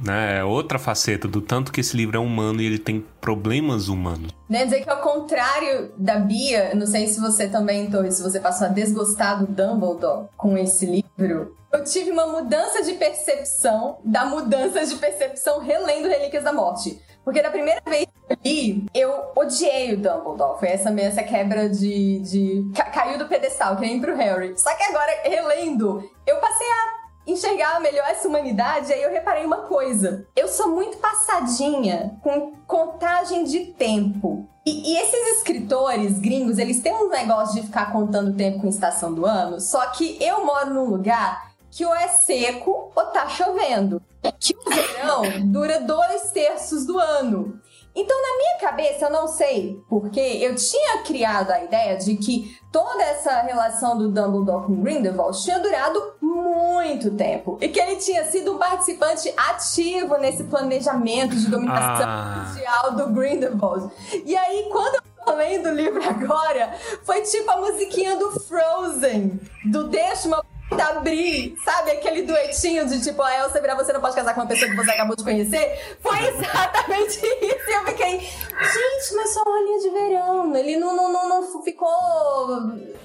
[0.05, 0.38] né?
[0.38, 4.32] É outra faceta do tanto que esse livro é humano e ele tem problemas humanos.
[4.48, 8.40] Né, dizer que ao contrário da Bia, não sei se você também, Torres, se você
[8.40, 14.24] passou a desgostar do Dumbledore com esse livro, eu tive uma mudança de percepção da
[14.24, 17.01] mudança de percepção relendo Relíquias da Morte.
[17.24, 18.06] Porque da primeira vez
[18.42, 20.58] que eu odiei o Dumbledore.
[20.58, 22.18] Foi essa, essa quebra de.
[22.20, 24.58] de ca- caiu do pedestal, que nem pro Harry.
[24.58, 26.96] Só que agora, relendo, eu passei a
[27.28, 30.26] enxergar melhor essa humanidade, aí eu reparei uma coisa.
[30.36, 34.48] Eu sou muito passadinha com contagem de tempo.
[34.64, 39.12] E, e esses escritores gringos, eles têm um negócio de ficar contando tempo com estação
[39.14, 44.00] do ano, só que eu moro num lugar que ou é seco ou tá chovendo.
[44.40, 47.60] Que o verão dura dois terços do ano.
[47.98, 52.56] Então, na minha cabeça, eu não sei porque eu tinha criado a ideia de que
[52.70, 58.24] toda essa relação do Dumbledore com Grindelwald tinha durado muito tempo e que ele tinha
[58.27, 62.44] sido um participante ativo nesse planejamento de dominação Ah.
[62.48, 63.90] mundial do Grindelwald.
[64.24, 69.40] E aí, quando eu tô lendo o livro agora, foi tipo a musiquinha do Frozen,
[69.64, 70.44] do Deixa uma
[70.76, 71.90] p*** abrir, sabe?
[71.92, 74.76] Aquele duetinho de tipo, a Elsa virar você não pode casar com uma pessoa que
[74.76, 75.96] você acabou de conhecer.
[76.00, 77.70] Foi exatamente isso.
[77.70, 80.56] E eu fiquei, gente, mas só uma linha de verão.
[80.56, 81.88] Ele não, não, não, não ficou.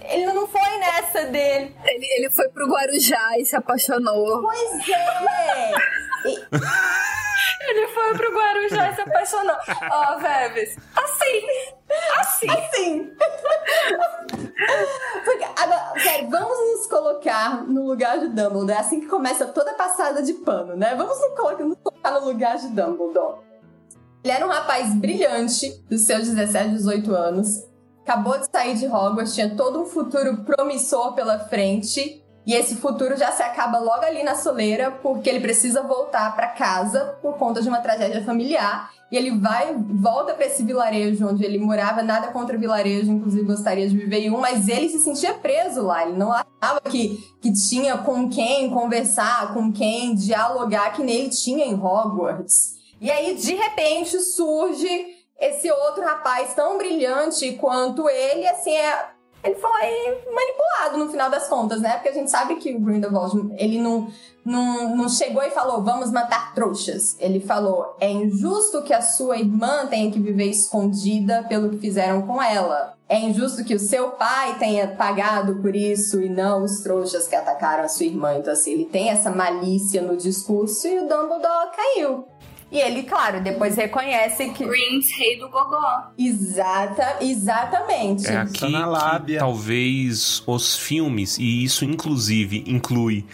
[0.10, 1.76] Ele não foi nessa dele.
[1.86, 4.42] Ele, ele foi pro Guarujá e se apaixonou.
[4.42, 6.11] Pois é!
[7.68, 9.56] Ele foi pro Guarujá e se apaixonou.
[9.92, 11.48] Ó, Veves, assim,
[12.18, 12.50] assim.
[12.50, 13.12] Assim.
[15.24, 18.72] Porque, agora, sério, vamos nos colocar no lugar de Dumbledore.
[18.72, 20.96] É assim que começa toda a passada de pano, né?
[20.96, 23.40] Vamos nos colocar, nos colocar no lugar de Dumbledore.
[24.24, 27.66] Ele era um rapaz brilhante, dos seus 17, 18 anos,
[28.04, 32.21] acabou de sair de Hogwarts, tinha todo um futuro promissor pela frente.
[32.46, 36.48] E esse futuro já se acaba logo ali na soleira, porque ele precisa voltar para
[36.48, 38.92] casa por conta de uma tragédia familiar.
[39.12, 43.88] E ele vai, volta para esse vilarejo onde ele morava, nada contra vilarejo, inclusive gostaria
[43.88, 46.08] de viver em um, mas ele se sentia preso lá.
[46.08, 51.66] Ele não achava que, que tinha com quem conversar, com quem dialogar, que nele tinha
[51.66, 52.76] em Hogwarts.
[53.02, 55.08] E aí, de repente, surge
[55.40, 59.10] esse outro rapaz tão brilhante quanto ele, assim, é
[59.44, 61.94] ele foi manipulado no final das contas, né?
[61.94, 64.08] Porque a gente sabe que o Grindelwald, ele não,
[64.46, 67.16] não, não chegou e falou, vamos matar trouxas.
[67.20, 72.22] Ele falou, é injusto que a sua irmã tenha que viver escondida pelo que fizeram
[72.24, 72.94] com ela.
[73.10, 77.36] É injusto que o seu pai tenha pagado por isso e não os trouxas que
[77.36, 78.36] atacaram a sua irmã.
[78.36, 82.31] Então, assim, ele tem essa malícia no discurso e o Dumbledore caiu.
[82.72, 84.66] E ele, claro, depois reconhece que.
[84.66, 86.12] Greens, rei do gogó.
[86.18, 88.28] Exata, exatamente.
[88.28, 93.26] É aqui que talvez os filmes, e isso inclusive inclui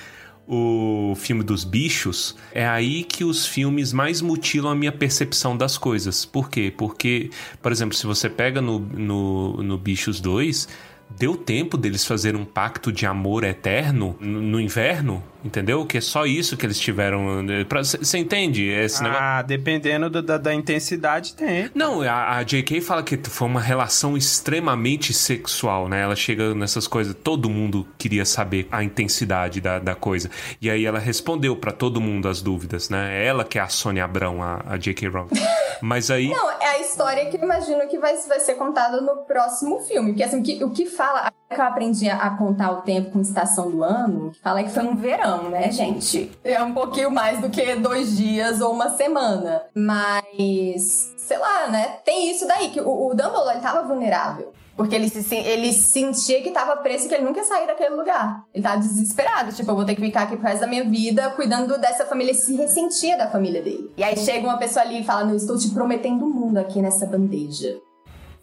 [0.48, 5.78] o filme dos bichos, é aí que os filmes mais mutilam a minha percepção das
[5.78, 6.26] coisas.
[6.26, 6.74] Por quê?
[6.76, 7.30] Porque,
[7.62, 10.68] por exemplo, se você pega no, no, no Bichos 2,
[11.10, 15.86] deu tempo deles fazerem um pacto de amor eterno no, no inverno, entendeu?
[15.86, 17.46] Que é só isso que eles tiveram.
[17.82, 19.48] Você entende esse ah, negócio?
[19.48, 21.70] dependendo do, da, da, intensidade, tem.
[21.74, 22.82] Não, a, a J.K.
[22.82, 26.02] fala que foi uma relação extremamente sexual, né?
[26.02, 30.30] Ela chega nessas coisas, todo mundo queria saber a intensidade da, da coisa.
[30.62, 33.26] E aí ela respondeu para todo mundo as dúvidas, né?
[33.26, 35.08] Ela que é a Sônia Abrão, a, a J.K.
[35.10, 35.30] Rowling.
[35.82, 36.30] Mas aí.
[36.30, 40.10] Não, é a história que eu imagino que vai, vai ser contada no próximo filme.
[40.10, 41.32] Porque assim, o que, o que fala.
[41.50, 44.98] Que eu aprendi a contar o tempo com estação do ano, fala que foi um
[44.98, 46.32] verão, né, gente?
[46.44, 49.64] É um pouquinho mais do que dois dias ou uma semana.
[49.74, 51.98] Mas, sei lá, né?
[52.04, 54.54] Tem isso daí, que o, o Dumbledore ele tava vulnerável.
[54.78, 57.96] Porque ele, se, ele sentia que tava preso e que ele nunca ia sair daquele
[57.96, 58.46] lugar.
[58.54, 59.52] Ele tava desesperado.
[59.52, 62.32] Tipo, eu vou ter que ficar aqui pro resto da minha vida cuidando dessa família.
[62.32, 63.92] Ele se ressentia da família dele.
[63.98, 66.80] E aí chega uma pessoa ali e fala: Não, estou te prometendo o mundo aqui
[66.80, 67.76] nessa bandeja.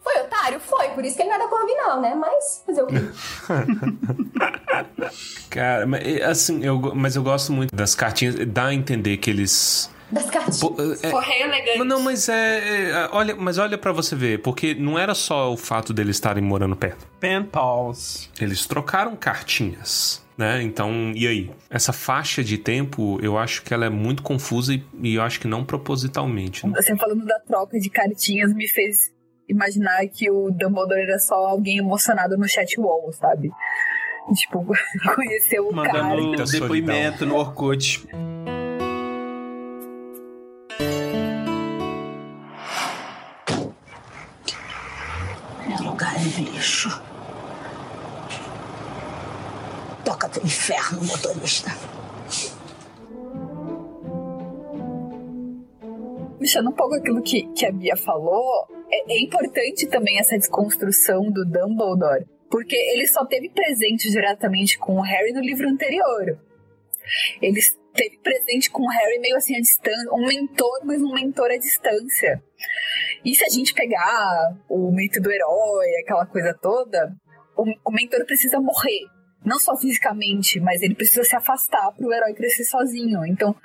[0.05, 0.59] Foi otário?
[0.59, 0.89] Foi.
[0.89, 2.13] Por isso que ele não é da Corvinal, né?
[2.13, 2.93] Mas fazer o quê?
[5.49, 5.87] Cara,
[6.29, 8.35] assim, eu, mas eu gosto muito das cartinhas.
[8.45, 10.59] Dá a entender que eles das cartinhas.
[10.59, 11.83] Pô, é, Correio elegante.
[11.83, 15.57] Não, mas é, é, olha, mas olha para você ver, porque não era só o
[15.57, 17.07] fato deles estarem morando perto.
[17.19, 18.29] Pen pals.
[18.39, 20.23] Eles trocaram cartinhas.
[20.37, 20.61] Né?
[20.61, 21.51] Então, e aí?
[21.69, 25.39] Essa faixa de tempo, eu acho que ela é muito confusa e, e eu acho
[25.39, 26.67] que não propositalmente.
[26.67, 26.73] Né?
[26.75, 29.14] Você falando da troca de cartinhas me fez
[29.47, 33.51] imaginar que o Dumbledore era só alguém emocionado no chat wall, sabe?
[34.33, 34.65] Tipo,
[35.15, 36.15] conheceu o Mandando cara.
[36.15, 38.05] Mandando depoimento no Orkut.
[46.65, 46.89] lixo.
[50.03, 51.71] Toca teu inferno, motorista.
[56.37, 61.31] Puxando um pouco aquilo que, que a Bia falou, é, é importante também essa desconstrução
[61.31, 66.39] do Dumbledore, porque ele só teve presente diretamente com o Harry no livro anterior.
[67.41, 67.59] Ele
[67.93, 71.57] teve presente com o Harry meio assim à distância, um mentor, mas um mentor à
[71.57, 72.41] distância.
[73.23, 77.13] E se a gente pegar o mito do herói, aquela coisa toda,
[77.57, 79.05] o, o mentor precisa morrer.
[79.45, 83.25] Não só fisicamente, mas ele precisa se afastar para o herói crescer sozinho.
[83.27, 83.55] Então,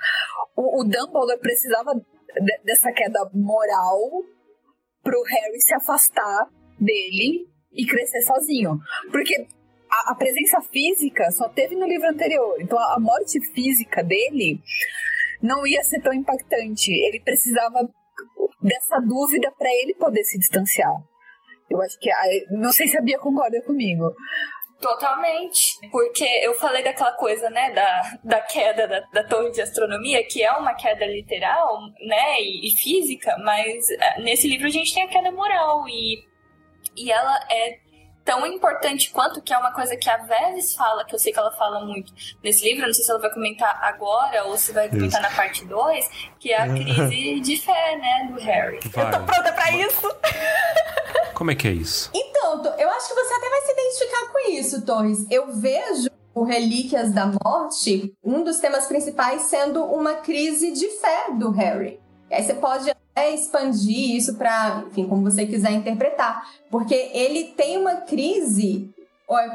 [0.54, 3.98] o, o Dumbledore precisava de, dessa queda moral
[5.02, 6.48] para o Harry se afastar
[6.78, 8.78] dele e crescer sozinho.
[9.10, 9.46] Porque
[9.90, 12.60] a, a, presença física só teve no livro anterior.
[12.60, 14.60] Então a, a morte física dele
[15.42, 16.92] não ia ser tão impactante.
[16.92, 17.88] Ele precisava
[18.62, 20.94] dessa dúvida para ele poder se distanciar.
[21.70, 22.10] Eu acho que.
[22.50, 24.12] Não sei se a Bia concorda comigo.
[24.80, 25.78] Totalmente.
[25.90, 30.42] Porque eu falei daquela coisa, né, da, da queda da, da torre de astronomia, que
[30.42, 35.02] é uma queda literal, né, e, e física, mas é, nesse livro a gente tem
[35.02, 36.24] a queda moral e,
[36.96, 37.78] e ela é
[38.30, 41.38] tão importante quanto, que é uma coisa que a Veves fala, que eu sei que
[41.40, 42.12] ela fala muito
[42.44, 45.30] nesse livro, não sei se ela vai comentar agora ou se vai comentar isso.
[45.30, 46.08] na parte 2,
[46.38, 48.78] que é a crise de fé, né, do Harry.
[48.84, 49.06] Vai.
[49.06, 50.16] Eu tô pronta pra isso!
[51.34, 52.08] Como é que é isso?
[52.14, 55.26] Então, eu acho que você até vai se identificar com isso, Torres.
[55.28, 61.32] Eu vejo o Relíquias da Morte, um dos temas principais sendo uma crise de fé
[61.36, 61.98] do Harry.
[62.30, 62.88] E aí você pode
[63.28, 66.42] expandir isso para, enfim, como você quiser interpretar.
[66.70, 68.90] Porque ele tem uma crise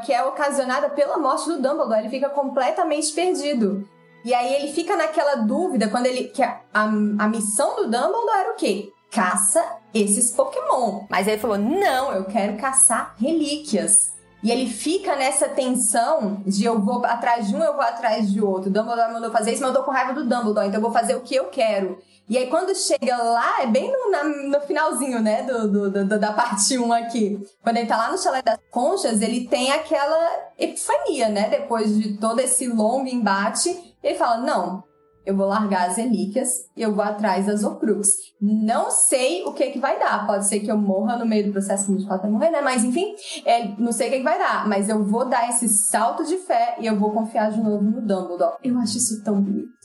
[0.04, 2.00] que é ocasionada pela morte do Dumbledore.
[2.00, 3.88] Ele fica completamente perdido.
[4.24, 6.24] E aí ele fica naquela dúvida quando ele.
[6.24, 8.92] que a, a, a missão do Dumbledore era o quê?
[9.10, 9.64] caça
[9.94, 11.06] esses Pokémon.
[11.08, 14.14] Mas ele falou: não, eu quero caçar relíquias.
[14.42, 18.40] E ele fica nessa tensão de eu vou atrás de um, eu vou atrás de
[18.40, 18.70] outro.
[18.70, 21.16] Dumbledore mandou fazer isso, mas eu tô com raiva do Dumbledore, então eu vou fazer
[21.16, 21.98] o que eu quero.
[22.28, 24.24] E aí, quando chega lá, é bem no, na-
[24.58, 27.38] no finalzinho, né, do, do- do- da parte 1 aqui.
[27.62, 30.28] Quando ele tá lá no Chalé das Conchas, ele tem aquela
[30.58, 31.48] epifania, né?
[31.48, 34.82] Depois de todo esse longo embate, ele fala: Não,
[35.24, 38.08] eu vou largar as relíquias e eu vou atrás das Horcrux.
[38.40, 40.26] Não sei o que que vai dar.
[40.26, 42.60] Pode ser que eu morra no meio do processo 24 até morrer, né?
[42.60, 44.68] Mas enfim, é, não sei o que que vai dar.
[44.68, 48.00] Mas eu vou dar esse salto de fé e eu vou confiar de novo no
[48.00, 48.56] Dumbledore.
[48.62, 49.75] Eu acho isso tão bonito.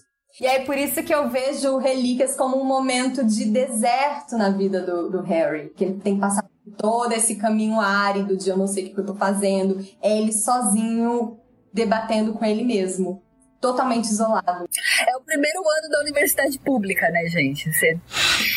[0.41, 4.81] E aí, por isso que eu vejo Relíquias como um momento de deserto na vida
[4.81, 5.71] do, do Harry.
[5.75, 6.31] Que ele tem por
[6.75, 9.85] todo esse caminho árido de eu não sei o que eu tô fazendo.
[10.01, 11.39] É ele sozinho
[11.71, 13.21] debatendo com ele mesmo.
[13.61, 14.67] Totalmente isolado.
[15.07, 17.71] É o primeiro ano da universidade pública, né, gente?
[17.71, 17.99] Você...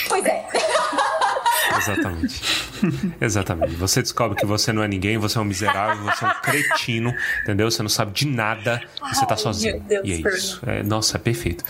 [0.08, 0.42] Pois é.
[1.76, 2.42] Exatamente.
[3.20, 3.74] Exatamente.
[3.76, 7.14] Você descobre que você não é ninguém, você é um miserável, você é um cretino,
[7.42, 7.70] entendeu?
[7.70, 8.82] Você não sabe de nada,
[9.12, 9.74] você tá Ai, sozinho.
[9.74, 10.60] meu Deus, e é isso.
[10.66, 11.64] É, nossa, é perfeito.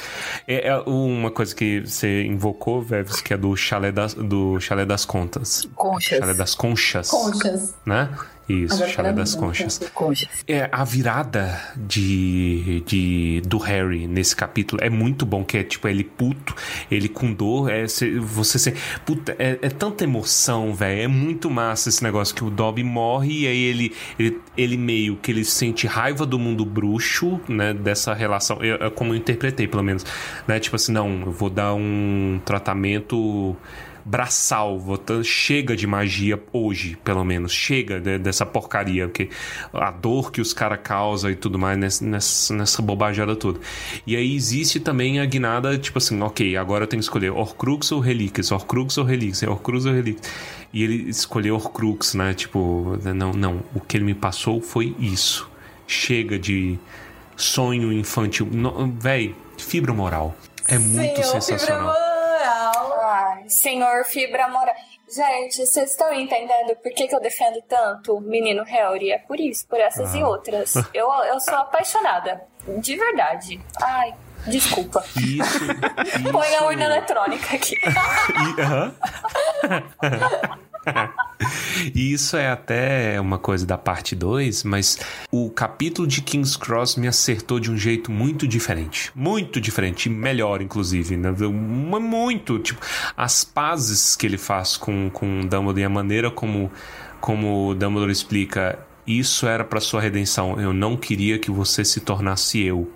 [0.47, 4.85] É, é uma coisa que você invocou, Veves, que é do chalé das, do chalé
[4.85, 5.66] das contas.
[5.74, 6.18] Conchas.
[6.18, 7.10] Chalé das conchas.
[7.10, 7.74] Conchas.
[7.85, 8.09] Né?
[8.48, 9.78] Isso, Agora chalé das conchas.
[9.94, 10.28] Conchas.
[10.46, 15.88] É, a virada de, de do Harry nesse capítulo é muito bom, que é tipo,
[15.88, 16.54] ele puto,
[16.90, 18.74] ele com dor, é, cê- você se,
[19.06, 23.40] puta, é, é tanta emoção, velho, é muito massa esse negócio que o Dobby morre
[23.42, 28.12] e aí ele, ele, ele meio que ele sente raiva do mundo bruxo, né, dessa
[28.12, 30.04] relação, eu- é como eu interpretei pelo menos,
[30.46, 33.56] né, tipo assim, não, eu vou dar um tratamento
[34.05, 39.31] braçal, votando, chega de magia hoje, pelo menos, chega de- dessa porcaria, porque
[39.72, 43.59] a dor que os caras causam e tudo mais nessa, nessa, nessa bobajada toda.
[44.06, 47.90] E aí existe também a guinada, tipo assim, ok, agora eu tenho que escolher Horcrux
[47.93, 50.31] ou Relíquias, Horcrux ou Relíquias, Horcrux ou Relíquias.
[50.72, 55.48] E ele escolheu Horcrux, né, tipo, não, não, o que ele me passou foi isso.
[55.86, 56.78] Chega de
[57.36, 58.48] sonho infantil,
[58.98, 60.36] véi, fibra moral.
[60.66, 61.94] É muito Senhor, sensacional.
[63.55, 64.74] Senhor Fibra Moral.
[65.09, 69.12] Gente, vocês estão entendendo por que, que eu defendo tanto o menino Harry?
[69.12, 70.28] É por isso, por essas e Ah.
[70.28, 70.74] outras.
[70.94, 72.43] Eu, eu sou apaixonada.
[72.78, 73.60] De verdade.
[73.82, 74.14] Ai,
[74.47, 75.05] desculpa.
[75.16, 75.60] Isso.
[76.32, 77.76] Põe a urna eletrônica aqui.
[77.78, 78.94] E, aham.
[81.94, 84.98] E isso é até uma coisa da parte 2, mas
[85.31, 89.11] o capítulo de King's Cross me acertou de um jeito muito diferente.
[89.15, 91.16] Muito diferente, e melhor, inclusive.
[91.16, 91.31] Né?
[91.32, 92.59] Mu- Muito.
[92.61, 92.81] Tipo,
[93.16, 96.70] as pazes que ele faz com, com Dumbledore e a maneira como,
[97.20, 98.78] como Dumbledore explica.
[99.06, 100.59] Isso era para sua redenção.
[100.61, 102.90] Eu não queria que você se tornasse eu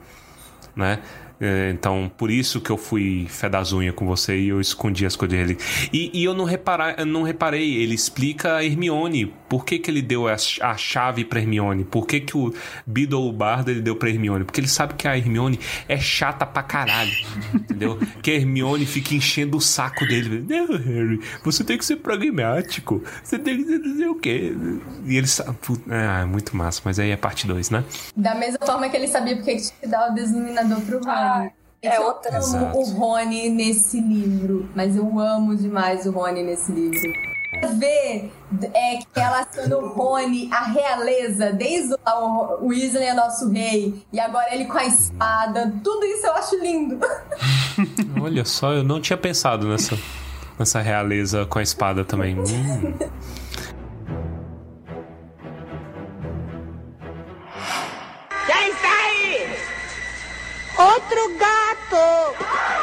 [0.74, 1.00] né?
[1.40, 5.06] É, Então, por isso que eu fui fé das unhas com você e eu escondi
[5.06, 5.58] as coisas dele.
[5.92, 9.34] E, e eu não, reparar, eu não reparei, ele explica a Hermione.
[9.48, 11.84] Por que, que ele deu a, a chave pra Hermione?
[11.84, 12.52] Por que, que o
[12.86, 14.44] Beedle Bardo ele deu pra Hermione?
[14.44, 15.58] Porque ele sabe que a Hermione
[15.88, 17.12] é chata pra caralho.
[17.54, 17.98] entendeu?
[18.22, 20.44] Que a Hermione fica enchendo o saco dele.
[20.48, 23.02] Não, Harry, você tem que ser pragmático.
[23.22, 24.52] Você tem que sei o quê.
[25.04, 25.56] E ele sabe.
[25.90, 27.84] Ah, muito massa, mas aí é parte 2, né?
[28.16, 31.00] Da mesma forma que ele sabia porque que que dar o desiluminador pro
[31.36, 31.52] Rony.
[31.82, 32.78] é eu outra- amo Exato.
[32.78, 37.12] o Rony nesse livro, mas eu amo demais o Rony nesse livro.
[37.78, 38.30] Ver
[38.74, 44.20] é, que relaciona o Rony à realeza, desde o, o Weasley é nosso rei, e
[44.20, 46.98] agora ele com a espada, tudo isso eu acho lindo.
[48.22, 49.98] Olha só, eu não tinha pensado nessa,
[50.58, 52.38] nessa realeza com a espada também.
[52.38, 52.94] Hum.
[58.46, 58.97] Quem está?
[60.78, 62.78] Outro gato!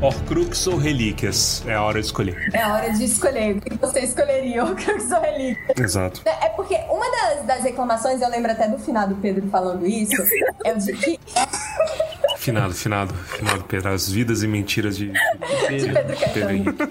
[0.00, 1.62] Horcrux ou relíquias?
[1.66, 2.50] É a hora de escolher.
[2.52, 5.74] É hora de escolher o que você escolheria, o que eu sou relíquia.
[5.78, 6.20] Exato.
[6.26, 10.20] É porque uma das, das reclamações, eu lembro até do final do Pedro falando isso,
[10.64, 11.18] é o de que
[12.36, 13.92] Finado, finado, finado Pedro.
[13.92, 16.50] As vidas e mentiras de, de Pedro Caetano.
[16.50, 16.88] Henrique.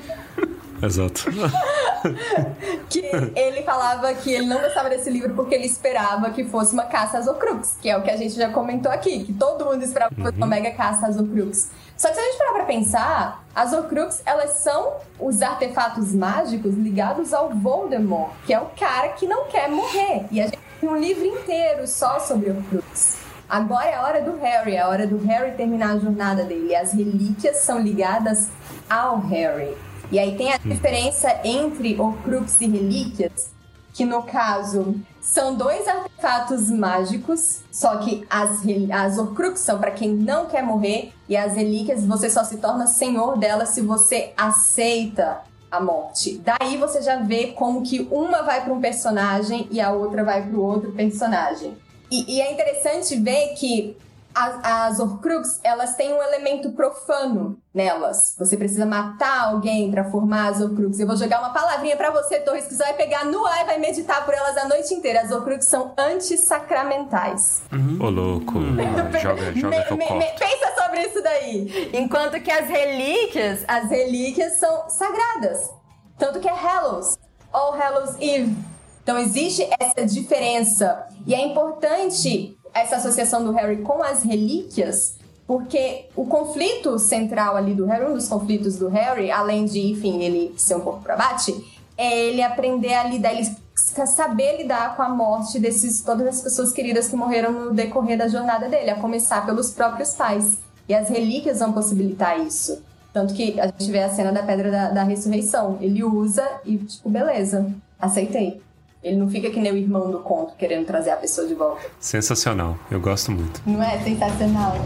[0.84, 1.26] Exato.
[2.90, 3.00] que
[3.36, 7.18] ele falava que ele não gostava desse livro porque ele esperava que fosse uma caça
[7.18, 10.14] às Horcrux, que é o que a gente já comentou aqui, que todo mundo esperava
[10.14, 11.72] que fosse uma mega caça às Horcrux.
[11.96, 16.76] Só que se a gente parar pra pensar, as Horcrux, elas são os artefatos mágicos
[16.76, 20.26] ligados ao Voldemort, que é o cara que não quer morrer.
[20.32, 23.24] E a gente tem um livro inteiro só sobre Horcrux.
[23.48, 26.76] Agora é a hora do Harry, é a hora do Harry terminar a jornada dele.
[26.76, 28.50] As relíquias são ligadas
[28.90, 29.78] ao Harry.
[30.14, 33.50] E aí tem a diferença entre Horcrux e relíquias,
[33.92, 38.62] que no caso são dois artefatos mágicos, só que as,
[38.92, 42.86] as Horcrux são para quem não quer morrer e as relíquias você só se torna
[42.86, 45.42] senhor delas se você aceita
[45.72, 46.40] a morte.
[46.46, 50.48] Daí você já vê como que uma vai para um personagem e a outra vai
[50.48, 51.76] para o outro personagem.
[52.12, 53.98] E, e é interessante ver que
[54.36, 58.36] as, as Horcrux, elas têm um elemento profano nelas.
[58.40, 61.00] Você precisa matar alguém pra formar as Horcrux.
[61.00, 63.66] Eu vou jogar uma palavrinha pra você, Torres, que você vai pegar no ar e
[63.66, 65.22] vai meditar por elas a noite inteira.
[65.22, 67.64] As Horcrux são antissacramentais.
[68.00, 68.54] Ô, louco.
[69.22, 70.20] joga, joga Me- que eu me- corto.
[70.20, 71.90] me- pensa sobre isso daí.
[71.94, 75.70] Enquanto que as relíquias, as relíquias são sagradas.
[76.18, 77.18] Tanto que é Hallows.
[77.52, 78.56] All Hallows Eve.
[79.04, 81.06] Então existe essa diferença.
[81.28, 87.74] E é importante essa associação do Harry com as relíquias, porque o conflito central ali
[87.74, 91.16] do Harry, um dos conflitos do Harry, além de, enfim, ele ser um pouco pra
[91.16, 91.54] bate,
[91.98, 96.72] é ele aprender a lidar, ele saber lidar com a morte desses todas as pessoas
[96.72, 100.58] queridas que morreram no decorrer da jornada dele, a começar pelos próprios pais.
[100.88, 102.82] E as relíquias vão possibilitar isso.
[103.14, 105.78] Tanto que a gente vê a cena da Pedra da, da Ressurreição.
[105.80, 108.62] Ele usa e, tipo, beleza, aceitei.
[109.04, 111.82] Ele não fica que nem o irmão do conto, querendo trazer a pessoa de volta.
[112.00, 112.78] Sensacional.
[112.90, 113.62] Eu gosto muito.
[113.66, 114.78] Não é sensacional?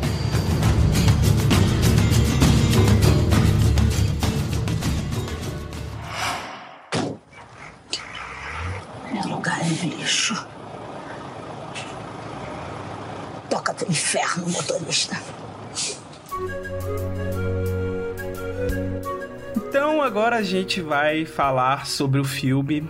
[9.13, 10.47] Meu lugar é lixo.
[13.51, 15.15] Toca pro inferno, motorista.
[19.55, 22.89] Então agora a gente vai falar sobre o filme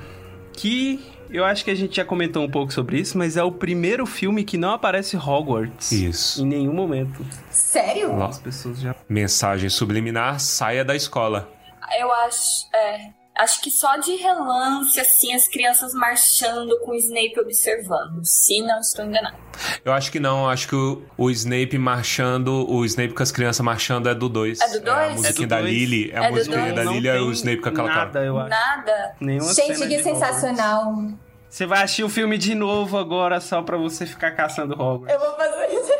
[0.53, 3.51] que eu acho que a gente já comentou um pouco sobre isso, mas é o
[3.51, 5.91] primeiro filme que não aparece Hogwarts.
[5.91, 6.43] Isso.
[6.43, 7.25] Em nenhum momento.
[7.49, 8.21] Sério?
[8.23, 8.95] As pessoas já.
[9.07, 11.49] Mensagem subliminar: saia da escola.
[11.99, 12.67] Eu acho.
[12.73, 13.16] É.
[13.39, 18.23] Acho que só de relance, assim, as crianças marchando com o Snape observando.
[18.23, 19.35] Se não estou enganado.
[19.83, 23.63] Eu acho que não, acho que o, o Snape marchando, o Snape com as crianças
[23.63, 24.59] marchando é do 2.
[24.59, 25.15] É do a dois?
[25.15, 25.73] musiquinha É do da dois.
[25.73, 26.75] Lily, é a É do musiquinha dois.
[26.75, 28.05] da Não Lily é o tem Snape com aquela cara.
[28.05, 28.49] Nada, eu acho.
[28.49, 29.15] Nada.
[29.19, 30.93] Nenhuma Gente, cena que de sensacional.
[31.49, 35.13] Você vai assistir o filme de novo agora só pra você ficar caçando Hogwarts.
[35.13, 35.96] Eu vou fazer isso.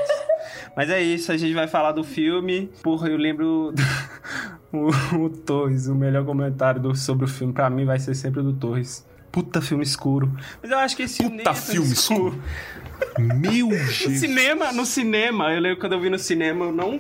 [0.78, 2.70] Mas é isso, a gente vai falar do filme.
[2.84, 3.74] Porra, eu lembro.
[4.72, 4.90] o,
[5.26, 8.44] o Torres, o melhor comentário do- sobre o filme pra mim vai ser sempre o
[8.44, 9.04] do Torres.
[9.32, 10.32] Puta filme escuro.
[10.62, 11.38] Mas eu acho que esse filme.
[11.40, 12.40] Puta tão filme escuro.
[13.18, 14.20] Meu No Jesus.
[14.20, 17.00] cinema, no cinema, eu lembro quando eu vi no cinema, eu não.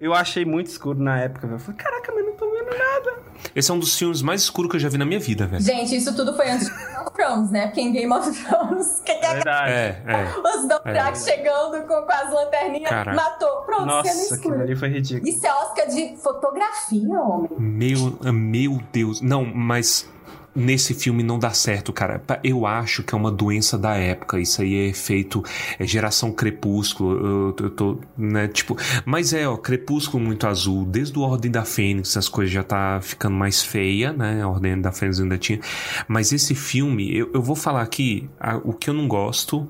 [0.00, 1.56] Eu achei muito escuro na época, velho.
[1.56, 3.26] Eu falei, caraca, mas não tô vendo nada.
[3.54, 5.62] Esse é um dos filmes mais escuros que eu já vi na minha vida, velho.
[5.62, 7.66] Gente, isso tudo foi antes de Game of Thrones, né?
[7.66, 9.70] Porque em Game of Thrones, é Verdade.
[9.72, 10.56] É, é.
[10.56, 13.16] os Dothraki chegando com, com as lanterninhas, Caraca.
[13.16, 13.62] matou.
[13.62, 14.62] Pronto, cena Nossa, aquilo escura.
[14.62, 15.28] ali foi ridículo.
[15.28, 17.50] Isso é Oscar de fotografia, homem.
[17.58, 19.20] Meu, meu Deus.
[19.20, 20.08] Não, mas
[20.56, 22.22] nesse filme não dá certo, cara.
[22.42, 24.40] Eu acho que é uma doença da época.
[24.40, 25.44] Isso aí é feito.
[25.78, 27.14] É geração crepúsculo.
[27.26, 28.48] Eu, eu tô, né?
[28.48, 28.76] Tipo.
[29.04, 30.84] Mas é, ó, crepúsculo muito azul.
[30.84, 34.42] Desde o Ordem da Fênix, as coisas já tá ficando mais feia, né?
[34.42, 35.60] A Ordem da Fênix ainda tinha.
[36.08, 39.68] Mas esse filme, eu, eu vou falar aqui a- o que eu não gosto.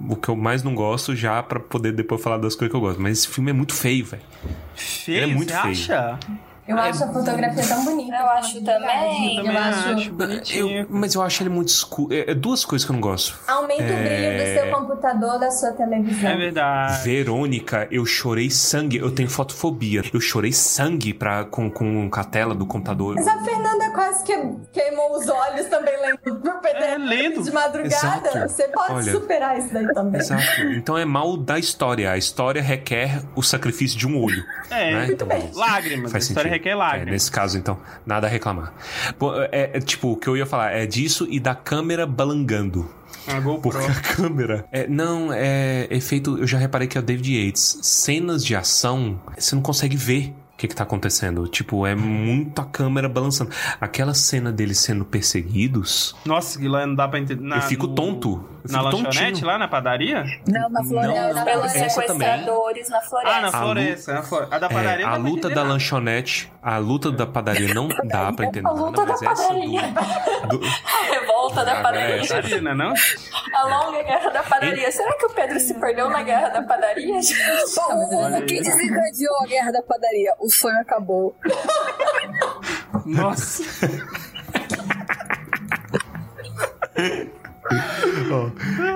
[0.00, 2.80] O que eu mais não gosto já pra poder depois falar das coisas que eu
[2.80, 3.00] gosto.
[3.00, 4.22] Mas esse filme é muito feio, velho.
[4.74, 5.70] Feio, é muito você feio.
[5.72, 6.18] acha?
[6.66, 8.16] Eu acho a fotografia tão bonita.
[8.16, 9.36] Eu acho também.
[9.36, 9.88] Eu, também acho.
[9.88, 10.78] acho bonitinho.
[10.82, 12.14] Eu- mas eu acho ele muito escuro.
[12.14, 13.36] É, é duas coisas que eu não gosto.
[13.48, 16.30] Aumenta o brilho do seu computador, da sua televisão.
[16.30, 17.02] É verdade.
[17.04, 18.98] Verônica, eu chorei sangue.
[18.98, 20.02] Eu tenho fotofobia.
[20.12, 23.16] Eu chorei sangue pra, com, com a tela do computador.
[23.16, 23.71] Mas a Fernanda
[24.02, 24.32] quase que
[24.72, 27.42] queimou os olhos também lendo o PDF É, lendo.
[27.44, 28.28] de madrugada.
[28.28, 28.48] Exato.
[28.48, 29.12] Você pode Olha.
[29.12, 30.20] superar isso daí também.
[30.20, 30.62] Exato.
[30.72, 32.10] Então é mal da história.
[32.10, 34.42] A história requer o sacrifício de um olho.
[34.70, 35.06] É, né?
[35.10, 36.10] Então, lágrimas.
[36.10, 36.52] Faz a história sentido.
[36.64, 37.12] requer É, lágrimas.
[37.12, 38.72] nesse caso, então, nada a reclamar.
[39.18, 42.90] Pô, é, é, tipo, o que eu ia falar é disso e da câmera balangando.
[43.26, 43.70] A GoPro.
[43.70, 44.64] Porque a câmera.
[44.72, 46.38] É, não, é efeito.
[46.38, 47.78] Eu já reparei que é o David Yates.
[47.82, 51.46] Cenas de ação, você não consegue ver que, que tá acontecendo.
[51.48, 53.50] Tipo, é muito a câmera balançando.
[53.80, 57.42] Aquela cena deles sendo perseguidos, Nossa, que lá não dá pra entender.
[57.42, 58.48] Na, eu fico no- tonto.
[58.64, 59.46] Eu Na fico lanchonete tontinho.
[59.48, 60.24] lá na padaria?
[60.46, 61.34] Não, na floresta.
[61.34, 63.36] Não, Pelos sequestradores na floresta.
[63.36, 64.14] Ah, na A floresta.
[64.14, 64.54] na floresta.
[64.54, 65.68] A da padaria É, a luta da nada.
[65.70, 69.42] lanchonete, a luta da padaria não dá pra entender A luta nada, mas da essa
[69.48, 69.80] padaria.
[70.48, 72.20] do, do- A revolta da é padaria.
[72.20, 72.34] essa.
[72.36, 72.94] Padaria, não é?
[73.52, 74.92] A longa guerra da padaria.
[74.92, 77.18] Será que o Pedro se perdeu na guerra da padaria?
[77.74, 80.34] Bom, o que desencadeou a guerra da padaria?
[80.38, 81.34] O sonho acabou.
[83.04, 83.62] Nossa.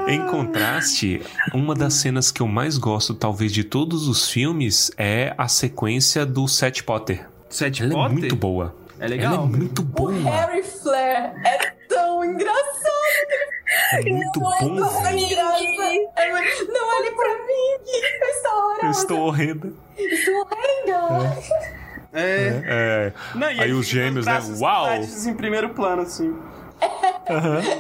[0.09, 1.23] Em contraste,
[1.55, 6.25] uma das cenas que eu mais gosto, talvez, de todos os filmes é a sequência
[6.27, 7.27] do Seth Potter.
[7.49, 8.13] Sete Ela é Potter?
[8.19, 8.75] muito boa.
[8.99, 9.35] É legal.
[9.35, 10.13] Ela é muito O boa.
[10.13, 11.59] Harry Flair é
[11.89, 12.67] tão engraçado
[13.93, 15.17] é muito não bom, olhe pra velho.
[15.17, 15.63] mim, graça.
[16.17, 17.77] É muito- Não olhe pra mim.
[17.87, 19.01] Eu estou Eu horrorosa.
[19.01, 19.73] estou horrenda.
[19.99, 21.37] Estou horrenda.
[22.13, 22.63] É.
[22.65, 23.13] É.
[23.35, 24.67] Não, e Aí os gêmeos, os né?
[24.67, 24.87] Uau!
[25.27, 26.35] Em primeiro plano, assim.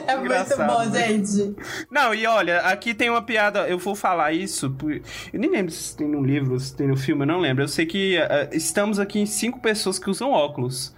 [0.06, 1.06] É muito bom, né?
[1.08, 1.54] gente.
[1.90, 5.02] Não, e olha, aqui tem uma piada, eu vou falar isso, por- eu
[5.34, 7.62] nem lembro se tem no livro, se tem no filme, eu não lembro.
[7.64, 10.94] Eu sei que ah, estamos aqui em cinco pessoas que usam óculos.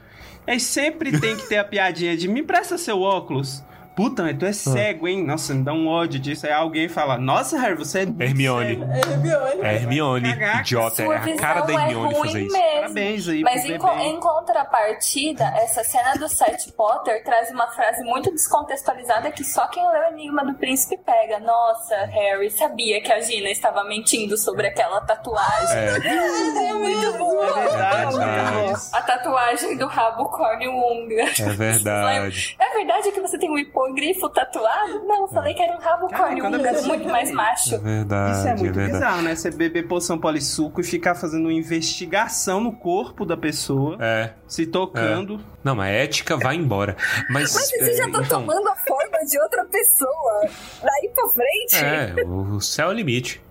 [0.46, 3.62] Aí sempre tem que ter a piadinha de me empresta seu óculos.
[3.98, 5.24] Puta, mas tu é cego, hein?
[5.26, 6.46] Nossa, me dá um ódio disso.
[6.46, 8.68] Aí alguém fala, nossa, Harry, você é muito Hermione.
[8.76, 9.60] cego." É Hermione.
[9.62, 10.28] É Hermione,
[10.60, 11.02] idiota.
[11.02, 12.52] É a cara da é Hermione ruim fazer isso.
[12.56, 12.68] mesmo.
[12.78, 18.04] Parabéns aí Mas em, co- em contrapartida, essa cena do Seth Potter traz uma frase
[18.04, 21.40] muito descontextualizada que só quem leu Enigma do Príncipe pega.
[21.40, 25.76] Nossa, Harry sabia que a Gina estava mentindo sobre aquela tatuagem.
[25.76, 27.42] É, É muito bom.
[27.44, 28.90] É verdade.
[28.92, 31.22] A tatuagem do rabo corne-unga.
[31.40, 32.56] É verdade.
[32.68, 33.58] É verdade que você tem um
[33.88, 35.04] hipogrifo tatuado?
[35.06, 37.74] Não, eu falei que era um rabo Cara, pessoa- muito mais macho.
[37.74, 38.38] É verdade.
[38.38, 38.92] Isso é muito verdade.
[38.92, 39.34] bizarro, né?
[39.34, 44.32] Você beber poção polissuco e ficar fazendo uma investigação no corpo da pessoa, É.
[44.46, 45.40] se tocando.
[45.62, 46.96] Não, mas a ética vai embora.
[47.30, 50.40] Mas, Mas você é, já tá então, tomando a forma de outra pessoa.
[50.82, 51.84] Daí pra frente.
[51.84, 53.42] É, o céu é o limite.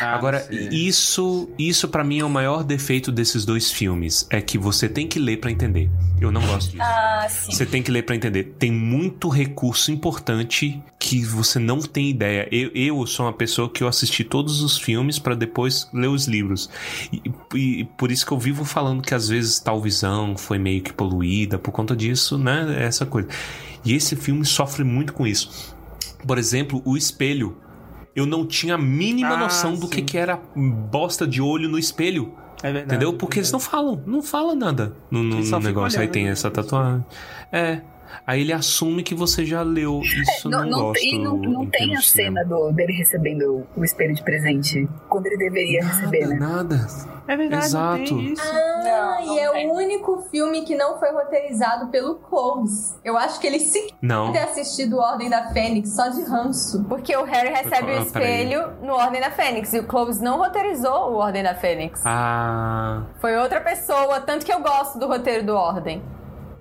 [0.00, 0.68] Ah, Agora, sim.
[0.70, 5.08] isso, isso para mim é o maior defeito desses dois filmes, é que você tem
[5.08, 5.88] que ler pra entender.
[6.20, 6.82] Eu não gosto disso.
[6.82, 7.50] Ah, sim.
[7.52, 8.54] Você tem que ler pra entender.
[8.58, 12.46] Tem muito recurso importante que você não tem ideia.
[12.52, 16.26] Eu, eu sou uma pessoa que eu assisti todos os filmes pra depois ler os
[16.26, 16.70] livros.
[17.12, 17.22] E,
[17.80, 20.92] e por isso que eu vivo falando que às vezes tal visão foi meio que
[20.92, 22.76] poluída por conta disso, né?
[22.84, 23.28] Essa coisa.
[23.84, 25.74] E esse filme sofre muito com isso.
[26.26, 27.56] Por exemplo, o espelho.
[28.14, 29.88] Eu não tinha a mínima Ah, noção do sim.
[29.88, 32.34] que, que era bosta de olho no espelho.
[32.62, 32.84] É verdade.
[32.94, 33.14] Entendeu?
[33.14, 35.98] Porque eles não falam, não falam nada no, no- no negócio.
[35.98, 36.30] Aí olhando, tem né?
[36.30, 37.04] essa tatuagem.
[37.50, 37.80] É.
[38.26, 40.00] Aí ele assume que você já leu.
[40.02, 41.04] Isso Não, não, não, gosto.
[41.04, 44.88] e não, não em tem a de cena do, dele recebendo o espelho de presente.
[45.08, 46.36] Quando ele deveria receber, né?
[46.36, 46.86] Nada.
[47.28, 47.98] É verdade, Exato.
[47.98, 48.42] não tem isso.
[48.42, 48.82] Ah,
[49.20, 49.68] Não, não e é tem.
[49.70, 52.96] o único filme que não foi roteirizado pelo Cloves.
[53.04, 54.32] Eu acho que ele sequer Não.
[54.32, 56.84] ter assistido Ordem da Fênix só de ranço.
[56.88, 58.42] Porque o Harry recebe Ah, o peraí.
[58.42, 59.72] espelho no Ordem da Fênix.
[59.72, 62.02] E o Cloves não roteirizou o Ordem da Fênix.
[62.04, 63.02] Ah.
[63.20, 66.02] Foi outra pessoa, tanto que eu gosto do roteiro do Ordem.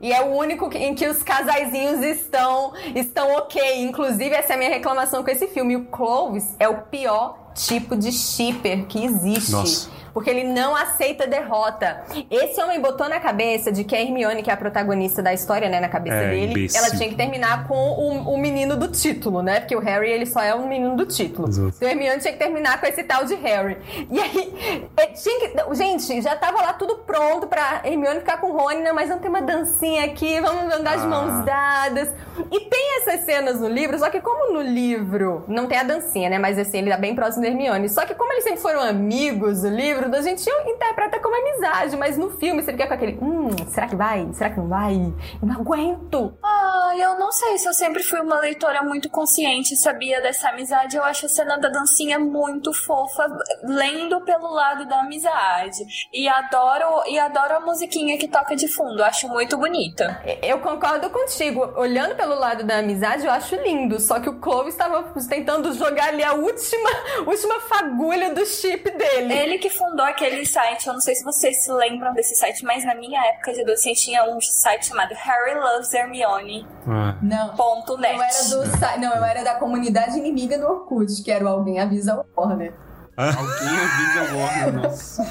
[0.01, 3.83] E é o único em que os casaizinhos estão, estão ok.
[3.83, 5.75] Inclusive, essa é a minha reclamação com esse filme.
[5.75, 9.51] O Clovis é o pior tipo de shipper que existe.
[9.51, 10.00] Nossa.
[10.13, 12.03] Porque ele não aceita derrota.
[12.29, 15.69] Esse homem botou na cabeça de que a Hermione, que é a protagonista da história,
[15.69, 16.79] né, na cabeça É, dele, imbecil.
[16.81, 19.59] ela tinha que terminar com o, o menino do título, né?
[19.59, 21.47] Porque o Harry, ele só é um menino do título.
[21.47, 21.73] Exato.
[21.75, 23.77] Então a Hermione tinha que terminar com esse tal de Harry.
[24.09, 28.47] E aí, é, tinha que, gente, já tava lá tudo pronto pra Hermione ficar com
[28.51, 28.91] o Rony, né?
[28.91, 31.07] Mas vamos ter uma dancinha aqui, vamos andar de Ah.
[31.07, 32.09] mãos dadas.
[32.51, 36.29] E tem essas cenas no livro, só que como no livro não tem a dancinha,
[36.29, 36.37] né?
[36.39, 37.87] Mas assim, ele tá bem próximo da Hermione.
[37.89, 42.17] Só que como eles sempre foram amigos do livro, a gente interpreta como amizade, mas
[42.17, 44.27] no filme você fica com aquele, hum, será que vai?
[44.33, 44.95] Será que não vai?
[44.95, 46.33] Eu não aguento.
[46.43, 50.97] Ah, eu não sei se eu sempre fui uma leitora muito consciente, sabia dessa amizade.
[50.97, 53.27] Eu acho a cena da dancinha muito fofa,
[53.63, 55.85] lendo pelo lado da amizade.
[56.13, 60.21] E adoro, e adoro a musiquinha que toca de fundo, acho muito bonita.
[60.41, 61.73] Eu concordo contigo.
[61.75, 63.99] Olhando pelo lado da amizade, eu acho lindo.
[63.99, 66.89] Só que o Chloe estava tentando jogar ali a última,
[67.25, 69.33] última fagulha do chip dele.
[69.33, 72.85] Ele que fundou aquele site, eu não sei se vocês se lembram desse site, mas
[72.85, 76.65] na minha época de adolescente tinha um site chamado Harry Loves Hermione.
[76.87, 77.15] Ah.
[77.21, 77.55] Não.
[77.55, 78.15] Ponto net.
[78.15, 78.99] Eu era do site.
[78.99, 82.73] Não, eu era da comunidade inimiga do Orkut, que era o Alguém Avisa o Warner.
[83.17, 85.23] Alguém avisa o Warner, nossa.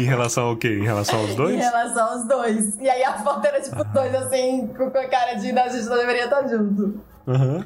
[0.00, 0.68] em relação ao quê?
[0.68, 1.56] Em relação aos Em dois?
[1.58, 2.76] relação aos dois.
[2.78, 5.68] E aí a foto era tipo os dois assim, com a cara de "Não, a
[5.68, 7.00] gente não deveria estar junto.
[7.26, 7.64] Aham.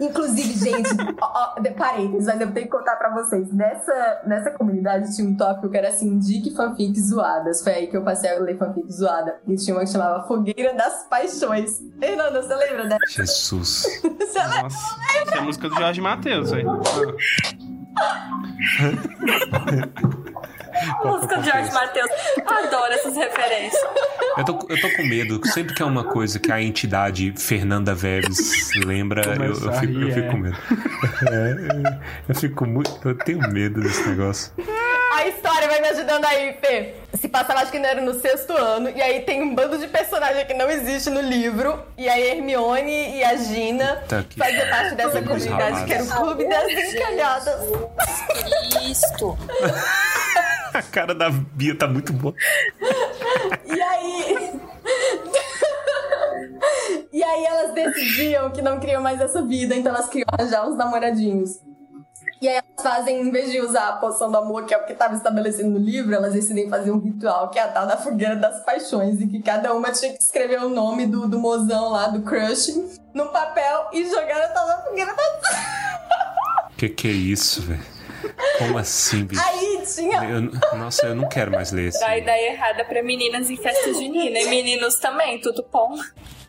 [0.00, 0.88] Inclusive, gente,
[1.20, 3.52] ó, ó, de- parênteses, mas eu tenho que contar pra vocês.
[3.52, 7.62] Nessa, nessa comunidade tinha um tópico que era assim, indique fanfics zoadas.
[7.62, 9.38] Foi aí que eu passei a ler fanfic zoada.
[9.46, 11.82] E tinha uma que chamava Fogueira das Paixões.
[11.98, 12.98] Fernanda, você lembra dessa?
[13.24, 13.86] Jesus.
[14.30, 14.62] Você lembra?
[14.62, 16.70] Nossa, essa é a música do Jorge Matheus, velho.
[21.04, 22.10] Música do George Matheus.
[22.46, 23.82] Adoro essas referências.
[24.36, 25.40] Eu tô, eu tô com medo.
[25.48, 30.12] Sempre que é uma coisa que a entidade Fernanda Veves lembra, eu, eu fico, eu
[30.14, 30.30] fico é.
[30.30, 30.56] com medo.
[31.30, 33.00] É, eu- eu fico muito.
[33.08, 34.52] Eu tenho medo desse negócio.
[35.14, 36.94] A história vai me ajudando aí, Fê.
[37.18, 38.88] Se passava, acho que não era no sexto ano.
[38.90, 41.82] E aí tem um bando de personagem que não existe no livro.
[41.98, 46.06] E a Hermione e a Gina Tá faziam parte dessa comunidade que era o.
[46.06, 47.60] Clube das Encalhadas.
[48.88, 49.36] Isto.
[50.74, 52.34] A cara da Bia tá muito boa.
[53.66, 54.60] E aí.
[57.12, 60.76] E aí elas decidiam que não queriam mais essa vida, então elas queriam arranjar uns
[60.76, 61.58] namoradinhos.
[62.40, 64.86] E aí elas fazem, em vez de usar a poção do amor, que é o
[64.86, 67.96] que estava estabelecido no livro, elas decidem fazer um ritual, que é a tal da
[67.96, 71.90] fogueira das paixões, em que cada uma tinha que escrever o nome do, do mozão
[71.90, 75.56] lá, do crush, no papel e jogar na tal da fogueira das
[76.78, 77.99] Que que é isso, velho?
[78.58, 79.42] Como assim, bicho?
[79.44, 80.22] Aí tinha.
[80.24, 82.00] Eu- nossa, eu não quero mais ler esse.
[82.00, 84.38] Dá ideia errada pra meninas em festa junina.
[84.38, 85.96] E meninos também, tudo bom.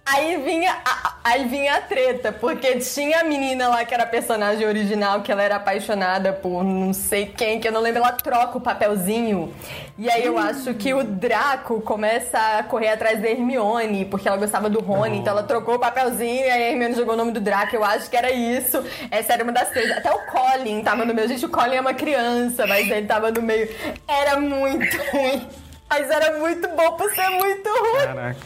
[0.04, 4.08] Aí vinha, a, aí vinha a treta, porque tinha a menina lá que era a
[4.08, 8.12] personagem original, que ela era apaixonada por não sei quem, que eu não lembro, ela
[8.12, 9.54] troca o papelzinho.
[9.98, 14.38] E aí eu acho que o Draco começa a correr atrás da Hermione, porque ela
[14.38, 17.32] gostava do Rony, então ela trocou o papelzinho e aí a Hermione jogou o nome
[17.32, 17.76] do Draco.
[17.76, 18.84] Eu acho que era isso.
[19.12, 19.98] Essa era uma das tretas.
[19.98, 21.28] Até o Colin tava no meio.
[21.28, 23.70] Gente, o Colin é uma criança, mas ele tava no meio.
[24.08, 25.48] Era muito ruim.
[25.88, 28.06] Mas era muito bom por ser muito ruim.
[28.08, 28.40] Caraca.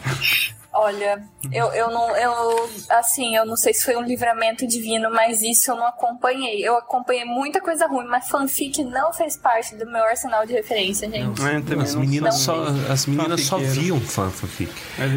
[0.77, 1.23] Olha,
[1.53, 2.15] eu, eu não.
[2.17, 6.59] Eu, assim, eu não sei se foi um livramento divino, mas isso eu não acompanhei.
[6.67, 11.09] Eu acompanhei muita coisa ruim, mas fanfic não fez parte do meu arsenal de referência,
[11.09, 11.41] gente.
[11.41, 14.71] É, também As não meninas, só, as meninas só viam fan- fanfic.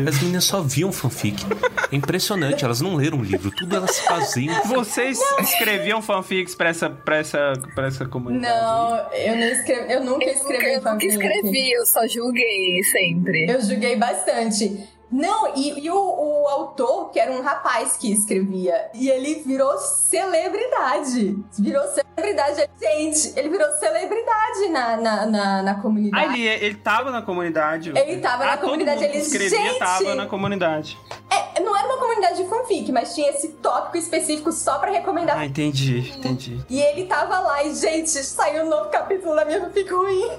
[0.09, 1.45] As meninas só viam fanfic.
[1.91, 4.55] É impressionante, elas não leram o livro, tudo elas faziam.
[4.65, 8.55] Vocês escreviam fanfics pra essa, pra essa, pra essa comunidade?
[8.55, 11.13] Não, eu não escrevi, eu nunca escrevi eu nunca fanfic.
[11.13, 13.51] escrevi, eu só julguei sempre.
[13.51, 14.87] Eu julguei bastante.
[15.11, 19.77] Não, e, e o, o autor, que era um rapaz que escrevia, e ele virou
[19.79, 21.39] celebridade.
[21.59, 22.69] Virou celebridade.
[22.81, 26.41] Gente, ele virou celebridade na, na, na, na Ah, comunidade.
[26.41, 27.93] ele, ele tava na comunidade.
[27.97, 29.79] Ele tava na ah, todo comunidade, ele- escrevia Gente!
[29.79, 30.99] tava na comunidade.
[31.31, 35.39] É, não era uma comunidade de fanfic, mas tinha esse tópico específico só pra recomendar.
[35.39, 36.61] Ah, entendi, entendi.
[36.69, 40.31] E ele tava lá e, gente, saiu um novo capítulo da minha fanfic ruim.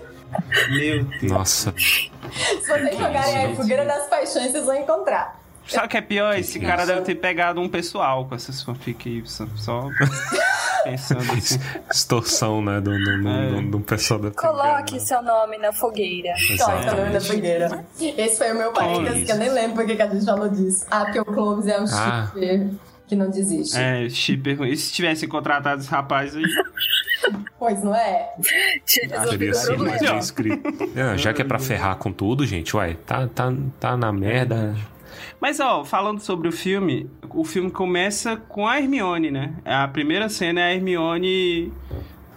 [0.69, 1.22] Meu Deus.
[1.23, 2.10] Nossa, Se
[2.68, 5.39] vocês jogarem aí, Fogueira das Paixões, vocês vão encontrar.
[5.68, 6.35] Sabe o que é pior?
[6.38, 6.91] Esse Que cara isso?
[6.91, 9.88] deve ter pegado um pessoal com essas fanfic aí, só, só
[10.84, 11.60] pensando assim.
[11.91, 12.81] extorsão, né?
[12.81, 13.49] Do, do, do, É.
[13.51, 16.34] do, do pessoal da Coloque seu nome na fogueira.
[16.57, 17.85] Coloca o nome da fogueira.
[17.99, 19.26] Esse foi o meu parênteses, isso.
[19.27, 20.85] que eu nem lembro porque que a gente falou disso.
[20.89, 22.31] Ah, porque o Clovis é um Ah.
[22.34, 22.68] shipper
[23.07, 23.77] que não desiste.
[23.77, 24.64] É, shipper.
[24.64, 26.43] E se tivessem contratado esse rapaz aí?
[27.58, 28.30] Pois não é?
[29.30, 30.64] Teria sido mais bem escrito.
[30.96, 34.76] É, já que é pra ferrar com tudo, gente, uai, tá, tá, tá na merda.
[35.40, 39.54] Mas, ó, falando sobre o filme, o filme começa com a Hermione, né?
[39.66, 41.72] A primeira cena é a Hermione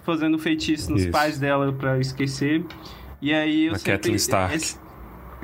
[0.05, 1.11] fazendo feitiço nos Isso.
[1.11, 2.65] pais dela pra esquecer.
[3.21, 3.93] E aí eu A sempre...
[3.93, 4.55] Kathleen Stark.
[4.57, 4.79] esse-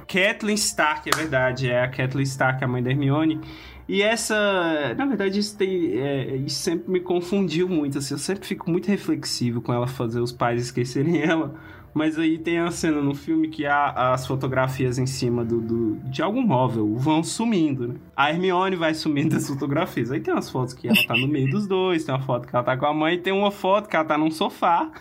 [0.07, 1.71] Kathleen Stark, é verdade.
[1.71, 3.41] É a Kathleen Stark, a mãe da Hermione.
[3.89, 4.95] E essa...
[4.99, 7.99] Na verdade, isso, tem, é, isso sempre me confundiu muito.
[7.99, 11.55] Assim, eu sempre fico muito reflexivo com ela fazer os pais esquecerem ela.
[11.95, 15.97] Mas aí tem a cena no filme que há as fotografias em cima do, do-
[16.11, 17.95] de algum móvel vão sumindo, né?
[18.15, 20.13] A Hermione vai sumindo das fotografias.
[20.13, 22.55] Aí tem umas fotos que ela tá no meio dos dois, tem uma foto que
[22.55, 24.93] ela tá com a mãe, tem uma foto que ela tá num sofá.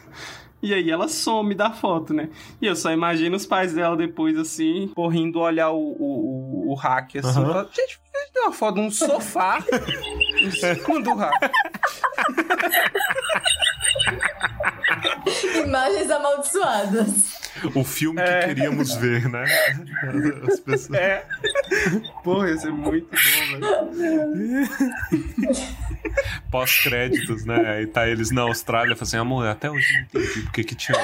[0.68, 2.28] E aí ela some da foto, né?
[2.62, 6.74] E eu só imagino os pais dela depois, assim, correndo olhar o, o, o, o
[6.74, 7.40] hack, assim.
[7.40, 7.48] Aham.
[7.48, 9.64] fala, Gente, por que tem uma foto num sofá
[10.42, 11.52] em cima do hack?
[15.66, 17.38] Imagens amaldiçoadas.
[17.74, 19.46] O filme que queríamos ver, né?
[20.52, 21.00] As pessoas...
[21.00, 21.26] É.
[22.26, 24.70] Porra, ia ser muito bom, velho.
[26.52, 27.76] Pós-créditos, né?
[27.78, 30.98] Aí tá eles na Austrália, falando assim, amor, até hoje não entendi porque que tinha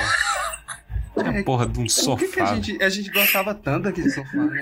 [1.15, 2.55] uma, uma porra de um Por que, que a, sofá.
[2.55, 4.37] gente, a gente gostava tanto daquele sofá?
[4.37, 4.59] Né?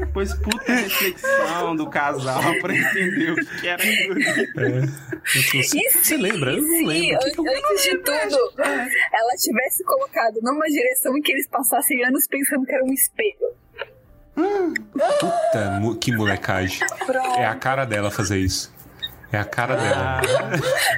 [0.00, 4.24] Depois, puta reflexão do casal pra entender o que, que era aquilo ali.
[4.56, 4.80] É.
[5.60, 6.52] Você, E você lembra?
[6.52, 7.18] Eu não lembro.
[7.20, 12.04] Que que eu- Antes de tudo, ela tivesse colocado numa direção em que eles passassem
[12.04, 13.52] anos pensando que era um espelho.
[14.34, 16.86] Puta, que molecagem.
[17.06, 17.38] Pronto.
[17.38, 18.72] É a cara dela fazer isso.
[19.30, 20.20] É a cara dela.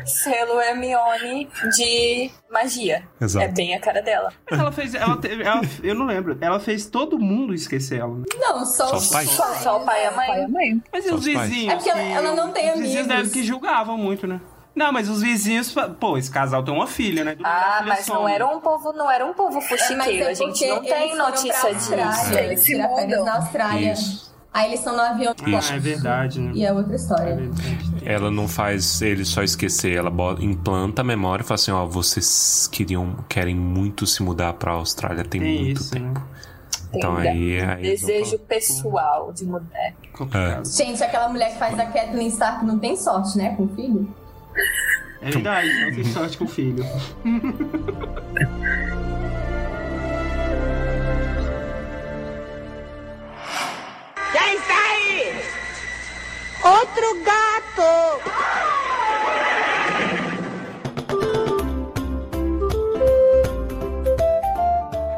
[0.05, 3.05] Selo Hermione de magia.
[3.21, 3.45] Exato.
[3.47, 4.33] É bem a cara dela.
[4.51, 4.93] Mas ela fez.
[4.95, 6.37] Ela teve, ela- eu não lembro.
[6.41, 8.13] Ela fez todo mundo esquecer ela.
[8.13, 8.25] né?
[8.37, 9.31] Não, só, Só os pais?
[9.31, 10.83] Só, só o pai e a mãe.
[10.93, 11.73] Mas e Só os vizinhos?
[11.75, 13.17] É porque ela- ela não tem Os vizinhos amigos.
[13.17, 14.41] devem que julgavam muito, né?
[14.75, 15.73] Não, mas os vizinhos.
[16.01, 17.35] Pô, esse casal tem uma filha, né?
[17.37, 20.25] Do Ah, filha mas não era um povo, não era um povo Mas fuxiqueiro.
[20.25, 21.95] é A gente porque não tem notícia disso.
[22.35, 23.25] Eles se mudam.
[23.25, 23.93] na Austrália.
[23.93, 24.35] Isso.
[24.53, 25.73] Aí eles estão no avião de Isso.
[25.73, 26.53] Ah, é verdade, né?
[26.55, 27.39] E é outra história.
[28.05, 28.15] É.
[28.15, 31.85] Ela não faz ele só esquecer, ela bota- implanta a memória e fala assim, ó,
[31.87, 36.21] vocês queriam, querem muito se mudar pra Austrália, tem, Tem muito isso, tempo.
[36.21, 36.27] né?
[36.93, 39.93] Então aí, aí eles vão Desejo pessoal de mudar.
[40.17, 40.65] Complicado.
[40.69, 44.09] Gente, aquela mulher que faz a Kathleen Stark não tem sorte, né, com o filho?
[45.21, 46.85] É verdade, não tem sorte com o filho.
[54.33, 55.43] Quem está aí?
[56.63, 58.84] Outro gato!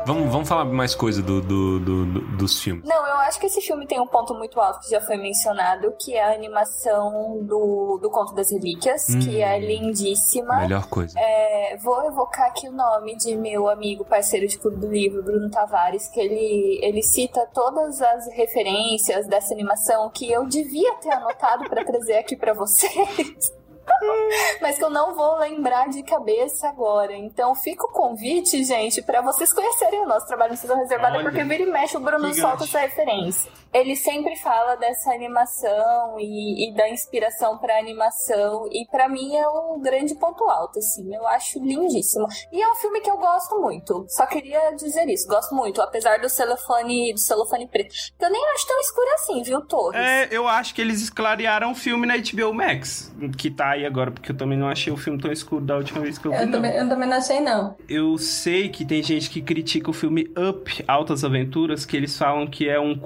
[0.07, 2.85] Vamos, vamos falar mais coisa do, do- do- do- dos filmes.
[2.89, 5.93] Não, eu acho que esse filme tem um ponto muito alto que já foi mencionado,
[6.01, 9.19] que é a animação do, do Conto das Relíquias, Hum.
[9.21, 10.57] que é lindíssima.
[10.61, 11.19] Melhor coisa.
[11.19, 15.51] É, vou evocar aqui o nome de meu amigo, parceiro de clube do livro, Bruno
[15.51, 21.69] Tavares, que ele, ele cita todas as referências dessa animação que eu devia ter anotado
[21.69, 23.56] para trazer aqui para vocês.
[24.61, 27.15] Mas que eu não vou lembrar de cabeça agora.
[27.17, 31.25] Então fica o convite, gente, para vocês conhecerem o nosso trabalho no Season Reservada, Olha,
[31.25, 33.51] porque vira e mexe o Bruno solta essa referência.
[33.77, 38.67] Ele sempre fala dessa animação e, e da inspiração pra animação.
[38.73, 41.15] E pra mim é um grande ponto alto, assim.
[41.15, 42.27] Eu acho lindíssimo.
[42.51, 44.07] E é um filme que eu gosto muito.
[44.09, 45.29] Só queria dizer isso.
[45.29, 47.95] Gosto muito, apesar do celofane, do celofane preto.
[48.19, 50.01] Que eu nem acho tão escuro assim, viu, Torres?
[50.01, 54.11] É, eu acho que eles clarearam o filme na HBO Max, que tá aí agora,
[54.11, 56.39] porque eu também não achei o filme tão escuro da última vez que eu vi.
[56.39, 56.53] Eu não.
[56.53, 57.77] também, eu também não achei, não.
[57.87, 62.47] Eu sei que tem gente que critica o filme Up, Altas Aventuras, que eles falam
[62.47, 62.99] que é um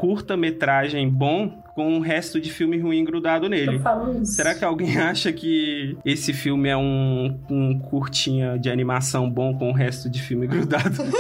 [0.60, 3.76] curta-metragem bom com um resto de filme ruim grudado nele.
[3.76, 4.32] Eu falo isso.
[4.34, 9.70] Será que alguém acha que esse filme é um, um curtinha de animação bom com
[9.70, 11.02] o resto de filme grudado?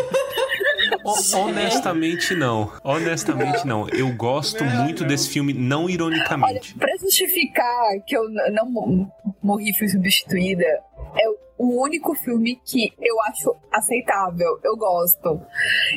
[1.02, 2.70] Ho- Honestamente, não.
[2.84, 3.88] Honestamente, não.
[3.88, 6.74] Eu gosto muito desse filme, não ironicamente.
[6.74, 9.10] Pra justificar que eu não mo-
[9.42, 11.24] morri e fui substituída, é
[11.62, 14.58] o único filme que eu acho aceitável.
[14.64, 15.40] Eu gosto.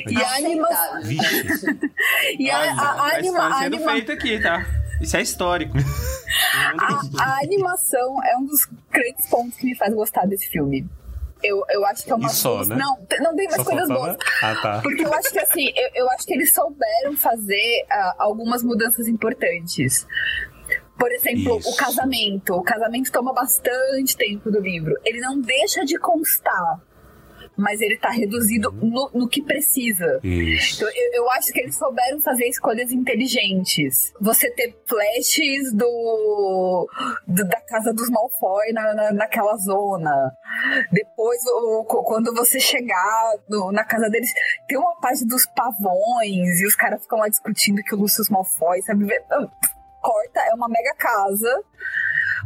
[0.10, 1.02] E a animação.
[2.38, 4.66] E a, a, a, Tá anima, a, sendo anima- feito aqui, tá?
[5.02, 5.78] Isso é histórico.
[7.20, 10.86] a- animação é um dos grandes pontos que me faz gostar desse filme.
[11.42, 12.28] Eu, eu acho que é uma.
[12.28, 12.76] E só, né?
[12.78, 14.18] Não, não tem mais Só coisas boas.
[14.42, 14.80] Ah, tá.
[14.82, 19.08] Porque eu acho que assim, eu, eu acho que eles souberam fazer ah, algumas mudanças
[19.10, 20.08] importantes.
[20.98, 21.70] Por exemplo, Isso.
[21.72, 22.54] o casamento.
[22.56, 24.94] O casamento toma bastante tempo do livro.
[25.04, 26.80] Ele não deixa de constar,
[27.58, 30.20] mas ele tá reduzido no, no que precisa.
[30.24, 30.76] Isso.
[30.78, 34.14] Então, eu, eu acho que eles souberam fazer escolhas inteligentes.
[34.22, 36.88] Você ter flashes do,
[37.28, 40.32] do- da casa dos Malfoy na, na- naquela zona.
[40.92, 44.30] Depois, o- quando você chegar no- na casa deles,
[44.68, 48.82] tem uma parte dos pavões e os caras ficam lá discutindo que o Lucius Malfoy,
[48.84, 49.06] sabe?
[50.04, 51.64] Corta, é uma mega casa.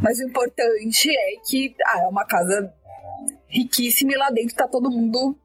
[0.02, 2.72] Mas o importante é que ah, é uma casa
[3.48, 5.36] riquíssima e lá dentro tá todo mundo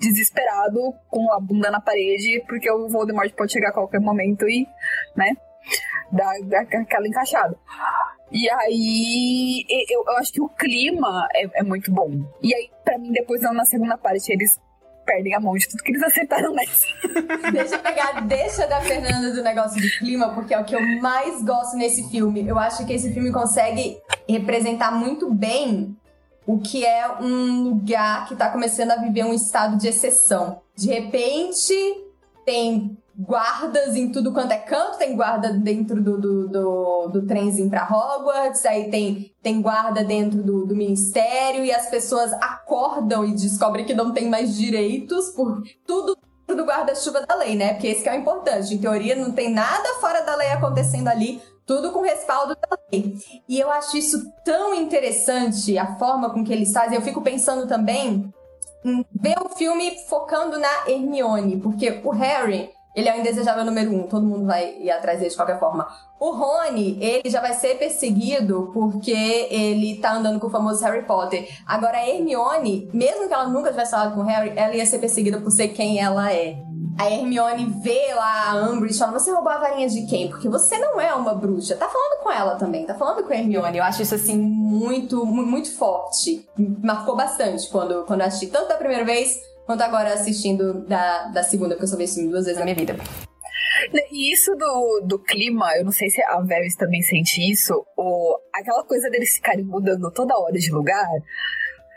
[0.00, 4.66] desesperado com a bunda na parede, porque o Voldemort pode chegar a qualquer momento e,
[5.16, 5.36] né,
[6.12, 7.56] dar, dar aquela encaixada.
[8.30, 12.10] E aí, eu, eu acho que o clima é, é muito bom.
[12.42, 14.58] E aí, pra mim, depois na segunda parte, eles
[15.08, 16.86] perdem a mão de tudo que eles acertaram nessa.
[17.50, 21.00] Deixa eu pegar, deixa da Fernanda do negócio de clima, porque é o que eu
[21.00, 22.46] mais gosto nesse filme.
[22.46, 23.98] Eu acho que esse filme consegue
[24.28, 25.96] representar muito bem
[26.46, 30.60] o que é um lugar que tá começando a viver um estado de exceção.
[30.76, 31.74] De repente,
[32.44, 37.68] tem guardas em tudo quanto é canto, tem guarda dentro do, do, do, do trenzinho
[37.68, 43.34] pra Hogwarts, aí tem, tem guarda dentro do, do ministério, e as pessoas acordam e
[43.34, 46.16] descobrem que não tem mais direitos por tudo
[46.46, 47.74] do guarda-chuva da lei, né?
[47.74, 48.74] Porque esse é o importante.
[48.74, 53.18] Em teoria, não tem nada fora da lei acontecendo ali, tudo com respaldo da lei.
[53.46, 56.94] E eu acho isso tão interessante, a forma com que eles fazem.
[56.94, 58.32] Eu fico pensando também
[58.82, 63.94] em ver o filme focando na Hermione, porque o Harry, ele é o indesejável número
[63.94, 65.86] um, todo mundo vai ir atrás dele de qualquer forma.
[66.18, 71.04] O Rony, ele já vai ser perseguido porque ele tá andando com o famoso Harry
[71.04, 71.48] Potter.
[71.66, 74.98] Agora, a Hermione, mesmo que ela nunca tivesse falado com o Harry, ela ia ser
[74.98, 76.56] perseguida por ser quem ela é.
[76.98, 80.28] A Hermione vê lá a Umbridge e fala, você roubou a varinha de quem?
[80.28, 81.76] Porque você não é uma bruxa.
[81.76, 83.78] Tá falando com ela também, tá falando com a Hermione.
[83.78, 86.44] Eu acho isso, assim, muito, mu- muito forte.
[86.82, 91.74] Marcou bastante quando, quando assisti, tanto da primeira vez, quanto agora assistindo da, da segunda,
[91.74, 92.96] porque eu só vi esse filme duas vezes na minha vida.
[94.10, 98.40] E isso do, do clima, eu não sei se a Varys também sente isso, ou
[98.54, 101.06] aquela coisa deles ficarem mudando toda hora de lugar,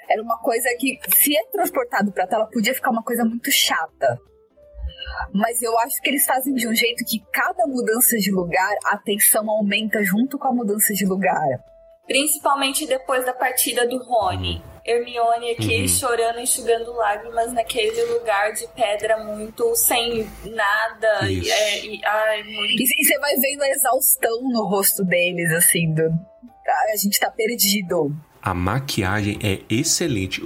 [0.10, 4.20] era uma coisa que, se é transportado pra tela, podia ficar uma coisa muito chata.
[5.34, 8.98] Mas eu acho que eles fazem de um jeito que cada mudança de lugar, a
[8.98, 11.48] tensão aumenta junto com a mudança de lugar.
[12.06, 14.62] Principalmente depois da partida do Rony.
[14.86, 15.88] Hermione aqui Uhum.
[15.88, 21.30] chorando, enxugando lágrimas naquele lugar de pedra muito sem nada.
[21.30, 21.52] E, Isso.
[21.54, 22.82] é, e- ai, muito.
[22.82, 26.04] E, e você vai vendo a exaustão no rosto deles, assim, do.
[26.94, 28.12] A gente tá perdido.
[28.42, 30.42] A maquiagem é excelente.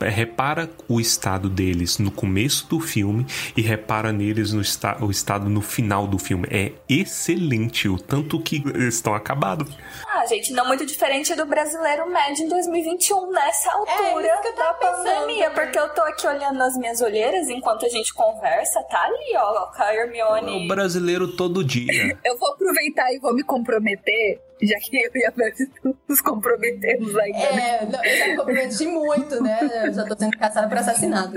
[0.00, 3.26] Repara o estado deles no começo do filme
[3.56, 6.46] e repara neles no esta- o estado no final do filme.
[6.50, 9.68] É excelente, o tanto que eles estão acabados.
[10.08, 14.48] Ah, gente, não muito diferente do brasileiro médio em 2021, nessa altura É, isso que
[14.48, 15.50] eu da pensando pandemia.
[15.50, 15.64] também.
[15.64, 19.66] Porque eu tô aqui olhando nas minhas olheiras enquanto a gente conversa, tá ali, ó,
[19.66, 20.64] com a Hermione.
[20.64, 21.88] O brasileiro todo dia.
[22.24, 27.16] Eu vou aproveitar e vou me comprometer, já que eu e a Beth nos comprometemos
[27.16, 27.52] ainda.
[27.52, 27.78] né?
[27.80, 29.58] É, não, eu já me comprometi muito, né?
[29.86, 31.34] Eu já tô sendo caçada por assassinato.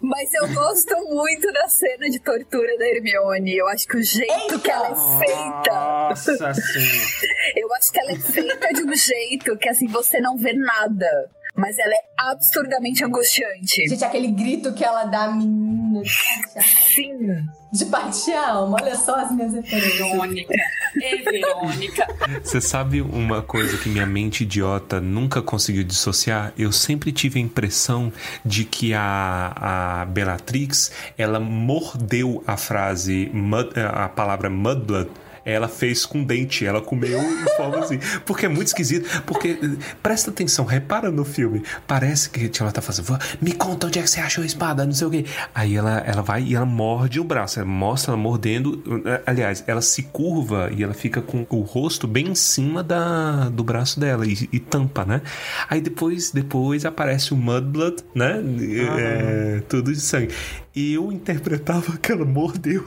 [0.00, 3.56] Mas eu gosto muito da cena de tortura da Hermione.
[3.56, 5.70] Eu acho que o jeito que ela é feita.
[5.72, 6.54] Nossa senhora.
[7.56, 11.30] Eu acho que ela é feita de um jeito que assim você não vê nada.
[11.58, 13.88] Mas ela é absurdamente angustiante.
[13.88, 16.02] Gente, aquele grito que ela dá, menina,
[16.94, 17.46] Sim.
[17.72, 18.78] De parte a alma.
[18.80, 19.98] Olha só as minhas referências.
[19.98, 20.54] Verônica.
[20.96, 22.06] Ei, Verônica.
[22.42, 26.52] Você sabe uma coisa que minha mente idiota nunca conseguiu dissociar?
[26.56, 28.10] Eu sempre tive a impressão
[28.44, 29.52] de que a,
[30.00, 35.10] a Bellatrix ela mordeu a frase, mud- a palavra mudblood.
[35.50, 37.98] Ela fez com dente, ela comeu em forma assim.
[38.26, 39.22] Porque é muito esquisito.
[39.22, 39.58] Porque,
[40.02, 41.62] presta atenção, repara no filme.
[41.86, 43.06] Parece que ela tá fazendo.
[43.06, 45.24] "Vá, Me conta onde é que você achou a espada, não sei o quê.
[45.54, 47.58] Aí ela, ela vai e ela morde o braço.
[47.58, 48.82] Ela mostra ela mordendo.
[49.26, 53.64] Aliás, ela se curva e ela fica com o rosto bem em cima da, do
[53.64, 55.22] braço dela e, e tampa, né?
[55.68, 58.42] Aí depois, depois aparece o Mudblood, né?
[58.98, 60.32] É, tudo de sangue.
[60.74, 62.86] E eu interpretava que ela mordeu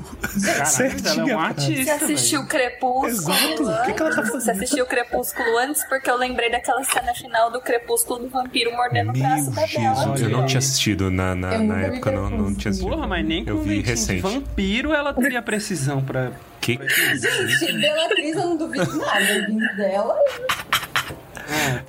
[0.65, 1.21] certinho.
[1.23, 1.83] ela é um a artista.
[1.83, 3.63] Você assistiu Crepúsculo Exato.
[3.63, 4.41] O que que ela tá fazendo?
[4.41, 5.83] Você assistiu Crepúsculo antes?
[5.85, 9.65] Porque eu lembrei daquela cena final do Crepúsculo do vampiro mordendo o Meu braço da
[9.65, 9.95] Bela.
[9.95, 12.91] Jesus, eu não tinha assistido na, na, Eu na época, não, não tinha assistido.
[12.91, 14.21] Porra, mas nem com Eu vi recente.
[14.21, 16.31] vampiro ela teria precisão pra.
[16.59, 16.77] Que?
[17.17, 20.15] Gente, Bellatrix, eu não duvido nada vindo dela.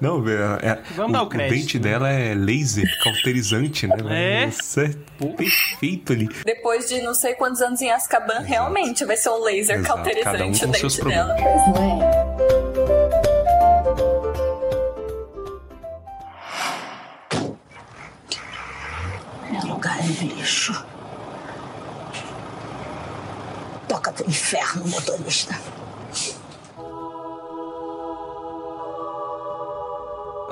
[0.01, 1.82] Não, é, é- Vamos o, dar o o crédito, dente né?
[1.90, 4.43] dela é laser, cauterizante, né?
[4.43, 4.47] É?
[4.47, 6.28] Nossa, é perfeito ali.
[6.44, 10.24] Depois de não sei quantos anos em Azkaban, realmente vai ser um laser Exato, cauterizante
[10.24, 11.36] cada um o com seus dente dela.
[11.39, 13.02] é?
[19.51, 20.84] Meu lugar é lixo.
[23.89, 25.55] Toca pro inferno, motorista.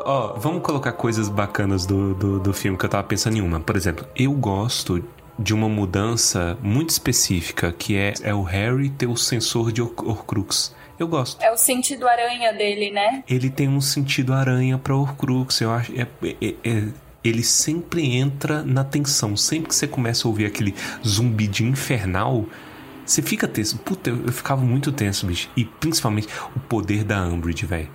[0.04, 3.60] Ó, vamos colocar coisas bacanas do, do, do filme que eu tava pensando em uma.
[3.60, 5.02] Por exemplo, eu gosto
[5.38, 9.94] de uma mudança muito específica, que é, é o Harry ter o sensor de Hor-
[9.98, 10.74] Horcrux.
[10.98, 11.40] Eu gosto.
[11.42, 13.24] É o sentido aranha dele, né?
[13.26, 15.60] Ele tem um sentido aranha pra Horcrux.
[15.60, 15.92] Eu acho.
[15.98, 16.06] é-
[16.42, 16.84] é- é-
[17.24, 19.36] ele sempre entra na tensão.
[19.36, 20.74] Sempre que você começa a ouvir aquele
[21.06, 22.44] zumbidinho infernal,
[23.04, 23.78] você fica tenso.
[23.78, 25.48] Puta, eu, eu ficava muito tenso, bicho.
[25.56, 27.88] E principalmente o poder da Umbridge, velho.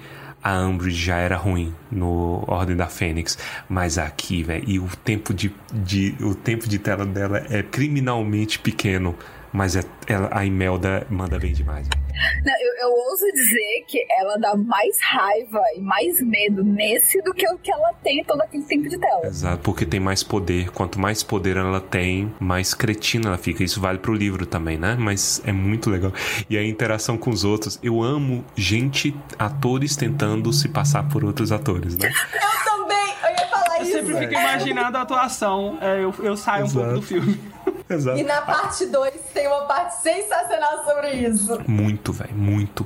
[0.46, 3.36] A Umbridge já era ruim no Ordem da Fênix,
[3.68, 8.60] mas aqui, velho, e o tempo de, de o tempo de tela dela é criminalmente
[8.60, 9.16] pequeno,
[9.52, 11.88] mas é, ela, a Imelda manda bem demais.
[11.88, 12.05] velho.
[12.46, 17.34] Não, eu, eu ouso dizer que ela dá mais raiva e mais medo nesse do
[17.34, 19.26] que o que ela tem todo aquele tempo de tela.
[19.28, 20.72] Exato, porque tem mais poder.
[20.72, 23.64] Quanto mais poder ela tem, mais cretina ela fica.
[23.64, 24.96] Isso vale pro livro também, né?
[25.00, 26.14] Mas é muito legal.
[26.50, 27.80] E a interação com os outros.
[27.84, 32.10] Eu amo gente, atores tentando se passar por outros atores, né?
[32.10, 33.14] Eu também!
[33.24, 33.92] Eu ia falar Eu isso.
[33.92, 35.78] sempre fico imaginando a atuação.
[35.82, 37.00] é, eu, eu saio um pouco Exato.
[37.00, 37.55] do filme.
[37.90, 38.18] Exato.
[38.18, 41.60] E na parte 2 tem uma parte sensacional sobre isso.
[41.68, 42.86] Muito, velho, muito.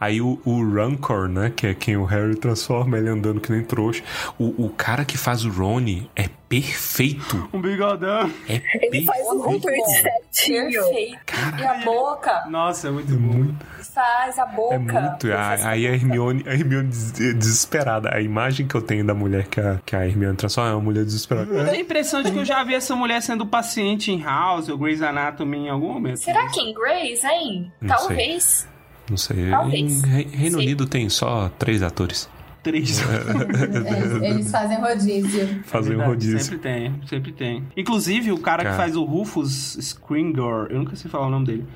[0.00, 1.52] Aí o, o Rancor, né?
[1.54, 4.02] Que é quem o Harry transforma, ele andando que nem trouxa.
[4.38, 7.48] O, o cara que faz o Rony é perfeito.
[7.52, 8.30] Um bigodão.
[8.48, 9.84] É Ele faz o perfeito.
[10.32, 10.70] Certinho.
[10.82, 11.18] Perfeito.
[11.60, 12.44] E a boca?
[12.48, 13.52] Nossa, é muito bom.
[13.92, 14.74] Faz a boca.
[14.74, 15.32] É muito.
[15.32, 18.14] a- Aí a Hermione, a Hermione des- desesperada.
[18.14, 20.82] A imagem que eu tenho da mulher que a, que a Hermione transforma é uma
[20.82, 21.50] mulher desesperada.
[21.52, 24.68] Eu tenho a impressão de que eu já vi essa mulher sendo paciente em House
[24.68, 26.16] ou Grey's Anatomy em algum momento.
[26.18, 27.72] Será que em Grace, hein?
[27.80, 28.68] Não Talvez.
[29.10, 29.50] Não sei.
[29.50, 30.04] Talvez.
[30.04, 30.64] Em Re- Reino Sim.
[30.64, 32.28] Unido tem só três atores.
[32.62, 32.98] Três.
[33.00, 35.62] Eles, eles fazem rodízio.
[35.64, 36.40] Fazem Verdade, rodízio.
[36.40, 37.64] Sempre tem, sempre tem.
[37.76, 38.74] Inclusive, o cara, Cara.
[38.74, 41.66] que faz o Rufus Scringor, eu nunca sei falar o nome dele,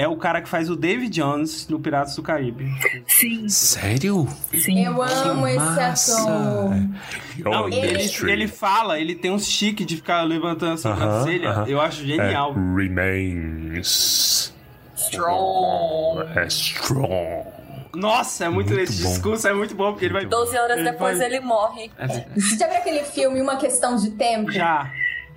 [0.00, 2.70] é o cara que faz o David Jones no Piratas do Caribe.
[3.06, 4.28] Sim, Sério?
[4.62, 4.84] sim.
[4.84, 6.20] Eu amo esse Massa.
[6.22, 6.70] ator.
[7.44, 11.50] Não, Your ele, ele fala, ele tem um chique de ficar levantando a sobrancelha.
[11.50, 11.64] aham.
[11.66, 12.52] Eu acho genial.
[12.52, 14.54] É, remains.
[14.96, 16.38] Strong.
[16.38, 17.46] É strong.
[17.94, 19.08] Nossa, é muito, Muito esse bom.
[19.08, 20.26] discurso é muito bom, porque ele vai.
[20.26, 21.90] 12 horas Ele depois vai- ele morre.
[21.98, 24.52] É, Você já viu aquele filme Uma Questão de Tempo?
[24.52, 24.92] já.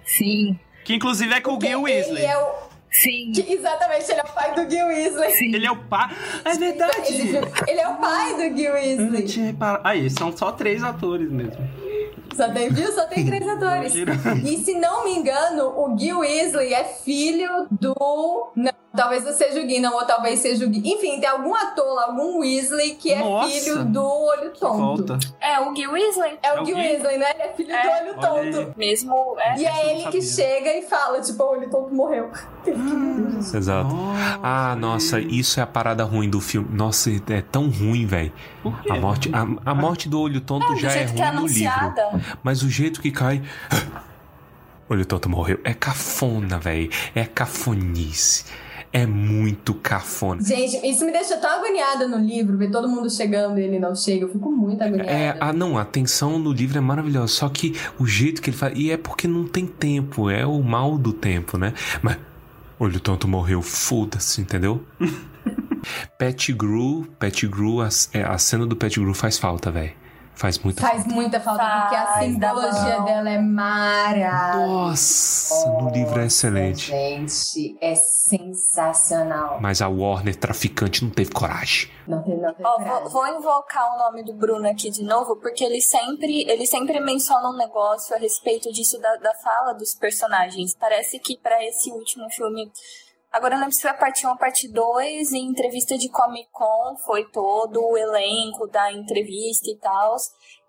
[0.05, 0.59] Sim.
[0.83, 2.17] Que inclusive é com o Porque Gil Weasley.
[2.23, 2.70] Ele é o...
[2.91, 3.31] Sim.
[3.34, 5.31] Que, exatamente, ele é o pai do Gil Weasley.
[5.31, 5.55] Sim.
[5.55, 6.09] Ele é o pai.
[6.43, 7.13] É verdade.
[7.13, 9.26] Filme- Ele é o pai do Gil Eu não Weasley.
[9.26, 9.88] tinha reparado.
[9.88, 11.55] Aí, são só três atores mesmo.
[12.35, 12.91] Só tem, viu?
[12.93, 13.93] Só tem três atores.
[13.95, 17.93] E se não me engano, o Gil Weasley é filho do.
[18.55, 20.81] Não, talvez não seja o Guinan, ou talvez seja o Gui.
[20.93, 23.49] Enfim, tem algum ator lá, algum Weasley que é Nossa.
[23.49, 24.77] filho do Olho Tonto.
[24.77, 25.19] Volta.
[25.39, 26.38] É o Gil Weasley.
[26.43, 26.73] É É o Gui?
[26.73, 27.31] Weasley, né?
[27.34, 27.81] Ele é filho É.
[27.84, 28.51] do Olho aí.
[28.53, 28.73] Tonto.
[28.77, 29.57] Mesmo, é.
[29.57, 32.30] E é ele que chega e fala, tipo, o Olho Tonto morreu.
[33.55, 33.95] Exato.
[34.43, 36.68] ah, nossa, isso é a parada ruim do filme.
[36.72, 38.31] Nossa, é tão ruim, velho.
[38.61, 38.91] Por quê?
[38.91, 41.35] A morte, a, a morte do olho tonto do já é jeito que é ruim
[41.41, 41.69] no livro.
[41.69, 42.22] anunciada.
[42.43, 43.41] Mas o jeito que cai.
[44.89, 45.57] Olho tonto morreu.
[45.63, 46.89] É cafona, velho.
[47.15, 48.43] É cafonice.
[48.93, 50.41] É muito cafona.
[50.41, 53.95] Gente, isso me deixa tão agoniada no livro, ver todo mundo chegando e ele não
[53.95, 54.26] chega.
[54.26, 55.09] Eu fico muito agoniada.
[55.09, 57.27] É, ah, não, a tensão no livro é maravilhosa.
[57.27, 58.77] Só que o jeito que ele faz.
[58.77, 60.30] E é porque não tem tempo.
[60.30, 61.73] É o mal do tempo, né?
[62.01, 62.18] Mas.
[62.77, 63.61] Olho tonto morreu.
[63.61, 64.84] Foda-se, entendeu?
[66.18, 67.07] Pettigrew.
[67.18, 67.81] Pettigrew.
[67.81, 70.01] A, é, a cena do Pettigrew faz falta, velho.
[70.41, 74.57] Faz muita Faz muita falta, porque a Faz, simbologia dela é maravilhosa.
[74.57, 76.88] Nossa, no livro é excelente.
[76.88, 79.59] Gente, é sensacional.
[79.61, 81.91] Mas a Warner traficante não teve coragem.
[82.07, 83.01] Não tem, não tem Ó, coragem.
[83.03, 86.99] vou, vou invocar o nome do Bruno aqui de novo, porque ele sempre, ele sempre
[86.99, 90.73] menciona um negócio a respeito disso da, da fala dos personagens.
[90.73, 92.72] Parece que pra esse último filme.
[93.32, 96.10] Agora eu lembro se foi a parte 1 ou a parte 2, em entrevista de
[96.10, 100.18] Comic Con foi todo o elenco da entrevista e tal.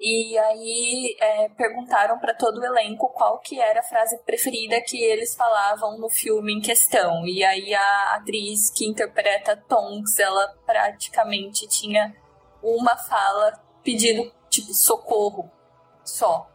[0.00, 4.96] E aí é, perguntaram pra todo o elenco qual que era a frase preferida que
[5.02, 7.26] eles falavam no filme em questão.
[7.26, 12.14] E aí a atriz que interpreta Tonks, ela praticamente tinha
[12.62, 15.50] uma fala pedindo, tipo, socorro.
[16.04, 16.48] Só.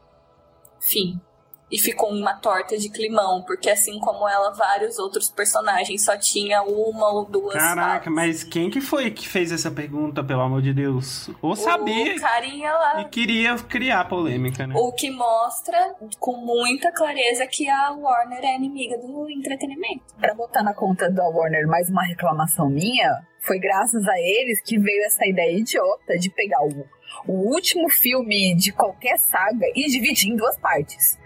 [0.79, 1.19] Fim.
[1.69, 6.63] E ficou uma torta de climão, porque assim como ela, vários outros personagens só tinha
[6.63, 8.15] uma ou duas Caraca, falas.
[8.15, 11.29] mas quem que foi que fez essa pergunta, pelo amor de Deus?
[11.41, 13.01] Ou sabia O carinha lá.
[13.01, 14.73] e queria criar polêmica, né?
[14.77, 20.05] O que mostra com muita clareza que a Warner é inimiga do entretenimento.
[20.21, 23.11] Pra botar na conta da Warner mais uma reclamação minha,
[23.41, 26.85] foi graças a eles que veio essa ideia idiota de pegar o,
[27.27, 31.17] o último filme de qualquer saga e dividir em duas partes.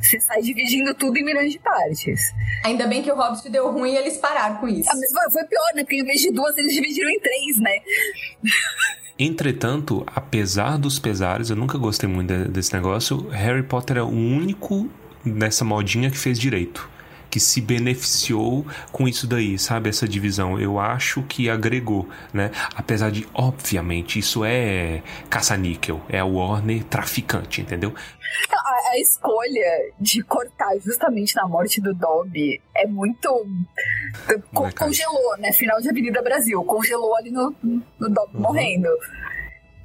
[0.00, 2.32] Você sai dividindo tudo em milhões de partes.
[2.64, 4.88] Ainda bem que o Hobbit deu ruim e eles pararam com isso.
[4.90, 5.82] Ah, mas foi, foi pior, né?
[5.82, 7.78] Porque em vez de duas, eles dividiram em três, né?
[9.18, 13.28] Entretanto, apesar dos pesares, eu nunca gostei muito de- desse negócio.
[13.30, 14.88] Harry Potter é o único
[15.24, 16.88] nessa modinha que fez direito.
[17.30, 19.88] Que se beneficiou com isso daí, sabe?
[19.90, 20.58] Essa divisão.
[20.58, 22.50] Eu acho que agregou, né?
[22.74, 26.00] Apesar de, obviamente, isso é caça-níquel.
[26.08, 27.94] É a Warner traficante, entendeu?
[28.50, 33.28] A, a escolha de cortar justamente na morte do Dobby é muito.
[34.54, 35.52] congelou, né?
[35.52, 36.62] Final de Avenida Brasil.
[36.64, 38.40] Congelou ali no, no Dobby Uhum.
[38.42, 38.88] morrendo.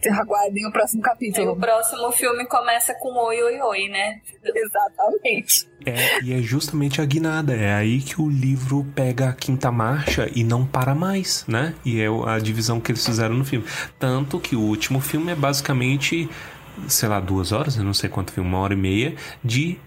[0.09, 1.55] Aguardem o próximo Aí o capítulo.
[1.55, 4.19] próximo filme começa com oi, oi, oi, né?
[4.43, 5.67] Exatamente.
[5.85, 7.55] É, e é justamente a guinada.
[7.55, 11.73] É aí que o livro pega a quinta marcha e não para mais, né?
[11.85, 13.65] E é o- a divisão que eles fizeram no filme.
[13.99, 16.29] Tanto que o último filme é basicamente,
[16.87, 19.77] sei lá, duas horas, eu não sei quanto filme, uma hora e meia, de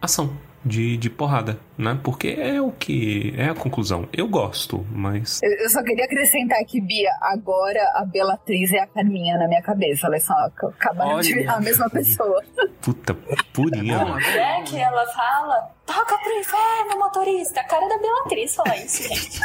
[0.00, 0.36] ação.
[0.62, 1.98] De, de porrada, né?
[2.02, 3.34] Porque é o que.
[3.36, 4.06] É a conclusão.
[4.12, 5.40] Eu gosto, mas.
[5.42, 9.62] Eu, eu só queria acrescentar que, Bia, agora a Belatriz é a Carminha na minha
[9.62, 10.06] cabeça.
[10.06, 11.40] Elas só acabaram de Olha.
[11.40, 12.44] virar a mesma pessoa.
[12.82, 13.14] Puta,
[13.54, 14.20] purinha, mano.
[14.20, 17.60] É que ela fala, toca pro inferno, motorista.
[17.60, 19.40] A cara da Beatriz falar isso, gente.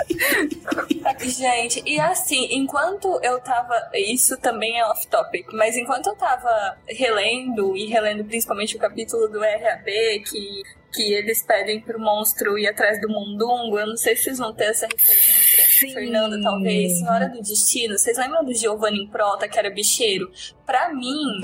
[1.30, 3.74] gente, e assim, enquanto eu tava.
[3.94, 9.40] Isso também é off-topic, mas enquanto eu tava relendo, e relendo principalmente o capítulo do
[9.40, 9.86] RAB,
[10.30, 10.64] que,
[10.96, 14.54] que eles pedem pro monstro ir atrás do mundungo, eu não sei se vocês vão
[14.54, 15.94] ter essa referência.
[15.94, 16.98] Fernanda, talvez.
[16.98, 17.98] Senhora do Destino.
[17.98, 20.32] Vocês lembram do Giovanni Prota, que era bicheiro?
[20.66, 21.42] Pra mim,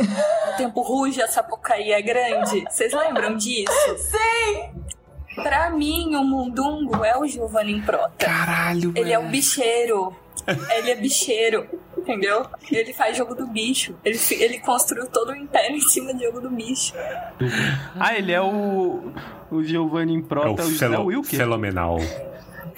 [0.53, 2.63] o tempo ruge, a Sapucaí é grande.
[2.69, 3.71] Vocês lembram disso?
[3.97, 4.81] Sim!
[5.35, 8.25] Pra mim, o Mundungo é o Giovanni Prota.
[8.25, 10.15] Caralho, Ele é o bicheiro.
[10.75, 11.67] Ele é bicheiro,
[12.11, 12.45] entendeu?
[12.71, 13.95] Ele faz jogo do bicho.
[14.03, 16.93] Ele, ele construiu todo o império em cima do jogo do bicho.
[17.99, 19.11] Ah, ele é o.
[19.49, 21.37] O Giovanni É o Prota, o José Wilker.
[21.39, 21.97] fenomenal.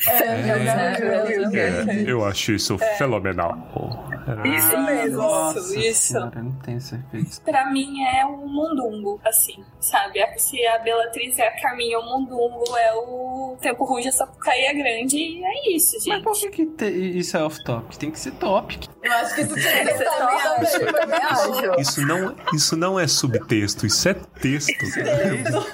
[0.07, 3.57] É, É, eu acho isso fenomenal.
[4.45, 6.13] Isso mesmo, Nossa isso.
[6.13, 7.41] senhora, não tenho certeza.
[7.43, 10.19] Pra mim é um mundungo, assim, sabe?
[10.19, 14.65] É- Se a Bellatrix é a Carminha, o mundungo é o Tempo Ruge, a Sapucaí
[14.65, 16.09] é grande, e é isso, gente.
[16.09, 17.97] Mas por que, que te- isso é off-topic?
[17.97, 18.85] Tem que ser topic.
[19.03, 21.81] Eu acho que isso tinha que Eu ser eu acho.
[21.81, 24.71] Isso não, isso não é subtexto, isso é texto.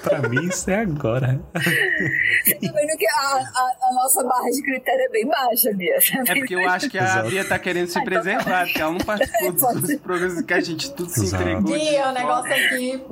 [0.02, 1.40] pra mim, isso é agora.
[1.54, 5.96] Você tá vendo que a, a- a nossa barra de critério é bem baixa, Bia.
[6.26, 7.28] É porque eu acho que a Exato.
[7.30, 10.92] Bia tá querendo se preservar, porque ela não participou dos dos programas que a gente
[10.94, 11.42] tudo se Exato.
[11.42, 11.72] entregou.
[11.78, 13.02] Bia, o negócio aqui.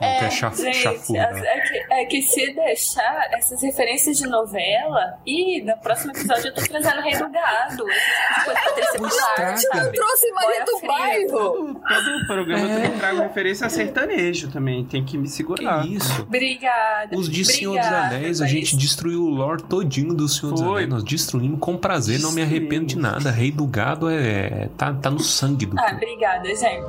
[0.00, 1.18] É, é chaf, Gente, chafuda.
[1.20, 6.54] é que, é que se deixar essas referências de novela, e no próximo episódio eu
[6.54, 10.78] tô trazendo Rei do Gado, tipo Eu trouxe Maria do.
[10.86, 11.28] Bairro.
[11.28, 14.84] Todo, todo programa eu também trago referência a sertanejo também.
[14.84, 15.86] Tem que me Que segurar.
[15.86, 16.22] isso?
[16.22, 17.16] Obrigada.
[17.16, 20.60] Os de Senhor dos obrigada, Anéis, a gente destruiu o lore todinho do Senhor dos
[20.60, 20.84] Foi.
[20.84, 20.88] Anéis.
[20.88, 23.30] Nós destruímos com prazer, não me arrependo de nada.
[23.30, 24.68] Rei do gado é.
[24.76, 25.78] tá, tá no sangue do.
[25.78, 26.84] Ah, obrigada, gente.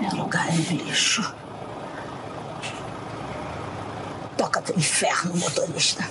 [0.00, 1.34] Meu lugar é lixo.
[4.36, 6.04] Toca pro inferno, motorista.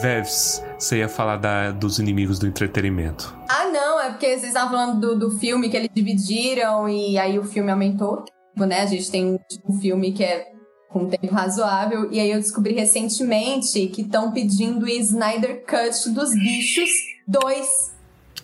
[0.00, 3.36] Vevs, você ia falar da- dos inimigos do entretenimento.
[3.48, 7.38] Ah, não, é porque vocês estavam falando do, do filme que eles dividiram e aí
[7.38, 8.24] o filme aumentou
[8.56, 8.82] né?
[8.82, 9.38] A gente tem
[9.68, 10.46] um filme que é
[10.88, 12.08] com um tempo razoável.
[12.12, 16.90] E aí eu descobri recentemente que estão pedindo o Snyder Cut dos Bichos
[17.26, 17.93] 2.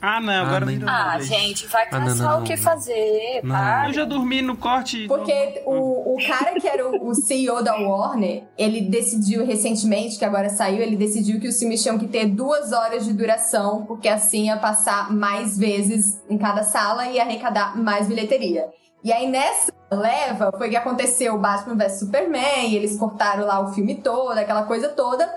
[0.02, 1.26] Ah, não, agora mas- virou Ah, inglês.
[1.28, 2.62] gente, vai Ah, não, caçar não, o que não.
[2.62, 3.84] fazer, Não.
[3.86, 5.06] Eu já dormi no corte.
[5.06, 10.24] Porque o, o cara que era o, o CEO da Warner, ele decidiu recentemente, que
[10.24, 14.08] agora saiu, ele decidiu que os filmes tinham que ter duas horas de duração, porque
[14.08, 18.66] assim ia passar mais vezes em cada sala e arrecadar mais bilheteria.
[19.04, 23.60] E aí nessa leva foi que aconteceu o Batman vs Superman, e eles cortaram lá
[23.60, 25.28] o filme todo, aquela coisa toda.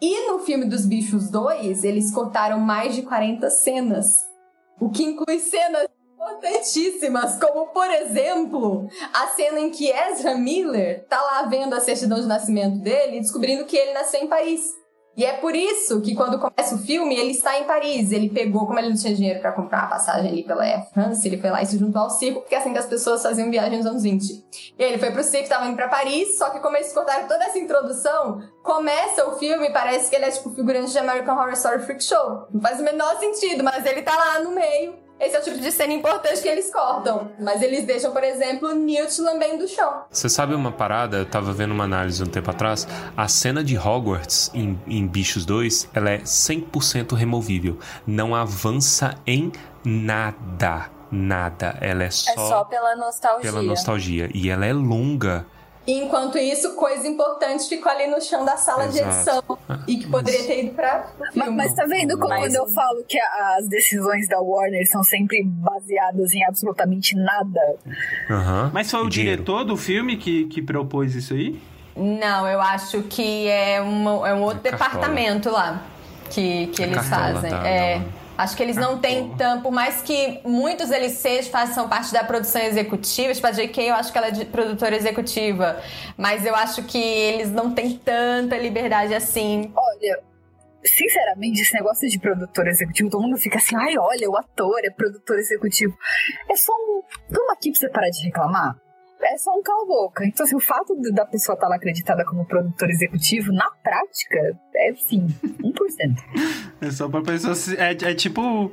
[0.00, 4.06] E no filme dos Bichos 2, eles cortaram mais de 40 cenas.
[4.80, 11.20] O que inclui cenas importantíssimas, como por exemplo, a cena em que Ezra Miller tá
[11.20, 14.62] lá vendo a certidão de nascimento dele e descobrindo que ele nasceu em Paris.
[15.18, 18.12] E é por isso que quando começa o filme, ele está em Paris.
[18.12, 21.26] Ele pegou, como ele não tinha dinheiro pra comprar uma passagem ali pela Air France,
[21.26, 23.50] ele foi lá e se juntou ao circo, porque é assim que as pessoas faziam
[23.50, 24.44] viagem nos anos 20.
[24.78, 27.42] E ele foi pro circo, tava indo pra Paris, só que como eles cortaram toda
[27.42, 31.82] essa introdução, começa o filme parece que ele é tipo figurante de American Horror Story
[31.82, 32.46] Freak Show.
[32.54, 35.07] Não faz o menor sentido, mas ele tá lá no meio.
[35.20, 37.30] Esse é o tipo de cena importante que eles cortam.
[37.40, 40.02] Mas eles deixam, por exemplo, Newt lambendo o chão.
[40.10, 41.18] Você sabe uma parada?
[41.18, 42.86] Eu tava vendo uma análise um tempo atrás.
[43.16, 47.78] A cena de Hogwarts em, em Bichos 2, ela é 100% removível.
[48.06, 49.50] Não avança em
[49.84, 50.86] nada.
[51.10, 51.76] Nada.
[51.80, 53.50] Ela é só, É só pela nostalgia.
[53.50, 54.30] pela nostalgia.
[54.34, 55.46] E ela é longa.
[55.88, 59.16] E enquanto isso, coisa importante ficou ali no chão da sala de Exato.
[59.16, 59.58] edição.
[59.86, 63.02] E que poderia ter ido pra Mas, mas tá vendo como Mas- quando eu falo
[63.08, 67.76] que as decisões da Warner são sempre baseadas em absolutamente nada?
[68.30, 68.70] Aham.
[68.74, 69.36] Mas foi o dinheiro.
[69.42, 71.58] diretor do filme que, que propôs isso aí?
[71.96, 75.82] Não, eu acho que é, uma- é um outro É departamento lá
[76.30, 77.50] que, que É eles cartola fazem.
[77.50, 77.98] da- é.
[77.98, 78.04] da-
[78.38, 82.62] Acho que eles não têm tanto, por mais que muitos sejam, façam parte da produção
[82.62, 85.82] executiva, tipo a JK, eu acho que ela é de produtora executiva,
[86.16, 89.72] mas eu acho que eles não têm tanta liberdade assim.
[89.74, 90.20] Olha,
[90.84, 94.90] sinceramente, esse negócio de produtor executivo, todo mundo fica assim, ai, olha, o ator é
[94.90, 95.98] produtor executivo.
[96.48, 97.02] É só um.
[97.28, 98.76] Vamos aqui pra você parar de reclamar?
[99.20, 100.24] É só um cala-boca.
[100.26, 104.94] Então, assim, o fato da pessoa estar lá acreditada como produtor executivo, na prática, é
[104.94, 105.26] sim,
[105.62, 105.74] 1%.
[106.80, 107.54] É só pra pessoa.
[107.54, 108.72] se- É, é tipo o,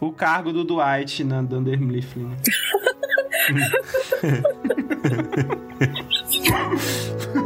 [0.00, 2.28] o cargo do Dwight na Dunder Mifflin.
[2.30, 2.36] né?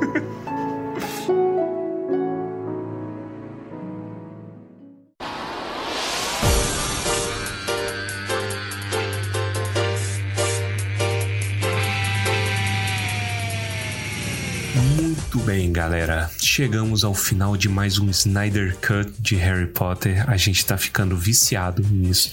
[15.78, 16.28] galera.
[16.38, 20.28] Chegamos ao final de mais um Snyder Cut de Harry Potter.
[20.28, 22.32] A gente tá ficando viciado nisso.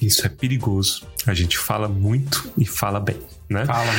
[0.00, 1.06] Isso é perigoso.
[1.26, 3.66] A gente fala muito e fala bem, né?
[3.66, 3.92] Fala.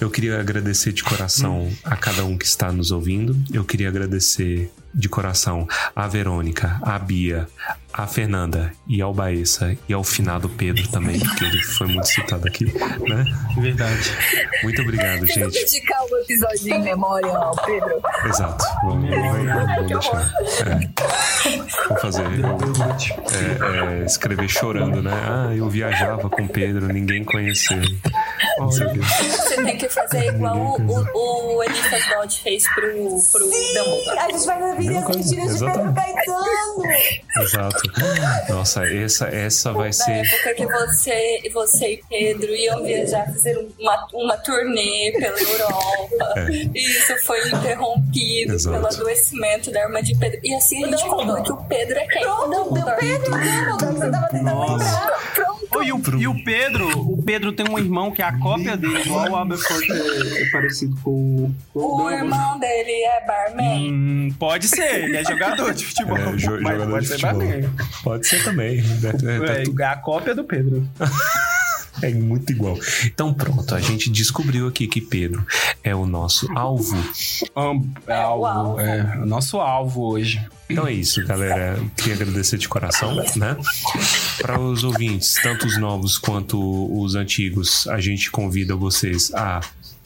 [0.00, 3.36] Eu queria agradecer de coração a cada um que está nos ouvindo.
[3.52, 7.48] Eu queria agradecer de coração a Verônica, a Bia,
[7.92, 12.46] a Fernanda e ao Baessa e ao finado Pedro também, porque ele foi muito citado
[12.46, 13.24] aqui, né?
[13.58, 14.10] Verdade.
[14.62, 15.52] Muito obrigado, Vamos gente.
[15.52, 18.00] dedicar o episódio em memória ao Pedro.
[18.24, 18.64] Exato.
[18.84, 20.34] Vamos, vamos, vamos deixar.
[20.66, 20.90] É.
[21.88, 22.24] Vamos fazer.
[23.32, 25.12] É, é, escrever chorando, né?
[25.12, 27.80] Ah, eu viajava com Pedro, ninguém conheceu.
[28.58, 28.86] Você
[29.64, 32.82] tem que fazer igual o, o, o Eliphas Dodge fez pro,
[33.32, 34.18] pro Dumbledore.
[34.18, 35.94] A gente vai ouvir as mentiras de Pedro.
[35.94, 36.82] Caetano.
[37.38, 37.79] Exato.
[38.48, 40.12] Nossa, essa, essa vai Na ser.
[40.12, 46.34] época que você, você e Pedro iam viajar, fazer uma, uma turnê pela Europa.
[46.36, 46.50] É.
[46.50, 48.76] E isso foi interrompido Exato.
[48.76, 50.40] pelo adoecimento da irmã de Pedro.
[50.42, 52.26] E assim a gente conclui que o Pedro é quem?
[52.26, 52.96] O Dumbledore.
[52.98, 55.49] Pedro, Dumbledore, você tava tentando lembrar.
[55.72, 58.76] Oh, e, o, e o Pedro, o Pedro tem um irmão que é a cópia
[58.76, 62.14] dele, igual o Aberford é, é parecido com, com O Dumbledore.
[62.24, 63.92] irmão dele é barman.
[63.92, 66.16] Hum, pode ser, ele é jogador de futebol.
[66.18, 67.38] É, jo- jogador pode de ser futebol.
[67.48, 67.70] barman.
[68.02, 68.82] Pode ser também.
[68.82, 69.10] né?
[69.10, 70.86] É, tá É, é a cópia do Pedro.
[72.02, 72.78] É muito igual.
[73.04, 75.44] Então pronto, a gente descobriu aqui que Pedro
[75.82, 76.96] é o nosso alvo.
[78.06, 80.44] É, alvo, é o nosso alvo hoje.
[80.68, 81.82] Então é isso, galera.
[81.96, 83.56] Queria agradecer de coração, né?
[84.40, 86.58] Para os ouvintes, tanto os novos quanto
[87.02, 89.60] os antigos, a gente convida vocês a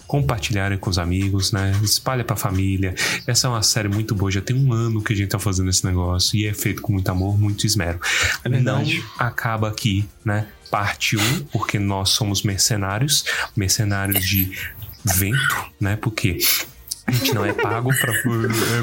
[0.07, 1.73] compartilharem com os amigos, né?
[1.83, 2.95] Espalha pra família.
[3.27, 5.71] Essa é uma série muito boa, já tem um ano que a gente tá fazendo
[5.71, 7.99] esse negócio e é feito com muito amor, muito esmero.
[8.45, 8.49] É.
[8.49, 8.83] Não
[9.19, 10.47] acaba aqui, né?
[10.75, 13.25] Parte 1, porque nós somos mercenários,
[13.55, 14.51] mercenários de
[15.05, 15.95] vento, né?
[15.95, 16.39] Porque
[17.07, 18.13] a gente não é pago pra,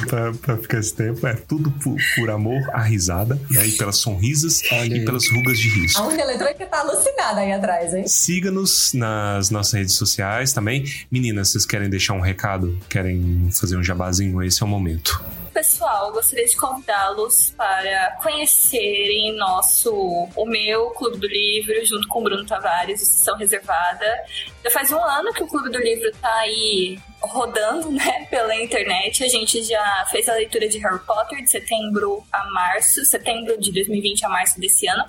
[0.07, 3.67] pra, pra ficar esse tempo, é tudo por, por amor à risada, né?
[3.67, 5.97] E pelas sonrisas e pelas rugas de riso.
[5.97, 8.07] A única eletrônica tá alucinada aí atrás, hein?
[8.07, 10.85] Siga-nos nas nossas redes sociais também.
[11.11, 12.79] Meninas, vocês querem deixar um recado?
[12.87, 14.41] Querem fazer um jabazinho?
[14.41, 15.21] Esse é o momento.
[15.53, 22.23] Pessoal, gostaria de convidá-los para conhecerem nosso, o meu Clube do Livro, junto com o
[22.23, 24.23] Bruno Tavares, Sessão Reservada.
[24.63, 29.25] Já faz um ano que o Clube do Livro tá aí rodando, né, pela internet.
[29.25, 33.73] A gente já fez a leitura de Harry Potter de setembro a março, setembro de
[33.73, 35.03] 2020 a março desse ano.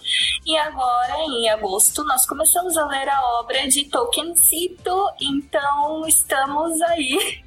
[0.45, 7.45] E agora, em agosto, nós começamos a ler a obra de Tolkiencito, então estamos aí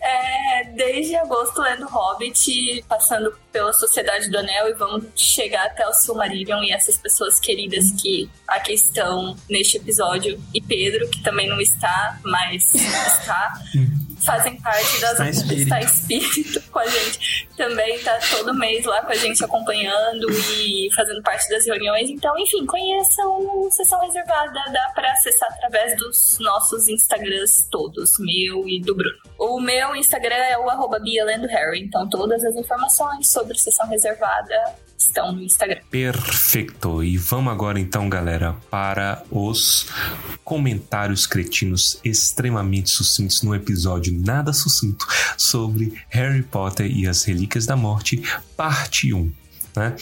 [0.00, 5.92] é, desde agosto lendo Hobbit, passando pela Sociedade do Anel e vamos chegar até o
[5.92, 11.60] Silmarillion e essas pessoas queridas que aqui estão neste episódio e Pedro, que também não
[11.60, 13.54] está, mas está,
[14.24, 15.62] fazem parte das Está espírito.
[15.62, 17.48] está espírito com a gente.
[17.56, 22.08] Também está todo mês lá com a gente acompanhando e fazendo parte das reuniões.
[22.10, 28.66] Então, enfim, conheçam o Sessão Reservada, dá para acessar através dos nossos Instagrams todos, meu
[28.68, 29.18] e do Bruno.
[29.38, 33.88] O meu Instagram é o arroba Bia Lendo Harry, então todas as informações sobre Sessão
[33.88, 34.54] Reservada
[34.98, 35.80] estão no Instagram.
[35.90, 37.02] Perfeito.
[37.02, 39.86] E vamos agora então, galera, para os
[40.44, 45.06] comentários cretinos extremamente sucintos no episódio nada sucinto
[45.38, 48.22] sobre Harry Potter e as Relíquias da Morte,
[48.56, 49.32] parte 1.
[49.74, 49.96] Né?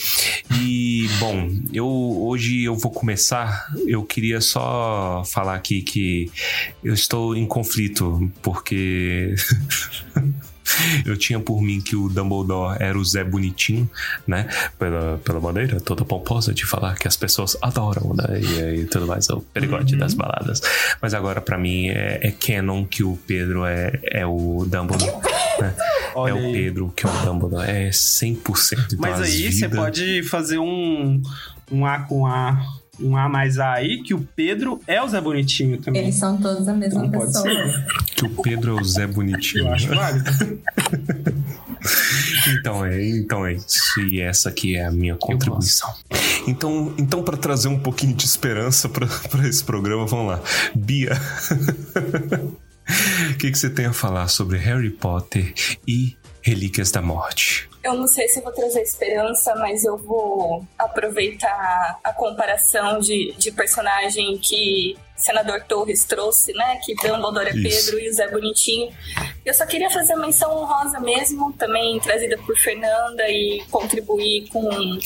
[0.60, 3.68] E bom, eu hoje eu vou começar.
[3.86, 6.32] Eu queria só falar aqui que
[6.82, 9.36] eu estou em conflito porque
[11.04, 13.88] eu tinha por mim que o Dumbledore era o Zé Bonitinho,
[14.26, 14.48] né?
[14.78, 18.40] Pela, pela maneira toda pomposa de falar que as pessoas adoram, né?
[18.40, 20.60] E, e tudo mais, o perigote das baladas.
[21.00, 25.12] Mas agora, pra mim, é, é canon que o Pedro é, é o Dumbledore.
[25.60, 25.74] Né?
[26.26, 26.52] É o.
[26.52, 27.68] Pedro que é o Dumbledore.
[27.70, 28.86] É 100%.
[28.86, 31.22] Então, Mas as aí você vidas- pode fazer um,
[31.70, 32.60] um A com A,
[33.00, 36.02] um A mais A aí, que o Pedro é o Zé Bonitinho também.
[36.02, 37.50] Eles são todos a mesma Então pode pessoa.
[37.50, 37.86] ser.
[38.14, 39.66] Que o Pedro é o Zé Bonitinho.
[39.66, 40.30] Eu acho válido.
[42.48, 44.00] Então é, então é isso.
[44.00, 45.88] E essa aqui é a minha contribuição.
[46.46, 49.06] Então, então para trazer um pouquinho de esperança para
[49.46, 50.42] esse programa, vamos lá.
[50.74, 51.12] Bia,
[53.30, 55.52] o que, que você tem a falar sobre Harry Potter
[55.86, 56.16] e
[56.48, 57.68] Relíquias da Morte?
[57.82, 63.52] Eu não sei se vou trazer esperança, mas eu vou aproveitar a comparação de, de
[63.52, 66.80] personagem que Senador Torres trouxe, né?
[66.84, 67.52] Que Dumbledore é.
[67.52, 68.90] Pedro e o Zé Bonitinho.
[69.44, 74.98] Eu só queria fazer uma menção honrosa mesmo, também trazida por Fernanda e contribuir com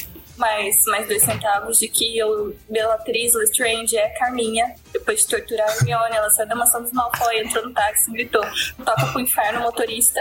[0.43, 4.74] mais, mais dois centavos de que eu, Bellatrix Lestrange é Carminha.
[4.93, 8.44] Depois de torturar a Hermione, ela saiu da mansão dos Malfoy, entrou no táxi, gritou,
[8.85, 10.20] toca pro inferno, motorista.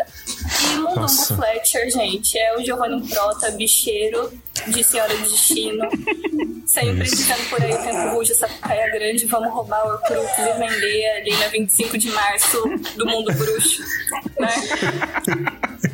[0.74, 1.10] E Mundungo.
[1.10, 4.32] Fletcher, gente, é o Giovanni Prota, bicheiro
[4.68, 5.90] de Senhora de Destino.
[6.68, 10.54] Sempre dizendo por aí, o tempo ruge, essa praia grande, vamos roubar o Horcrux e
[10.60, 12.62] vender ali na 25 de março
[12.96, 13.82] do mundo bruxo,
[14.40, 14.54] né?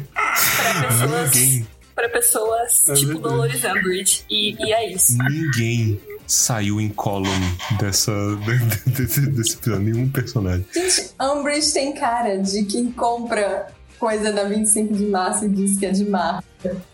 [0.57, 1.67] Pra pessoas, Ninguém,
[1.97, 4.23] pra pessoas tipo Dolores Umbridge.
[4.29, 5.17] E, e é isso.
[5.17, 8.11] ninguém saiu em column dessa,
[8.85, 9.79] desse, desse episódio.
[9.79, 10.63] Nenhum personagem.
[10.71, 13.67] Gente, Umbridge tem cara de quem compra
[13.97, 16.45] coisa da 25 de março e diz que é de marca.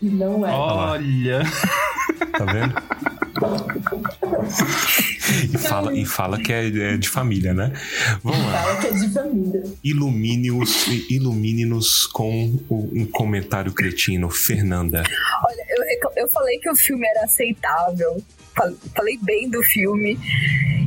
[0.01, 0.51] E não é.
[0.51, 1.41] Olha.
[2.37, 2.73] Tá vendo?
[5.53, 7.71] E fala, e fala que é, é de família, né?
[8.23, 8.51] Vamos lá.
[8.61, 9.63] Fala que é de família.
[11.09, 14.29] Ilumine-nos com o- um comentário cretino.
[14.29, 15.03] Fernanda.
[15.43, 18.21] Olha, eu, eu falei que o filme era aceitável.
[18.55, 20.19] Fal- Falei bem do filme.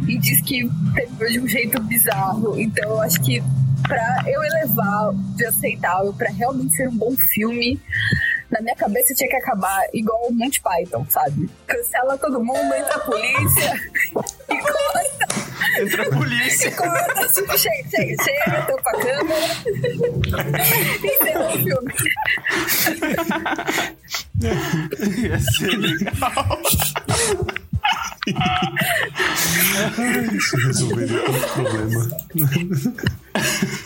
[0.09, 2.61] E disse que terminou de um jeito bizarro.
[2.61, 3.43] Então eu acho que
[3.83, 7.81] pra eu elevar de aceitável pra realmente ser um bom filme,
[8.51, 11.51] na minha cabeça tinha que acabar igual o Monty Python, sabe?
[11.67, 13.83] Cancela todo mundo, entra a polícia
[14.49, 15.27] e corta.
[15.81, 16.69] Entra a polícia.
[16.69, 19.47] E corta, tipo, chega, chega, chega, tampa a câmera.
[21.03, 21.93] e encerra o filme.
[25.23, 26.61] Ia ser legal.
[30.37, 32.11] Isso resolveria todo problema.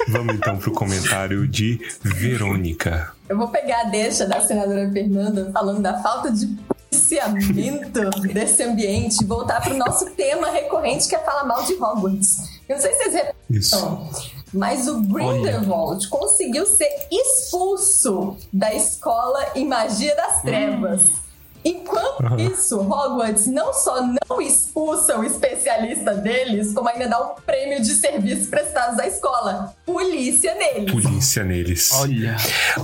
[0.09, 3.13] Vamos então pro comentário de Verônica.
[3.29, 9.23] Eu vou pegar a deixa da senadora Fernanda falando da falta de policiamento desse ambiente
[9.23, 12.61] e voltar pro nosso tema recorrente que é falar mal de Hogwarts.
[12.69, 14.11] Eu não sei se vocês reparam,
[14.53, 21.30] mas o Grindelwald conseguiu ser expulso da escola em magia das trevas.
[21.65, 22.37] Enquanto Aham.
[22.41, 27.91] isso, Hogwarts não só não expulsa o especialista deles, como ainda dá um prêmio de
[27.91, 29.75] serviços prestados à escola.
[29.85, 30.91] Polícia neles.
[30.91, 31.91] Polícia neles.
[31.95, 32.37] Olha.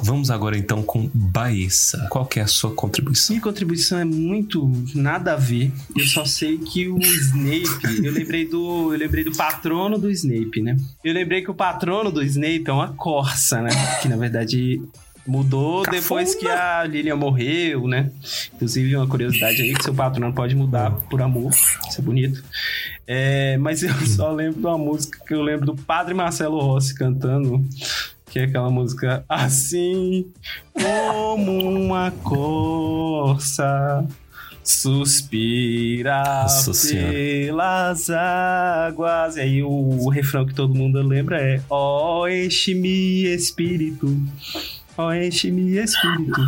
[0.03, 2.07] Vamos agora então com Baessa.
[2.11, 3.35] Qual que é a sua contribuição?
[3.35, 5.73] Minha contribuição é muito nada a ver.
[5.97, 10.61] Eu só sei que o Snape, eu lembrei do, eu lembrei do patrono do Snape,
[10.63, 10.77] né?
[11.05, 13.71] Eu lembrei que o patrono do Snape é uma corça, né?
[14.03, 14.81] Que na verdade
[15.27, 18.11] mudou depois que a Lilian morreu, né?
[18.55, 21.53] Inclusive uma curiosidade aí que seu patrono pode mudar por amor.
[21.53, 22.43] Isso é bonito.
[23.07, 26.95] É, mas eu só lembro de uma música que eu lembro do Padre Marcelo Rossi
[26.95, 27.65] cantando,
[28.31, 30.27] que é aquela música assim
[30.73, 34.05] como uma corça
[34.67, 37.13] suspira Nossa Senhora.
[37.13, 39.37] pelas águas.
[39.37, 44.21] E aí o, o refrão que todo mundo lembra é Ó, enche-me espírito.
[44.99, 46.41] Ó, enche-me espírito.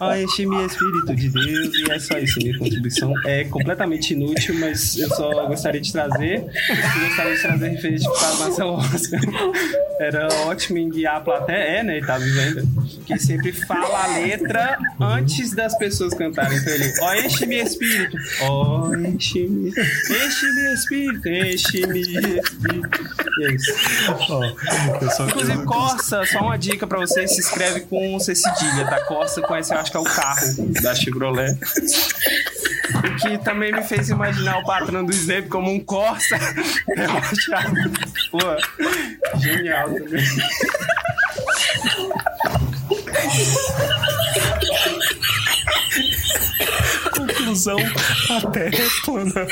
[0.00, 1.74] Ó, enche-me espírito de Deus.
[1.74, 2.38] E é só isso.
[2.40, 6.44] Minha contribuição é completamente inútil, mas eu só gostaria de trazer.
[6.68, 9.20] Eu gostaria de trazer referente para Marcelo Oscar.
[10.00, 11.56] Era ótimo em guiar a plateia.
[11.60, 11.98] É, né?
[11.98, 12.66] Ele tá vivendo.
[13.06, 16.58] Que sempre fala a letra antes das pessoas cantarem.
[16.58, 18.16] Então ele, ó, enche-me espírito.
[18.42, 19.68] Ó, enche-me.
[19.68, 21.28] Enche-me espírito.
[21.28, 23.00] Enche-me espírito.
[23.38, 23.72] E é isso.
[25.28, 29.00] Inclusive, Corsa, só uma dica pra vocês: se escreve com C cedilha, tá?
[29.04, 30.40] Corsa com esse, eu acho que é o carro
[30.82, 31.58] da Chevrolet.
[32.96, 36.38] O que também me fez imaginar o patrão do Snape como um Corsa.
[36.96, 37.74] Eu achava,
[38.30, 38.38] pô,
[39.38, 40.24] genial também.
[47.16, 47.78] Conclusão,
[48.30, 49.46] a Terra é plana.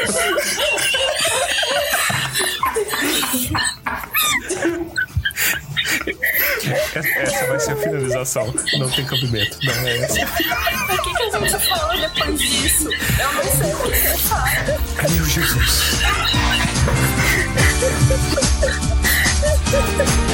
[6.95, 8.55] Essa vai ser a finalização.
[8.79, 9.59] Não tem cabimento.
[9.63, 10.19] Não é essa.
[10.89, 12.89] O que, que a gente fala depois disso?
[12.91, 14.49] Eu não sei o que você fala.
[15.11, 15.99] Meu Jesus.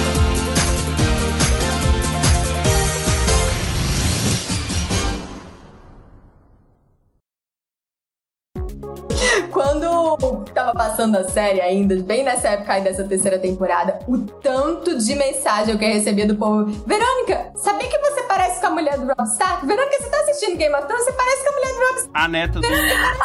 [9.52, 14.98] Quando tava passando a série ainda, bem nessa época aí dessa terceira temporada, o tanto
[14.98, 16.65] de mensagem que eu recebia do povo.
[16.86, 19.66] Verônica, sabia que você parece com a mulher do Rob Stark?
[19.66, 21.05] Verônica, você tá assistindo Game of Thrones?
[21.05, 22.11] Você parece com a mulher do Rob Stark.
[22.15, 22.66] A neta do.
[22.66, 22.70] A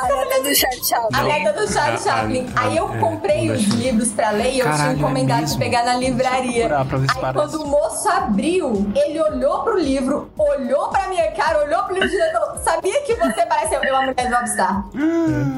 [0.07, 1.19] neta do Charlie Chaplin.
[1.19, 2.53] A neta do Charlie A- Chaplin.
[2.55, 5.41] a- Aí eu é, comprei os livros pra ler e eu Caralho, tinha é encomendado
[5.41, 5.57] mesmo?
[5.59, 6.65] de pegar na livraria.
[6.77, 6.85] Aí
[7.19, 7.33] parece.
[7.33, 12.09] quando o moço abriu, ele olhou pro livro, olhou pra minha cara, olhou pro livro
[12.09, 14.89] e falou: Sabia que você parece eu, a mulher do Rob Stark?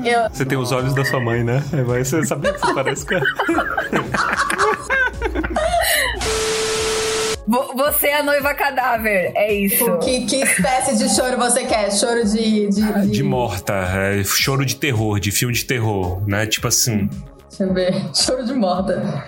[0.06, 1.64] Eu, Você tem os olhos da sua mãe, né?
[1.72, 3.14] É, Mas você sabia que você parece com
[7.76, 10.00] Você é a noiva cadáver, é isso.
[10.00, 11.92] Que, que espécie de choro você quer?
[11.92, 12.70] Choro de.
[12.70, 16.48] de, De morta, é, choro de terror, de filme de terror, né?
[16.48, 17.08] Tipo assim.
[17.48, 17.94] Deixa eu ver.
[18.16, 19.24] Choro de morta.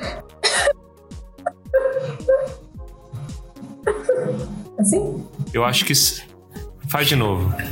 [4.79, 5.23] Assim?
[5.53, 5.93] Eu acho que.
[6.87, 7.53] Faz de novo.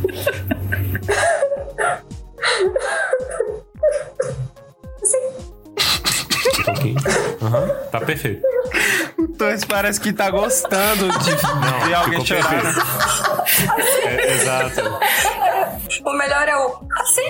[6.60, 6.98] Um pouquinho.
[7.42, 8.42] Aham, tá perfeito.
[9.18, 12.64] O Torres parece que tá gostando de Não, ver alguém ficou chorar.
[12.64, 12.74] né?
[14.06, 14.82] É, exato.
[16.06, 16.80] O melhor é o.
[17.00, 17.22] Assim?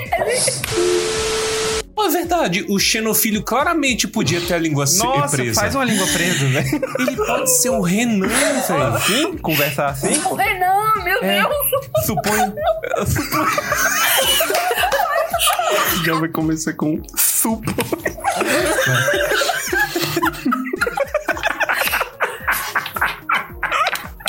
[2.03, 5.59] É verdade, o xenofilho claramente podia ter a língua Nossa, presa.
[5.61, 6.81] faz uma língua presa, velho.
[6.99, 8.83] Ele pode ser o Renan, velho.
[8.95, 9.37] Assim?
[9.37, 10.19] Conversar assim?
[10.25, 11.41] O Renan, meu É.
[11.41, 11.55] Deus!
[12.05, 12.53] Suponho.
[16.05, 17.01] Já vai começar com.
[17.15, 17.71] Supo.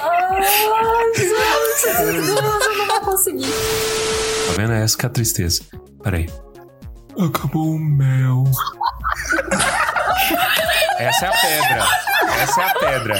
[0.00, 1.28] Ai, gente,
[2.02, 2.28] meu Deus,
[2.66, 3.52] eu não vou conseguir.
[4.46, 4.72] Tá vendo?
[4.72, 5.62] Essa que é a tristeza.
[6.02, 6.28] Peraí.
[7.18, 8.44] Acabou o mel.
[10.98, 11.86] Essa é a pedra.
[12.42, 13.14] Essa é a pedra.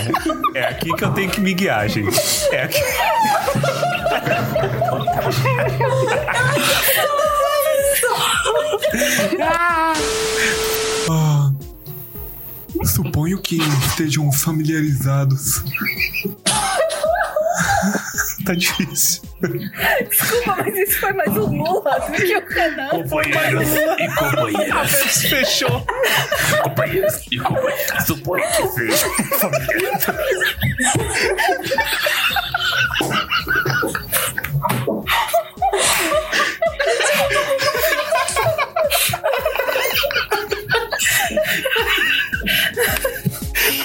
[0.55, 2.19] É aqui que eu tenho que me guiar, gente.
[2.51, 2.81] É aqui.
[11.11, 11.53] Ah,
[12.85, 15.63] suponho que estejam familiarizados.
[18.45, 19.23] tá difícil.
[20.09, 22.89] Desculpa, mas isso foi mais um Lula do que o Renan.
[22.89, 23.69] Companheiros
[23.99, 24.91] e companheiras.
[25.23, 25.87] Fechou.
[26.63, 28.07] Companheiros e companheiras.
[28.07, 29.07] Suponho que seja
[29.39, 30.19] familiarizado.